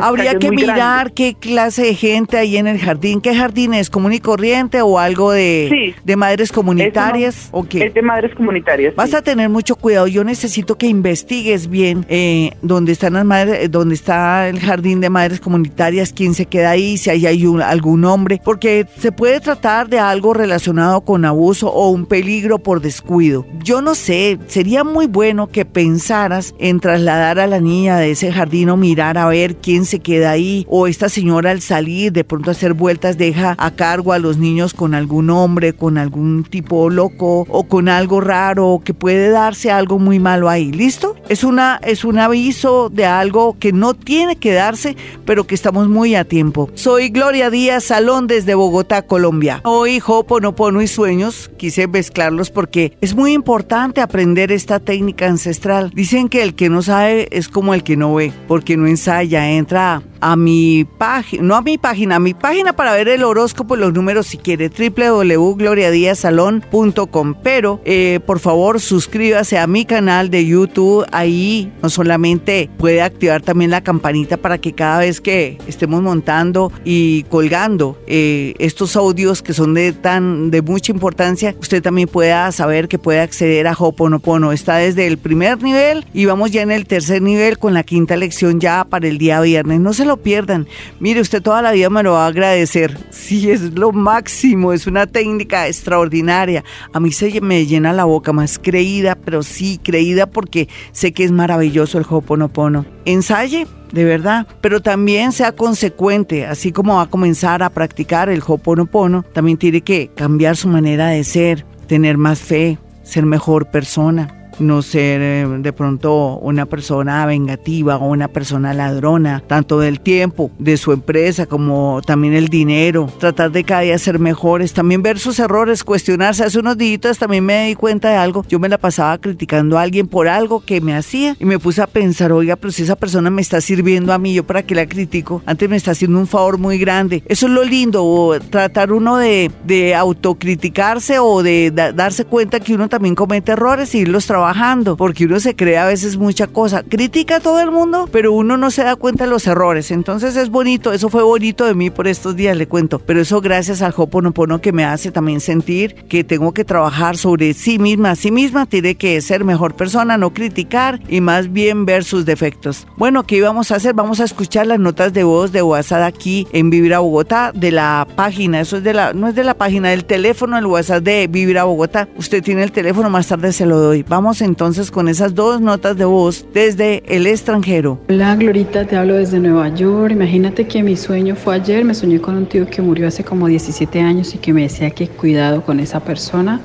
Habría 0.00 0.38
que 0.38 0.50
mirar 0.50 1.12
qué 1.12 1.34
clase 1.34 1.82
de 1.82 1.94
gente 1.94 2.36
hay 2.36 2.56
en 2.56 2.66
el 2.66 2.78
jardín. 2.78 3.20
¿Qué 3.20 3.34
jardín 3.34 3.74
es? 3.74 3.90
¿Común 3.90 4.12
y 4.12 4.20
corriente 4.20 4.82
o 4.82 4.98
algo 4.98 5.32
de, 5.32 5.94
de 6.02 6.16
madres 6.16 6.52
comunitarias? 6.52 7.48
¿O 7.52 7.64
qué? 7.64 7.86
Es 7.86 7.94
de 7.94 8.02
madres 8.02 8.34
comunitarias. 8.34 8.94
Vas 8.94 9.14
a 9.14 9.22
tener 9.22 9.48
mucho 9.48 9.76
cuidado. 9.76 10.06
Yo 10.06 10.24
necesito 10.24 10.76
que 10.76 10.86
investigues 10.86 11.68
bien 11.68 12.04
eh, 12.08 12.52
dónde 12.62 12.92
están 12.92 13.14
las 13.14 13.24
madres, 13.24 13.64
eh, 13.64 13.68
dónde 13.68 13.94
está 13.94 14.48
el 14.48 14.60
jardín 14.60 15.00
de 15.00 15.10
madres 15.10 15.40
comunitarias, 15.40 16.12
quién 16.12 16.34
se 16.34 16.46
queda 16.46 16.70
ahí, 16.70 16.96
si 16.96 17.10
hay, 17.10 17.26
hay 17.26 17.44
algún 17.62 18.04
hombre, 18.04 18.40
porque 18.44 18.86
se 18.98 19.12
puede 19.12 19.40
tratar 19.40 19.88
de 19.88 19.98
algo 19.98 20.34
relacionado 20.34 21.00
con 21.02 21.24
abuso 21.24 21.68
o 21.68 21.90
un 21.90 22.06
peligro 22.06 22.58
por 22.58 22.80
descuido. 22.80 23.46
Yo 23.62 23.80
no 23.82 23.94
sé, 23.94 24.38
sería 24.46 24.84
muy 24.84 25.06
bueno 25.06 25.48
que 25.48 25.64
pensaras 25.64 26.54
en 26.58 26.80
trasladar 26.80 27.38
a 27.38 27.46
la 27.46 27.60
niña 27.60 27.96
de 27.98 28.08
ese 28.18 28.32
jardín 28.32 28.68
o 28.70 28.76
mirar 28.76 29.16
a 29.16 29.26
ver 29.26 29.54
quién 29.56 29.84
se 29.84 30.00
queda 30.00 30.32
ahí 30.32 30.66
o 30.68 30.88
esta 30.88 31.08
señora 31.08 31.52
al 31.52 31.60
salir 31.60 32.10
de 32.10 32.24
pronto 32.24 32.50
hacer 32.50 32.74
vueltas 32.74 33.16
deja 33.16 33.54
a 33.58 33.70
cargo 33.70 34.12
a 34.12 34.18
los 34.18 34.38
niños 34.38 34.74
con 34.74 34.94
algún 34.94 35.30
hombre, 35.30 35.72
con 35.72 35.98
algún 35.98 36.42
tipo 36.42 36.90
loco 36.90 37.46
o 37.48 37.68
con 37.68 37.88
algo 37.88 38.20
raro 38.20 38.82
que 38.84 38.92
puede 38.92 39.30
darse 39.30 39.70
algo 39.70 40.00
muy 40.00 40.18
malo 40.18 40.48
ahí. 40.48 40.72
¿Listo? 40.72 41.14
Es 41.28 41.44
una 41.44 41.78
es 41.84 42.04
un 42.04 42.18
aviso 42.18 42.88
de 42.88 43.06
algo 43.06 43.56
que 43.60 43.72
no 43.72 43.94
tiene 43.94 44.34
que 44.34 44.52
darse, 44.52 44.96
pero 45.24 45.46
que 45.46 45.54
estamos 45.54 45.88
muy 45.88 46.16
a 46.16 46.24
tiempo. 46.24 46.70
Soy 46.74 47.10
Gloria 47.10 47.50
Díaz 47.50 47.84
Salón 47.84 48.26
desde 48.26 48.56
Bogotá, 48.56 49.02
Colombia. 49.02 49.60
Hoy 49.62 50.00
no 50.00 50.18
Hoponopono 50.18 50.82
y 50.82 50.88
sueños, 50.88 51.52
quise 51.56 51.86
mezclarlos 51.86 52.50
porque 52.50 52.98
es 53.00 53.14
muy 53.14 53.32
importante 53.32 54.00
aprender 54.00 54.50
esta 54.50 54.80
técnica 54.80 55.26
ancestral. 55.26 55.92
Dicen 55.94 56.28
que 56.28 56.42
el 56.42 56.56
que 56.56 56.68
no 56.68 56.82
sabe 56.82 57.28
es 57.30 57.48
como 57.48 57.74
el 57.74 57.84
que 57.84 57.96
no 57.96 58.07
ve, 58.14 58.32
porque 58.46 58.76
no 58.76 58.86
ensaya, 58.86 59.50
entra 59.50 60.02
a 60.20 60.36
mi 60.36 60.84
página, 60.84 61.42
no 61.42 61.56
a 61.56 61.62
mi 61.62 61.78
página, 61.78 62.16
a 62.16 62.20
mi 62.20 62.34
página 62.34 62.74
para 62.74 62.92
ver 62.92 63.08
el 63.08 63.22
horóscopo 63.22 63.76
y 63.76 63.80
los 63.80 63.92
números 63.92 64.26
si 64.26 64.38
quiere, 64.38 64.70
www.gloriadiazalón.com. 64.70 67.34
Pero 67.42 67.80
eh, 67.84 68.20
por 68.26 68.40
favor 68.40 68.80
suscríbase 68.80 69.58
a 69.58 69.66
mi 69.66 69.84
canal 69.84 70.30
de 70.30 70.46
YouTube, 70.46 71.04
ahí 71.12 71.70
no 71.82 71.90
solamente 71.90 72.70
puede 72.78 73.02
activar 73.02 73.42
también 73.42 73.70
la 73.70 73.82
campanita 73.82 74.36
para 74.36 74.58
que 74.58 74.72
cada 74.72 75.00
vez 75.00 75.20
que 75.20 75.58
estemos 75.66 76.00
montando 76.02 76.72
y 76.84 77.24
colgando 77.24 77.98
eh, 78.06 78.54
estos 78.58 78.94
audios 78.96 79.42
que 79.42 79.52
son 79.52 79.74
de 79.74 79.92
tan 79.92 80.50
de 80.50 80.62
mucha 80.62 80.92
importancia, 80.92 81.54
usted 81.60 81.82
también 81.82 82.08
pueda 82.08 82.50
saber 82.52 82.88
que 82.88 82.98
puede 82.98 83.20
acceder 83.20 83.66
a 83.66 83.74
Hoponopono. 83.78 84.52
Está 84.52 84.76
desde 84.76 85.06
el 85.06 85.18
primer 85.18 85.62
nivel 85.62 86.06
y 86.12 86.24
vamos 86.24 86.50
ya 86.50 86.62
en 86.62 86.70
el 86.70 86.86
tercer 86.86 87.20
nivel 87.22 87.58
con 87.58 87.74
la 87.74 87.82
quinta 87.82 87.97
lección 88.06 88.60
ya 88.60 88.84
para 88.84 89.08
el 89.08 89.18
día 89.18 89.40
viernes. 89.40 89.80
No 89.80 89.92
se 89.92 90.04
lo 90.04 90.16
pierdan. 90.16 90.66
Mire, 91.00 91.20
usted 91.20 91.42
toda 91.42 91.62
la 91.62 91.72
vida 91.72 91.90
me 91.90 92.02
lo 92.02 92.12
va 92.12 92.24
a 92.24 92.28
agradecer. 92.28 92.96
Sí, 93.10 93.50
es 93.50 93.74
lo 93.74 93.92
máximo, 93.92 94.72
es 94.72 94.86
una 94.86 95.06
técnica 95.06 95.66
extraordinaria. 95.66 96.64
A 96.92 97.00
mí 97.00 97.12
se 97.12 97.40
me 97.40 97.66
llena 97.66 97.92
la 97.92 98.04
boca 98.04 98.32
más 98.32 98.58
creída, 98.58 99.16
pero 99.16 99.42
sí, 99.42 99.80
creída 99.82 100.26
porque 100.26 100.68
sé 100.92 101.12
que 101.12 101.24
es 101.24 101.32
maravilloso 101.32 101.98
el 101.98 102.06
Hoponopono. 102.08 102.86
Ensaye, 103.04 103.66
de 103.92 104.04
verdad, 104.04 104.46
pero 104.60 104.80
también 104.80 105.32
sea 105.32 105.52
consecuente, 105.52 106.46
así 106.46 106.72
como 106.72 106.96
va 106.96 107.02
a 107.02 107.10
comenzar 107.10 107.62
a 107.62 107.70
practicar 107.70 108.28
el 108.28 108.42
Hoponopono, 108.46 109.24
también 109.32 109.58
tiene 109.58 109.80
que 109.80 110.10
cambiar 110.14 110.56
su 110.56 110.68
manera 110.68 111.08
de 111.08 111.24
ser, 111.24 111.64
tener 111.86 112.18
más 112.18 112.40
fe, 112.40 112.78
ser 113.02 113.24
mejor 113.24 113.70
persona 113.70 114.37
no 114.60 114.82
ser 114.82 115.20
eh, 115.22 115.46
de 115.60 115.72
pronto 115.72 116.38
una 116.38 116.66
persona 116.66 117.24
vengativa 117.26 117.96
o 117.96 118.08
una 118.08 118.28
persona 118.28 118.74
ladrona, 118.74 119.42
tanto 119.46 119.78
del 119.80 120.00
tiempo 120.00 120.50
de 120.58 120.76
su 120.76 120.92
empresa 120.92 121.46
como 121.46 122.00
también 122.04 122.34
el 122.34 122.48
dinero, 122.48 123.10
tratar 123.18 123.52
de 123.52 123.64
cada 123.64 123.82
día 123.82 123.98
ser 123.98 124.18
mejores, 124.18 124.72
también 124.72 125.02
ver 125.02 125.18
sus 125.18 125.38
errores, 125.38 125.84
cuestionarse. 125.84 126.44
Hace 126.44 126.58
unos 126.58 126.76
días 126.76 127.18
también 127.18 127.44
me 127.44 127.68
di 127.68 127.74
cuenta 127.74 128.10
de 128.10 128.16
algo, 128.16 128.44
yo 128.48 128.58
me 128.58 128.68
la 128.68 128.78
pasaba 128.78 129.18
criticando 129.18 129.78
a 129.78 129.82
alguien 129.82 130.08
por 130.08 130.28
algo 130.28 130.60
que 130.60 130.80
me 130.80 130.94
hacía 130.94 131.36
y 131.38 131.44
me 131.44 131.58
puse 131.58 131.82
a 131.82 131.86
pensar, 131.86 132.32
oiga, 132.32 132.56
pero 132.56 132.72
si 132.72 132.82
esa 132.82 132.96
persona 132.96 133.30
me 133.30 133.42
está 133.42 133.60
sirviendo 133.60 134.12
a 134.12 134.18
mí, 134.18 134.34
yo 134.34 134.44
para 134.44 134.62
qué 134.62 134.74
la 134.74 134.86
critico, 134.86 135.42
antes 135.46 135.68
me 135.68 135.76
está 135.76 135.92
haciendo 135.92 136.18
un 136.18 136.26
favor 136.26 136.58
muy 136.58 136.78
grande. 136.78 137.22
Eso 137.26 137.46
es 137.46 137.52
lo 137.52 137.64
lindo, 137.64 138.04
o 138.04 138.38
tratar 138.40 138.92
uno 138.92 139.16
de, 139.16 139.50
de 139.64 139.94
autocriticarse 139.94 141.18
o 141.18 141.42
de 141.42 141.70
darse 141.70 142.24
cuenta 142.24 142.60
que 142.60 142.74
uno 142.74 142.88
también 142.88 143.14
comete 143.14 143.52
errores 143.52 143.94
y 143.94 143.98
irlos 143.98 144.26
trabajando 144.26 144.47
porque 144.96 145.26
uno 145.26 145.40
se 145.40 145.54
cree 145.54 145.78
a 145.78 145.86
veces 145.86 146.16
mucha 146.16 146.46
cosa. 146.46 146.82
Critica 146.82 147.36
a 147.36 147.40
todo 147.40 147.60
el 147.60 147.70
mundo, 147.70 148.08
pero 148.10 148.32
uno 148.32 148.56
no 148.56 148.70
se 148.70 148.82
da 148.82 148.96
cuenta 148.96 149.24
de 149.24 149.30
los 149.30 149.46
errores. 149.46 149.90
Entonces 149.90 150.36
es 150.36 150.48
bonito, 150.48 150.92
eso 150.92 151.08
fue 151.08 151.22
bonito 151.22 151.64
de 151.64 151.74
mí 151.74 151.90
por 151.90 152.08
estos 152.08 152.34
días, 152.34 152.56
le 152.56 152.66
cuento. 152.66 152.98
Pero 152.98 153.20
eso 153.20 153.40
gracias 153.40 153.82
al 153.82 153.94
Hoponopono 153.96 154.60
que 154.60 154.72
me 154.72 154.84
hace 154.84 155.10
también 155.10 155.40
sentir 155.40 155.94
que 156.08 156.24
tengo 156.24 156.52
que 156.52 156.64
trabajar 156.64 157.16
sobre 157.16 157.52
sí 157.54 157.78
misma. 157.78 158.16
Sí 158.16 158.30
misma 158.30 158.66
tiene 158.66 158.94
que 158.94 159.20
ser 159.20 159.44
mejor 159.44 159.74
persona, 159.74 160.16
no 160.16 160.32
criticar 160.32 161.00
y 161.08 161.20
más 161.20 161.52
bien 161.52 161.84
ver 161.84 162.04
sus 162.04 162.24
defectos. 162.24 162.86
Bueno, 162.96 163.24
¿qué 163.24 163.36
íbamos 163.36 163.70
a 163.70 163.76
hacer? 163.76 163.94
Vamos 163.94 164.20
a 164.20 164.24
escuchar 164.24 164.66
las 164.66 164.78
notas 164.78 165.12
de 165.12 165.24
voz 165.24 165.52
de 165.52 165.62
WhatsApp 165.62 166.02
aquí 166.02 166.46
en 166.52 166.70
Vibra 166.70 167.00
Bogotá 167.00 167.52
de 167.54 167.70
la 167.70 168.06
página. 168.16 168.60
Eso 168.60 168.78
es 168.78 168.84
de 168.84 168.94
la, 168.94 169.12
no 169.12 169.28
es 169.28 169.34
de 169.34 169.44
la 169.44 169.54
página, 169.54 169.90
del 169.90 170.04
teléfono, 170.04 170.56
el 170.58 170.66
WhatsApp 170.66 171.02
de 171.02 171.26
Vibra 171.26 171.64
Bogotá. 171.64 172.08
Usted 172.16 172.42
tiene 172.42 172.62
el 172.62 172.72
teléfono, 172.72 173.10
más 173.10 173.26
tarde 173.26 173.52
se 173.52 173.66
lo 173.66 173.78
doy. 173.78 174.04
Vamos 174.08 174.37
entonces 174.40 174.90
con 174.90 175.08
esas 175.08 175.34
dos 175.34 175.60
notas 175.60 175.96
de 175.96 176.04
voz 176.04 176.46
desde 176.52 177.02
el 177.06 177.26
extranjero. 177.26 177.98
Hola 178.08 178.36
Glorita, 178.36 178.86
te 178.86 178.96
hablo 178.96 179.14
desde 179.14 179.38
Nueva 179.38 179.68
York. 179.74 180.12
Imagínate 180.12 180.66
que 180.66 180.82
mi 180.82 180.96
sueño 180.96 181.36
fue 181.36 181.56
ayer, 181.56 181.84
me 181.84 181.94
soñé 181.94 182.20
con 182.20 182.36
un 182.36 182.46
tío 182.46 182.66
que 182.66 182.82
murió 182.82 183.08
hace 183.08 183.24
como 183.24 183.46
17 183.46 184.00
años 184.00 184.34
y 184.34 184.38
que 184.38 184.52
me 184.52 184.62
decía 184.62 184.90
que 184.90 185.08
cuidado 185.08 185.62
con 185.62 185.80
esa 185.80 186.00
persona 186.00 186.60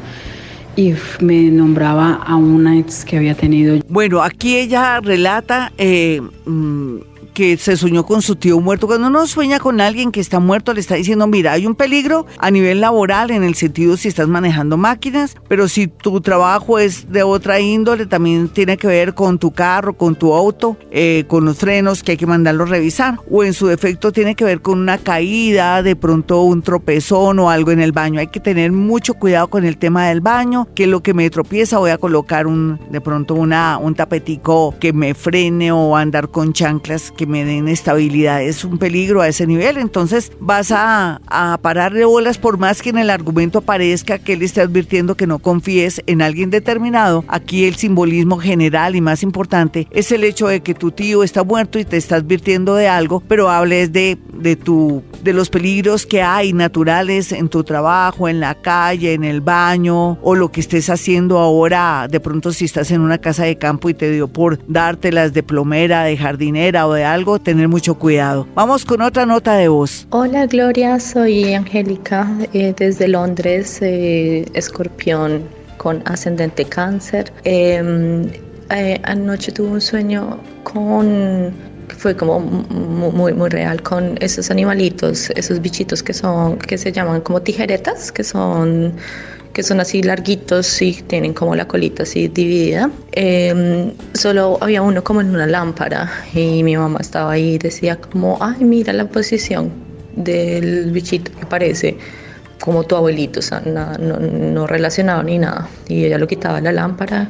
y 0.75 0.93
me 1.19 1.43
nombraba 1.43 2.15
a 2.15 2.35
una 2.35 2.77
ex 2.77 3.05
que 3.05 3.17
había 3.17 3.35
tenido. 3.35 3.77
Bueno, 3.87 4.21
aquí 4.21 4.57
ella 4.57 4.99
relata 5.01 5.71
eh, 5.77 6.21
mm, 6.45 6.97
que 7.33 7.57
se 7.57 7.77
soñó 7.77 8.05
con 8.05 8.21
su 8.21 8.35
tío 8.35 8.59
muerto. 8.59 8.87
Cuando 8.87 9.07
uno 9.07 9.27
sueña 9.27 9.59
con 9.59 9.81
alguien 9.81 10.11
que 10.11 10.19
está 10.19 10.39
muerto, 10.39 10.73
le 10.73 10.79
está 10.79 10.95
diciendo, 10.95 11.27
mira, 11.27 11.53
hay 11.53 11.65
un 11.65 11.75
peligro 11.75 12.25
a 12.37 12.51
nivel 12.51 12.81
laboral 12.81 13.31
en 13.31 13.43
el 13.43 13.55
sentido 13.55 13.97
si 13.97 14.07
estás 14.07 14.27
manejando 14.27 14.77
máquinas, 14.77 15.35
pero 15.47 15.67
si 15.67 15.87
tu 15.87 16.21
trabajo 16.21 16.79
es 16.79 17.11
de 17.11 17.23
otra 17.23 17.59
índole, 17.59 18.05
también 18.05 18.49
tiene 18.49 18.77
que 18.77 18.87
ver 18.87 19.13
con 19.13 19.39
tu 19.39 19.51
carro, 19.51 19.93
con 19.97 20.15
tu 20.15 20.33
auto, 20.33 20.77
eh, 20.91 21.25
con 21.27 21.45
los 21.45 21.57
frenos 21.57 22.03
que 22.03 22.11
hay 22.11 22.17
que 22.17 22.25
mandarlos 22.25 22.69
revisar. 22.69 23.19
O 23.29 23.43
en 23.43 23.53
su 23.53 23.67
defecto 23.67 24.11
tiene 24.11 24.35
que 24.35 24.45
ver 24.45 24.61
con 24.61 24.79
una 24.79 24.97
caída, 24.97 25.83
de 25.83 25.95
pronto 25.95 26.43
un 26.43 26.61
tropezón 26.61 27.39
o 27.39 27.49
algo 27.49 27.71
en 27.71 27.79
el 27.79 27.91
baño. 27.91 28.19
Hay 28.19 28.27
que 28.27 28.39
tener 28.39 28.71
mucho 28.71 29.15
cuidado 29.15 29.47
con 29.47 29.65
el 29.65 29.77
tema 29.77 30.07
del 30.07 30.21
baño, 30.21 30.67
que 30.75 30.87
lo 30.87 31.01
que 31.01 31.13
me 31.13 31.29
tropieza 31.29 31.79
voy 31.79 31.91
a 31.91 31.97
colocar 31.97 32.47
un, 32.47 32.79
de 32.89 33.01
pronto 33.01 33.35
una, 33.35 33.77
un 33.77 33.95
tapetico 33.95 34.75
que 34.79 34.93
me 34.93 35.13
frene 35.13 35.71
o 35.71 35.95
andar 35.95 36.29
con 36.29 36.53
chanclas 36.53 37.11
me 37.25 37.45
den 37.45 37.67
estabilidad. 37.67 38.41
Es 38.43 38.63
un 38.63 38.77
peligro 38.77 39.21
a 39.21 39.27
ese 39.27 39.47
nivel. 39.47 39.77
Entonces 39.77 40.31
vas 40.39 40.71
a, 40.71 41.21
a 41.27 41.57
pararle 41.61 42.05
bolas 42.05 42.37
por 42.37 42.57
más 42.57 42.81
que 42.81 42.89
en 42.89 42.97
el 42.97 43.09
argumento 43.09 43.59
aparezca 43.59 44.19
que 44.19 44.33
él 44.33 44.41
esté 44.41 44.61
advirtiendo 44.61 45.15
que 45.15 45.27
no 45.27 45.39
confíes 45.39 46.01
en 46.07 46.21
alguien 46.21 46.49
determinado. 46.49 47.23
Aquí 47.27 47.65
el 47.65 47.75
simbolismo 47.75 48.37
general 48.37 48.95
y 48.95 49.01
más 49.01 49.23
importante 49.23 49.87
es 49.91 50.11
el 50.11 50.23
hecho 50.23 50.47
de 50.47 50.61
que 50.61 50.73
tu 50.73 50.91
tío 50.91 51.23
está 51.23 51.43
muerto 51.43 51.79
y 51.79 51.85
te 51.85 51.97
está 51.97 52.17
advirtiendo 52.17 52.75
de 52.75 52.87
algo, 52.87 53.21
pero 53.27 53.49
hables 53.49 53.91
de, 53.91 54.17
de, 54.33 54.55
tu, 54.55 55.03
de 55.23 55.33
los 55.33 55.49
peligros 55.49 56.05
que 56.05 56.21
hay 56.21 56.53
naturales 56.53 57.31
en 57.31 57.49
tu 57.49 57.63
trabajo, 57.63 58.27
en 58.27 58.39
la 58.39 58.55
calle, 58.55 59.13
en 59.13 59.23
el 59.23 59.41
baño 59.41 60.17
o 60.21 60.35
lo 60.35 60.51
que 60.51 60.61
estés 60.61 60.89
haciendo 60.89 61.39
ahora. 61.39 62.07
De 62.09 62.19
pronto 62.19 62.51
si 62.51 62.65
estás 62.65 62.91
en 62.91 63.01
una 63.01 63.17
casa 63.17 63.43
de 63.43 63.57
campo 63.57 63.89
y 63.89 63.93
te 63.93 64.11
dio 64.11 64.27
por 64.27 64.59
dártelas 64.67 65.33
de 65.33 65.43
plomera, 65.43 66.03
de 66.03 66.17
jardinera 66.17 66.87
o 66.87 66.93
de 66.93 67.05
algo, 67.13 67.39
tener 67.39 67.67
mucho 67.67 67.95
cuidado. 67.95 68.47
Vamos 68.55 68.85
con 68.85 69.01
otra 69.01 69.25
nota 69.25 69.53
de 69.55 69.67
voz. 69.67 70.07
Hola 70.09 70.45
Gloria, 70.47 70.99
soy 70.99 71.53
Angélica 71.53 72.27
eh, 72.53 72.73
desde 72.75 73.07
Londres, 73.07 73.79
eh, 73.81 74.45
escorpión 74.53 75.43
con 75.77 76.01
ascendente 76.05 76.65
cáncer. 76.65 77.31
Em, 77.43 78.27
eh, 78.69 78.99
anoche 79.03 79.51
tuve 79.51 79.67
un 79.67 79.81
sueño 79.81 80.39
con 80.63 81.53
fue 81.89 82.15
como 82.15 82.39
muy 82.39 83.33
muy 83.33 83.49
real 83.49 83.81
con 83.83 84.17
esos 84.19 84.49
animalitos, 84.49 85.29
esos 85.31 85.61
bichitos 85.61 86.01
que 86.01 86.13
son 86.13 86.57
que 86.57 86.77
se 86.77 86.91
llaman 86.91 87.21
como 87.21 87.41
tijeretas, 87.41 88.11
que 88.11 88.23
son 88.23 88.93
que 89.53 89.63
son 89.63 89.79
así 89.79 90.01
larguitos 90.01 90.81
y 90.81 90.93
tienen 91.03 91.33
como 91.33 91.55
la 91.55 91.67
colita 91.67 92.03
así 92.03 92.27
dividida. 92.27 92.89
Em, 93.11 93.93
solo 94.13 94.57
había 94.61 94.81
uno 94.81 95.03
como 95.03 95.21
en 95.21 95.29
una 95.29 95.45
lámpara 95.45 96.11
y 96.33 96.63
mi 96.63 96.75
mamá 96.75 96.99
estaba 97.01 97.31
ahí 97.33 97.55
y 97.55 97.57
decía 97.59 97.95
como, 97.97 98.37
ay, 98.41 98.63
mira 98.63 98.91
la 98.93 99.05
posición 99.05 99.71
del 100.15 100.91
bichito 100.91 101.31
que 101.39 101.45
parece 101.45 101.97
como 102.59 102.83
tu 102.83 102.95
abuelito, 102.95 103.39
o 103.39 103.43
sea, 103.43 103.61
no, 103.61 103.97
no 103.97 104.67
relacionado 104.67 105.21
ni 105.23 105.37
nada. 105.37 105.67
Y 105.87 106.05
ella 106.05 106.17
lo 106.17 106.27
quitaba 106.27 106.59
la 106.61 106.71
lámpara 106.71 107.29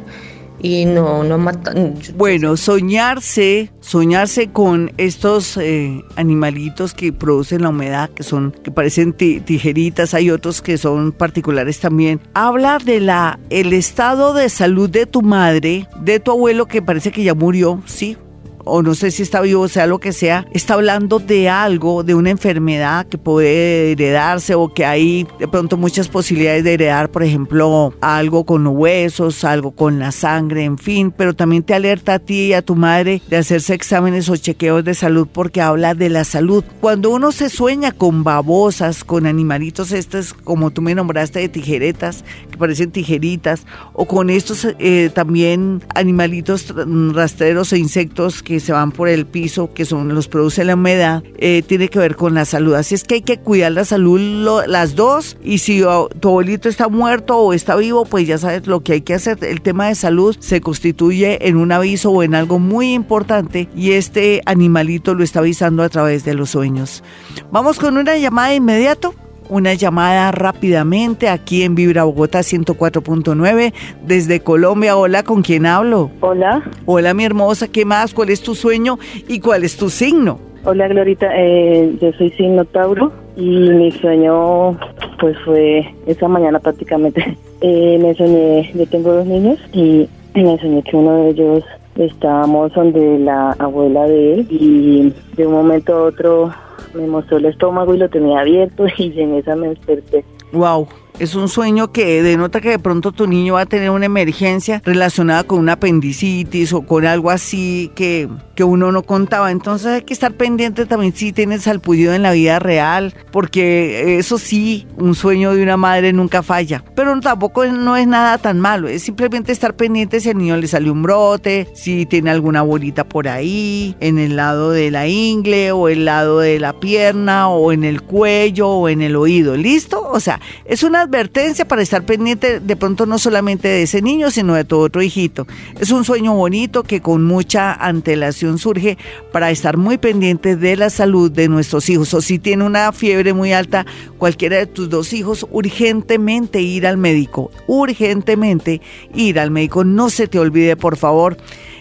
y 0.64 0.86
no, 0.86 1.24
no 1.24 1.38
matan. 1.38 1.94
Bueno, 2.16 2.58
soñarse, 2.58 3.70
soñarse 3.82 4.50
con 4.50 4.94
estos 4.98 5.58
eh, 5.58 6.02
animalitos 6.16 6.94
que 6.94 7.12
producen 7.12 7.62
la 7.62 7.70
humedad, 7.70 8.10
que 8.10 8.24
son, 8.24 8.52
que 8.64 8.72
parecen 8.72 9.14
tijeritas, 9.14 10.14
hay 10.14 10.32
otros 10.32 10.62
que 10.62 10.78
son 10.78 11.12
particulares 11.12 11.80
también. 11.80 12.22
Habla 12.34 12.80
de 12.80 13.02
la, 13.02 13.40
el 13.50 13.74
estado 13.74 14.34
de 14.34 14.50
salud 14.50 14.90
de 14.90 15.06
tu 15.06 15.22
madre, 15.22 15.88
de 16.00 16.22
tu 16.22 16.32
abuelo 16.32 16.66
que 16.66 16.82
parece 16.82 17.12
que 17.12 17.24
ya 17.24 17.36
murió, 17.36 17.84
sí, 17.86 18.18
o 18.64 18.82
no 18.82 18.96
sé 18.96 19.12
si 19.12 19.24
está 19.24 19.42
vivo, 19.42 19.68
sea 19.68 19.88
lo 19.88 20.00
que 20.00 20.14
sea, 20.14 20.46
está 20.52 20.76
hablando 20.76 21.20
de 21.20 21.50
algo, 21.50 22.04
de 22.04 22.16
una 22.16 22.30
enfermedad 22.30 23.06
que 23.08 23.18
puede 23.18 23.92
heredarse 23.92 24.56
o 24.56 24.74
que 24.74 24.86
hay 24.86 25.28
de 25.40 25.48
pronto 25.48 25.78
muchas 25.78 26.08
posibilidades 26.08 26.64
de 26.64 26.74
heredar, 26.74 27.10
por 27.10 27.24
ejemplo, 27.24 27.94
algo 28.02 28.46
con 28.46 28.66
huesos, 28.68 29.44
algo 29.44 29.72
con 29.72 30.00
la 30.00 30.12
sangre, 30.12 30.64
en 30.64 30.78
fin, 30.78 31.12
pero 31.12 31.36
también 31.36 31.64
te 31.64 31.74
alerta 31.74 32.16
a 32.16 32.20
ti 32.20 32.48
y 32.48 32.54
a 32.54 32.62
tu 32.62 32.76
madre 32.76 33.22
de 33.28 33.38
hacerse 33.38 33.74
exámenes 33.74 34.30
o 34.30 34.38
chequeos 34.38 34.84
de 34.84 34.94
salud 34.94 35.28
porque 35.32 35.62
habla 35.62 35.94
de 35.94 36.10
la 36.10 36.24
salud. 36.24 36.64
Cuando 36.82 37.10
uno 37.10 37.32
se 37.32 37.50
sueña 37.50 37.92
con 37.92 38.24
babosas, 38.24 39.04
con 39.04 39.26
animalitos 39.26 39.92
estos, 39.92 40.34
como 40.34 40.72
tú 40.72 40.82
me 40.82 40.96
nombraste, 40.96 41.40
de 41.40 41.50
tijeretas, 41.50 42.24
que 42.52 42.58
parecen 42.58 42.92
tijeritas, 42.92 43.66
o 43.94 44.06
con 44.06 44.30
estos 44.30 44.68
eh, 44.80 45.10
también 45.14 45.84
animalitos 45.96 46.74
rastreros 47.14 47.74
e 47.74 47.78
insectos 47.78 48.44
que 48.44 48.53
se 48.60 48.74
van 48.74 48.92
por 48.92 49.10
el 49.10 49.26
piso, 49.26 49.74
que 49.74 49.86
son 49.86 50.14
los 50.14 50.28
produce 50.28 50.64
la 50.64 50.76
humedad, 50.76 51.24
eh, 51.38 51.64
tiene 51.66 51.90
que 51.90 52.00
ver 52.00 52.16
con 52.16 52.34
la 52.34 52.46
salud. 52.46 52.76
Así 52.76 52.96
es 52.96 53.04
que 53.04 53.16
hay 53.16 53.22
que 53.22 53.40
cuidar 53.40 53.72
la 53.72 53.86
salud 53.86 54.20
las 54.68 54.96
dos 54.96 55.38
y 55.44 55.60
si 55.60 55.82
tu 56.20 56.30
abuelito 56.30 56.70
está 56.70 56.88
muerto 56.88 57.38
o 57.38 57.54
está 57.54 57.76
vivo, 57.76 58.06
pues 58.06 58.28
ya 58.28 58.38
sabes 58.38 58.68
lo 58.68 58.84
que 58.84 58.94
hay 58.94 59.02
que 59.02 59.14
hacer. 59.14 59.44
El 59.44 59.62
tema 59.62 59.88
de 59.88 59.96
salud 59.96 60.36
se 60.40 60.62
constituye 60.62 61.48
en 61.48 61.58
un 61.58 61.72
aviso 61.72 62.12
o 62.12 62.24
en 62.24 62.36
algo 62.36 62.60
muy 62.60 62.94
importante 62.94 63.70
y 63.76 63.92
este 63.92 64.42
animalito 64.46 65.14
lo 65.14 65.24
está 65.24 65.40
avisando 65.40 65.84
a 65.84 65.90
través 65.90 66.24
de 66.26 66.34
los 66.34 66.52
sueños. 66.52 67.04
Vamos 67.52 67.80
con 67.80 67.98
una 67.98 68.18
llamada 68.18 68.50
de 68.50 68.56
inmediato 68.56 69.14
una 69.54 69.76
llamada 69.76 70.32
rápidamente 70.32 71.30
aquí 71.30 71.62
en 71.62 71.76
Vibra 71.76 72.06
Bogotá 72.06 72.40
104.9 72.40 73.72
desde 74.04 74.40
Colombia. 74.40 74.98
Hola, 74.98 75.22
¿con 75.22 75.44
quién 75.44 75.68
hablo? 75.68 76.10
Hola. 76.22 76.64
Hola, 76.88 77.14
mi 77.14 77.24
hermosa, 77.24 77.68
¿qué 77.68 77.86
más? 77.86 78.16
¿Cuál 78.16 78.32
es 78.32 78.42
tu 78.42 78.56
sueño 78.56 78.98
y 79.28 79.40
cuál 79.40 79.64
es 79.64 79.78
tu 79.78 79.92
signo? 79.92 80.40
Hola, 80.66 80.88
Glorita, 80.88 81.28
eh, 81.36 81.96
yo 82.02 82.12
soy 82.14 82.32
signo 82.32 82.66
Tauro 82.66 83.12
y 83.36 83.70
mi 83.70 83.92
sueño 83.92 84.80
pues 85.20 85.38
fue 85.46 85.88
esa 86.08 86.28
mañana 86.28 86.60
prácticamente. 86.60 87.38
Eh, 87.66 87.98
me 87.98 88.14
soñé, 88.16 88.70
yo 88.76 88.86
tengo 88.88 89.14
dos 89.14 89.26
niños 89.26 89.58
y 89.72 90.06
me 90.34 90.60
soñé 90.60 90.84
que 90.84 90.98
uno 90.98 91.16
de 91.16 91.30
ellos 91.30 91.64
estábamos 91.96 92.74
donde 92.74 93.20
la 93.20 93.52
abuela 93.60 94.04
de 94.06 94.34
él 94.34 94.48
y 94.50 95.14
de 95.36 95.48
un 95.48 95.54
momento 95.54 95.94
a 95.94 96.02
otro 96.04 96.52
me 96.94 97.08
mostró 97.08 97.38
el 97.38 97.46
estómago 97.46 97.94
y 97.94 97.98
lo 97.98 98.10
tenía 98.10 98.40
abierto 98.40 98.86
y 98.98 99.20
en 99.20 99.36
esa 99.36 99.56
me 99.56 99.70
desperté. 99.70 100.24
Wow. 100.52 100.88
Es 101.20 101.36
un 101.36 101.48
sueño 101.48 101.92
que 101.92 102.24
denota 102.24 102.60
que 102.60 102.72
de 102.72 102.80
pronto 102.80 103.12
tu 103.12 103.28
niño 103.28 103.54
va 103.54 103.62
a 103.62 103.66
tener 103.68 103.92
una 103.92 104.08
emergencia 104.08 104.82
relacionada 104.84 105.44
con 105.44 105.60
una 105.60 105.74
apendicitis 105.74 106.74
o 106.74 106.82
con 106.82 107.06
algo 107.06 107.30
así 107.30 107.92
que, 107.94 108.28
que 108.56 108.64
uno 108.64 108.92
no 108.92 109.04
contaba. 109.04 109.52
Entonces 109.52 109.88
hay 109.88 110.02
que 110.02 110.14
estar 110.14 110.34
pendiente 110.34 110.86
también 110.86 111.16
si 111.16 111.34
tienes 111.34 111.64
salpullido 111.64 112.14
en 112.14 112.24
la 112.24 112.32
vida 112.32 112.60
real, 112.60 113.14
porque 113.32 114.18
eso 114.18 114.38
sí, 114.38 114.88
un 114.98 115.16
sueño 115.16 115.54
de 115.54 115.64
una 115.64 115.78
madre 115.78 116.14
nunca 116.14 116.44
falla. 116.44 116.84
Pero 116.96 117.20
tampoco 117.22 117.66
no 117.66 117.96
es 117.96 118.08
nada 118.08 118.38
tan 118.38 118.60
malo, 118.60 118.88
es 118.88 119.04
simplemente 119.04 119.52
estar 119.52 119.76
pendiente 119.76 120.20
si 120.20 120.30
al 120.30 120.38
niño 120.38 120.58
le 120.58 120.68
salió 120.68 120.92
un 120.92 121.04
brote, 121.04 121.68
si 121.74 122.06
tiene 122.06 122.32
alguna 122.32 122.62
bolita 122.62 123.04
por 123.04 123.28
ahí, 123.28 123.96
en 124.00 124.18
el 124.18 124.36
lado 124.36 124.72
de 124.72 124.92
la 124.92 125.08
ingle 125.08 125.72
o 125.72 125.90
el 125.90 126.06
lado 126.06 126.40
de 126.40 126.60
la 126.60 126.74
pierna 126.80 127.50
o 127.50 127.72
en 127.72 127.84
el 127.84 128.02
cuello 128.02 128.70
o 128.70 128.90
en 128.90 129.02
el 129.02 129.16
oído. 129.16 129.56
¿Listo? 129.56 130.08
O 130.10 130.20
sea, 130.20 130.40
es 130.66 130.84
una 130.84 131.02
advertencia 131.02 131.68
para 131.68 131.82
estar 131.82 132.04
pendiente 132.04 132.60
de 132.60 132.76
pronto 132.76 133.06
no 133.06 133.18
solamente 133.18 133.68
de 133.68 133.84
ese 133.84 134.02
niño, 134.02 134.32
sino 134.32 134.56
de 134.56 134.66
tu 134.66 134.78
otro 134.78 135.02
hijito. 135.02 135.48
Es 135.80 135.92
un 135.92 136.04
sueño 136.04 136.34
bonito 136.34 136.84
que 136.84 137.02
con 137.02 137.24
mucha 137.24 137.74
antelación 137.74 138.43
surge 138.58 138.98
para 139.32 139.52
estar 139.52 139.78
muy 139.78 139.98
pendiente 139.98 140.56
de 140.56 140.76
la 140.76 140.90
salud 140.90 141.32
de 141.32 141.48
nuestros 141.48 141.90
hijos. 141.90 142.14
O 142.14 142.22
si 142.22 142.40
tiene 142.40 142.64
una 142.64 142.92
fiebre 142.92 143.34
muy 143.34 143.54
alta, 143.54 143.86
cualquiera 144.18 144.58
de 144.58 144.68
tus 144.68 144.90
dos 144.90 145.14
hijos, 145.14 145.46
urgentemente 145.52 146.62
ir 146.62 146.88
al 146.88 146.98
médico. 146.98 147.52
Urgentemente 147.68 148.82
ir 149.14 149.40
al 149.40 149.52
médico. 149.52 149.84
No 149.84 150.10
se 150.10 150.28
te 150.28 150.40
olvide, 150.40 150.76
por 150.76 150.98
favor. 150.98 151.38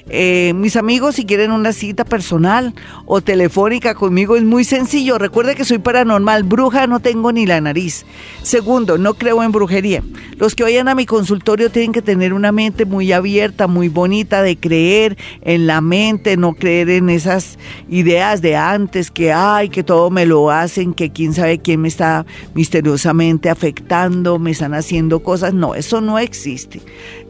Eh, 0.08 0.52
mis 0.54 0.76
amigos, 0.76 1.14
si 1.14 1.24
quieren 1.24 1.52
una 1.52 1.72
cita 1.72 2.04
personal 2.04 2.74
o 3.06 3.20
telefónica 3.20 3.94
conmigo, 3.94 4.36
es 4.36 4.42
muy 4.42 4.64
sencillo. 4.64 5.18
Recuerde 5.18 5.54
que 5.54 5.64
soy 5.64 5.78
paranormal, 5.78 6.42
bruja 6.42 6.86
no 6.86 7.00
tengo 7.00 7.32
ni 7.32 7.46
la 7.46 7.60
nariz. 7.60 8.04
Segundo, 8.42 8.98
no 8.98 9.14
creo 9.14 9.42
en 9.42 9.52
brujería. 9.52 10.02
Los 10.36 10.54
que 10.54 10.64
vayan 10.64 10.88
a 10.88 10.94
mi 10.94 11.06
consultorio 11.06 11.70
tienen 11.70 11.92
que 11.92 12.02
tener 12.02 12.32
una 12.32 12.52
mente 12.52 12.84
muy 12.84 13.12
abierta, 13.12 13.66
muy 13.66 13.88
bonita, 13.88 14.42
de 14.42 14.56
creer 14.56 15.16
en 15.42 15.66
la 15.66 15.80
mente, 15.80 16.36
no 16.36 16.54
creer 16.54 16.90
en 16.90 17.08
esas 17.08 17.58
ideas 17.88 18.42
de 18.42 18.56
antes, 18.56 19.10
que 19.10 19.32
hay, 19.32 19.68
que 19.68 19.84
todo 19.84 20.10
me 20.10 20.26
lo 20.26 20.50
hacen, 20.50 20.94
que 20.94 21.10
quién 21.10 21.32
sabe 21.32 21.58
quién 21.58 21.80
me 21.80 21.88
está 21.88 22.26
misteriosamente 22.54 23.50
afectando, 23.50 24.38
me 24.38 24.50
están 24.50 24.74
haciendo 24.74 25.22
cosas. 25.22 25.54
No, 25.54 25.74
eso 25.74 26.00
no 26.00 26.18
existe. 26.18 26.80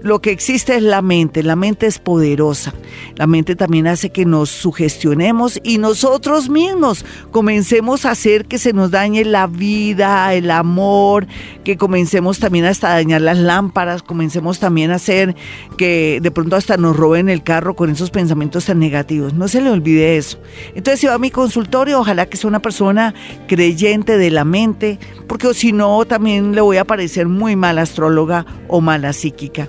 Lo 0.03 0.21
que 0.21 0.31
existe 0.31 0.77
es 0.77 0.83
la 0.83 1.01
mente, 1.01 1.43
la 1.43 1.57
mente 1.57 1.87
es 1.87 1.99
poderosa. 1.99 2.75
La 3.17 3.27
mente 3.27 3.55
también 3.55 3.87
hace 3.87 4.11
que 4.11 4.25
nos 4.25 4.51
sugestionemos 4.51 5.61
y 5.63 5.79
nosotros 5.79 6.49
mismos 6.49 7.05
comencemos 7.31 8.05
a 8.05 8.11
hacer 8.11 8.47
que 8.47 8.59
se 8.59 8.73
nos 8.73 8.91
dañe 8.91 9.25
la 9.25 9.47
vida, 9.47 10.35
el 10.35 10.51
amor, 10.51 11.27
que 11.65 11.77
comencemos 11.77 12.41
también 12.41 12.65
hasta 12.65 12.89
dañar 12.89 13.21
las 13.21 13.39
lámparas, 13.39 14.03
comencemos 14.03 14.59
también 14.59 14.91
a 14.91 14.97
hacer 14.97 15.37
que 15.77 16.19
de 16.21 16.31
pronto 16.31 16.57
hasta 16.57 16.77
nos 16.77 16.97
roben 16.97 17.29
el 17.29 17.43
carro 17.43 17.77
con 17.77 17.91
esos 17.91 18.11
pensamientos 18.11 18.67
tan 18.67 18.81
negativos. 18.81 19.35
No 19.35 19.47
se 19.47 19.61
le 19.61 19.71
olvide 19.71 20.17
eso. 20.17 20.39
Entonces 20.75 21.01
si 21.01 21.07
va 21.07 21.15
a 21.15 21.19
mi 21.19 21.31
consultorio, 21.31 22.01
ojalá 22.01 22.27
que 22.27 22.37
sea 22.37 22.49
una 22.49 22.63
persona 22.63 23.15
creyente 23.47 24.19
de 24.19 24.31
la 24.31 24.45
mente, 24.45 24.99
porque 25.29 25.55
si 25.55 25.73
no 25.73 26.05
también 26.07 26.55
le 26.55 26.61
voy 26.61 26.79
a 26.79 26.85
parecer 26.85 27.29
muy 27.29 27.55
mala 27.55 27.83
astróloga 27.83 28.47
o 28.69 28.81
mala 28.81 29.13
psíquica. 29.13 29.69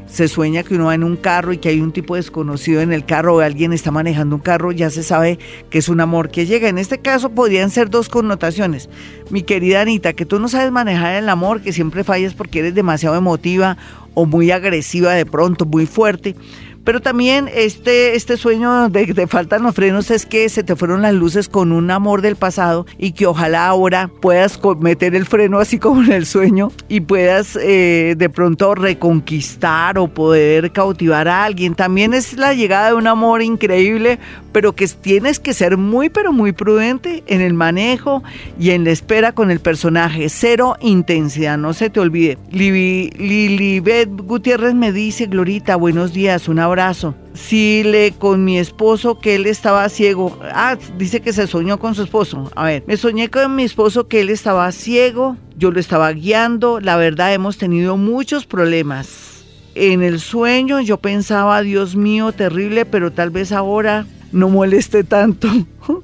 se 0.09 0.27
sueña 0.27 0.63
que 0.63 0.75
uno 0.75 0.85
va 0.85 0.95
en 0.95 1.03
un 1.03 1.15
carro 1.15 1.53
y 1.53 1.57
que 1.57 1.69
hay 1.69 1.81
un 1.81 1.91
tipo 1.91 2.15
desconocido 2.15 2.81
en 2.81 2.91
el 2.91 3.05
carro 3.05 3.35
o 3.35 3.39
alguien 3.39 3.73
está 3.73 3.91
manejando 3.91 4.35
un 4.35 4.41
carro, 4.41 4.71
ya 4.71 4.89
se 4.89 5.03
sabe 5.03 5.39
que 5.69 5.77
es 5.77 5.89
un 5.89 6.01
amor 6.01 6.29
que 6.29 6.45
llega. 6.45 6.67
En 6.67 6.77
este 6.77 6.99
caso 6.99 7.29
podrían 7.29 7.69
ser 7.69 7.89
dos 7.89 8.09
connotaciones. 8.09 8.89
Mi 9.29 9.43
querida 9.43 9.81
Anita, 9.81 10.13
que 10.13 10.25
tú 10.25 10.39
no 10.39 10.47
sabes 10.47 10.71
manejar 10.71 11.15
el 11.15 11.29
amor, 11.29 11.61
que 11.61 11.73
siempre 11.73 12.03
fallas 12.03 12.33
porque 12.33 12.59
eres 12.59 12.75
demasiado 12.75 13.15
emotiva 13.15 13.77
o 14.15 14.25
muy 14.25 14.51
agresiva 14.51 15.13
de 15.13 15.25
pronto, 15.25 15.65
muy 15.65 15.85
fuerte 15.85 16.35
pero 16.83 17.01
también 17.01 17.49
este, 17.53 18.15
este 18.15 18.37
sueño 18.37 18.89
de 18.89 19.05
que 19.05 19.13
te 19.13 19.27
faltan 19.27 19.63
los 19.63 19.75
frenos 19.75 20.11
es 20.11 20.25
que 20.25 20.49
se 20.49 20.63
te 20.63 20.75
fueron 20.75 21.01
las 21.01 21.13
luces 21.13 21.49
con 21.49 21.71
un 21.71 21.91
amor 21.91 22.21
del 22.21 22.35
pasado 22.35 22.85
y 22.97 23.11
que 23.11 23.25
ojalá 23.25 23.67
ahora 23.67 24.09
puedas 24.21 24.59
meter 24.79 25.15
el 25.15 25.25
freno 25.25 25.59
así 25.59 25.79
como 25.79 26.03
en 26.03 26.11
el 26.11 26.25
sueño 26.25 26.71
y 26.87 27.01
puedas 27.01 27.57
eh, 27.61 28.15
de 28.17 28.29
pronto 28.29 28.75
reconquistar 28.75 29.97
o 29.97 30.07
poder 30.07 30.71
cautivar 30.71 31.27
a 31.27 31.43
alguien. 31.43 31.75
También 31.75 32.13
es 32.13 32.33
la 32.33 32.53
llegada 32.53 32.89
de 32.89 32.93
un 32.95 33.07
amor 33.07 33.41
increíble, 33.41 34.19
pero 34.51 34.73
que 34.73 34.87
tienes 34.87 35.39
que 35.39 35.53
ser 35.53 35.77
muy, 35.77 36.09
pero 36.09 36.33
muy 36.33 36.51
prudente 36.51 37.23
en 37.27 37.41
el 37.41 37.53
manejo 37.53 38.23
y 38.59 38.71
en 38.71 38.83
la 38.83 38.91
espera 38.91 39.31
con 39.31 39.51
el 39.51 39.59
personaje. 39.59 40.29
Cero 40.29 40.77
intensidad, 40.81 41.57
no 41.57 41.73
se 41.73 41.89
te 41.89 41.99
olvide. 41.99 42.37
Lilibet 42.51 44.09
Gutiérrez 44.09 44.73
me 44.73 44.91
dice, 44.91 45.27
Glorita, 45.27 45.75
buenos 45.75 46.13
días, 46.13 46.47
una 46.47 46.65
abrazo. 46.65 47.15
Si 47.33 47.83
le 47.83 48.11
con 48.11 48.43
mi 48.43 48.57
esposo 48.57 49.19
que 49.19 49.35
él 49.35 49.45
estaba 49.45 49.87
ciego. 49.89 50.37
Ah, 50.51 50.77
dice 50.97 51.21
que 51.21 51.31
se 51.31 51.47
soñó 51.47 51.79
con 51.79 51.95
su 51.95 52.03
esposo. 52.03 52.51
A 52.55 52.65
ver, 52.65 52.83
me 52.85 52.97
soñé 52.97 53.29
con 53.29 53.55
mi 53.55 53.63
esposo 53.63 54.07
que 54.07 54.21
él 54.21 54.29
estaba 54.29 54.71
ciego. 54.71 55.37
Yo 55.57 55.71
lo 55.71 55.79
estaba 55.79 56.11
guiando. 56.11 56.79
La 56.79 56.97
verdad, 56.97 57.33
hemos 57.33 57.57
tenido 57.57 57.97
muchos 57.97 58.45
problemas. 58.45 59.29
En 59.75 60.03
el 60.03 60.19
sueño 60.19 60.81
yo 60.81 60.97
pensaba, 60.97 61.61
Dios 61.61 61.95
mío, 61.95 62.31
terrible, 62.31 62.85
pero 62.85 63.11
tal 63.11 63.29
vez 63.29 63.51
ahora 63.51 64.05
no 64.31 64.49
moleste 64.49 65.03
tanto. 65.03 65.47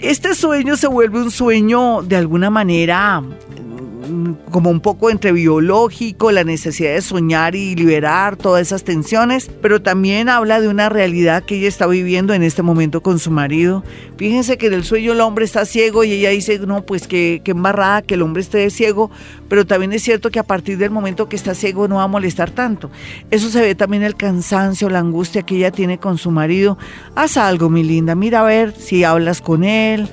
Este 0.00 0.34
sueño 0.34 0.76
se 0.76 0.86
vuelve 0.86 1.22
un 1.22 1.30
sueño 1.30 2.02
de 2.02 2.16
alguna 2.16 2.50
manera 2.50 3.22
como 4.50 4.70
un 4.70 4.80
poco 4.80 5.10
entre 5.10 5.32
biológico, 5.32 6.30
la 6.32 6.44
necesidad 6.44 6.94
de 6.94 7.02
soñar 7.02 7.54
y 7.54 7.74
liberar 7.74 8.36
todas 8.36 8.62
esas 8.62 8.84
tensiones, 8.84 9.50
pero 9.60 9.82
también 9.82 10.28
habla 10.28 10.60
de 10.60 10.68
una 10.68 10.88
realidad 10.88 11.42
que 11.44 11.56
ella 11.56 11.68
está 11.68 11.86
viviendo 11.86 12.34
en 12.34 12.42
este 12.42 12.62
momento 12.62 13.02
con 13.02 13.18
su 13.18 13.30
marido. 13.30 13.84
Fíjense 14.16 14.58
que 14.58 14.66
en 14.66 14.74
el 14.74 14.84
sueño 14.84 15.12
el 15.12 15.20
hombre 15.20 15.44
está 15.44 15.64
ciego 15.64 16.04
y 16.04 16.12
ella 16.12 16.30
dice, 16.30 16.58
no, 16.60 16.82
pues 16.82 17.06
que, 17.06 17.40
que 17.44 17.52
embarrada 17.52 18.02
que 18.02 18.14
el 18.14 18.22
hombre 18.22 18.42
esté 18.42 18.68
ciego, 18.70 19.10
pero 19.48 19.66
también 19.66 19.92
es 19.92 20.02
cierto 20.02 20.30
que 20.30 20.38
a 20.38 20.44
partir 20.44 20.78
del 20.78 20.90
momento 20.90 21.28
que 21.28 21.36
está 21.36 21.54
ciego 21.54 21.88
no 21.88 21.96
va 21.96 22.04
a 22.04 22.08
molestar 22.08 22.50
tanto. 22.50 22.90
Eso 23.30 23.50
se 23.50 23.60
ve 23.60 23.74
también 23.74 24.02
el 24.02 24.16
cansancio, 24.16 24.90
la 24.90 24.98
angustia 24.98 25.42
que 25.42 25.56
ella 25.56 25.70
tiene 25.70 25.98
con 25.98 26.18
su 26.18 26.30
marido. 26.30 26.78
Haz 27.14 27.36
algo, 27.36 27.68
mi 27.70 27.82
linda, 27.82 28.14
mira 28.14 28.40
a 28.40 28.44
ver 28.44 28.74
si 28.76 29.04
hablas 29.04 29.40
con 29.40 29.64
él 29.64 30.08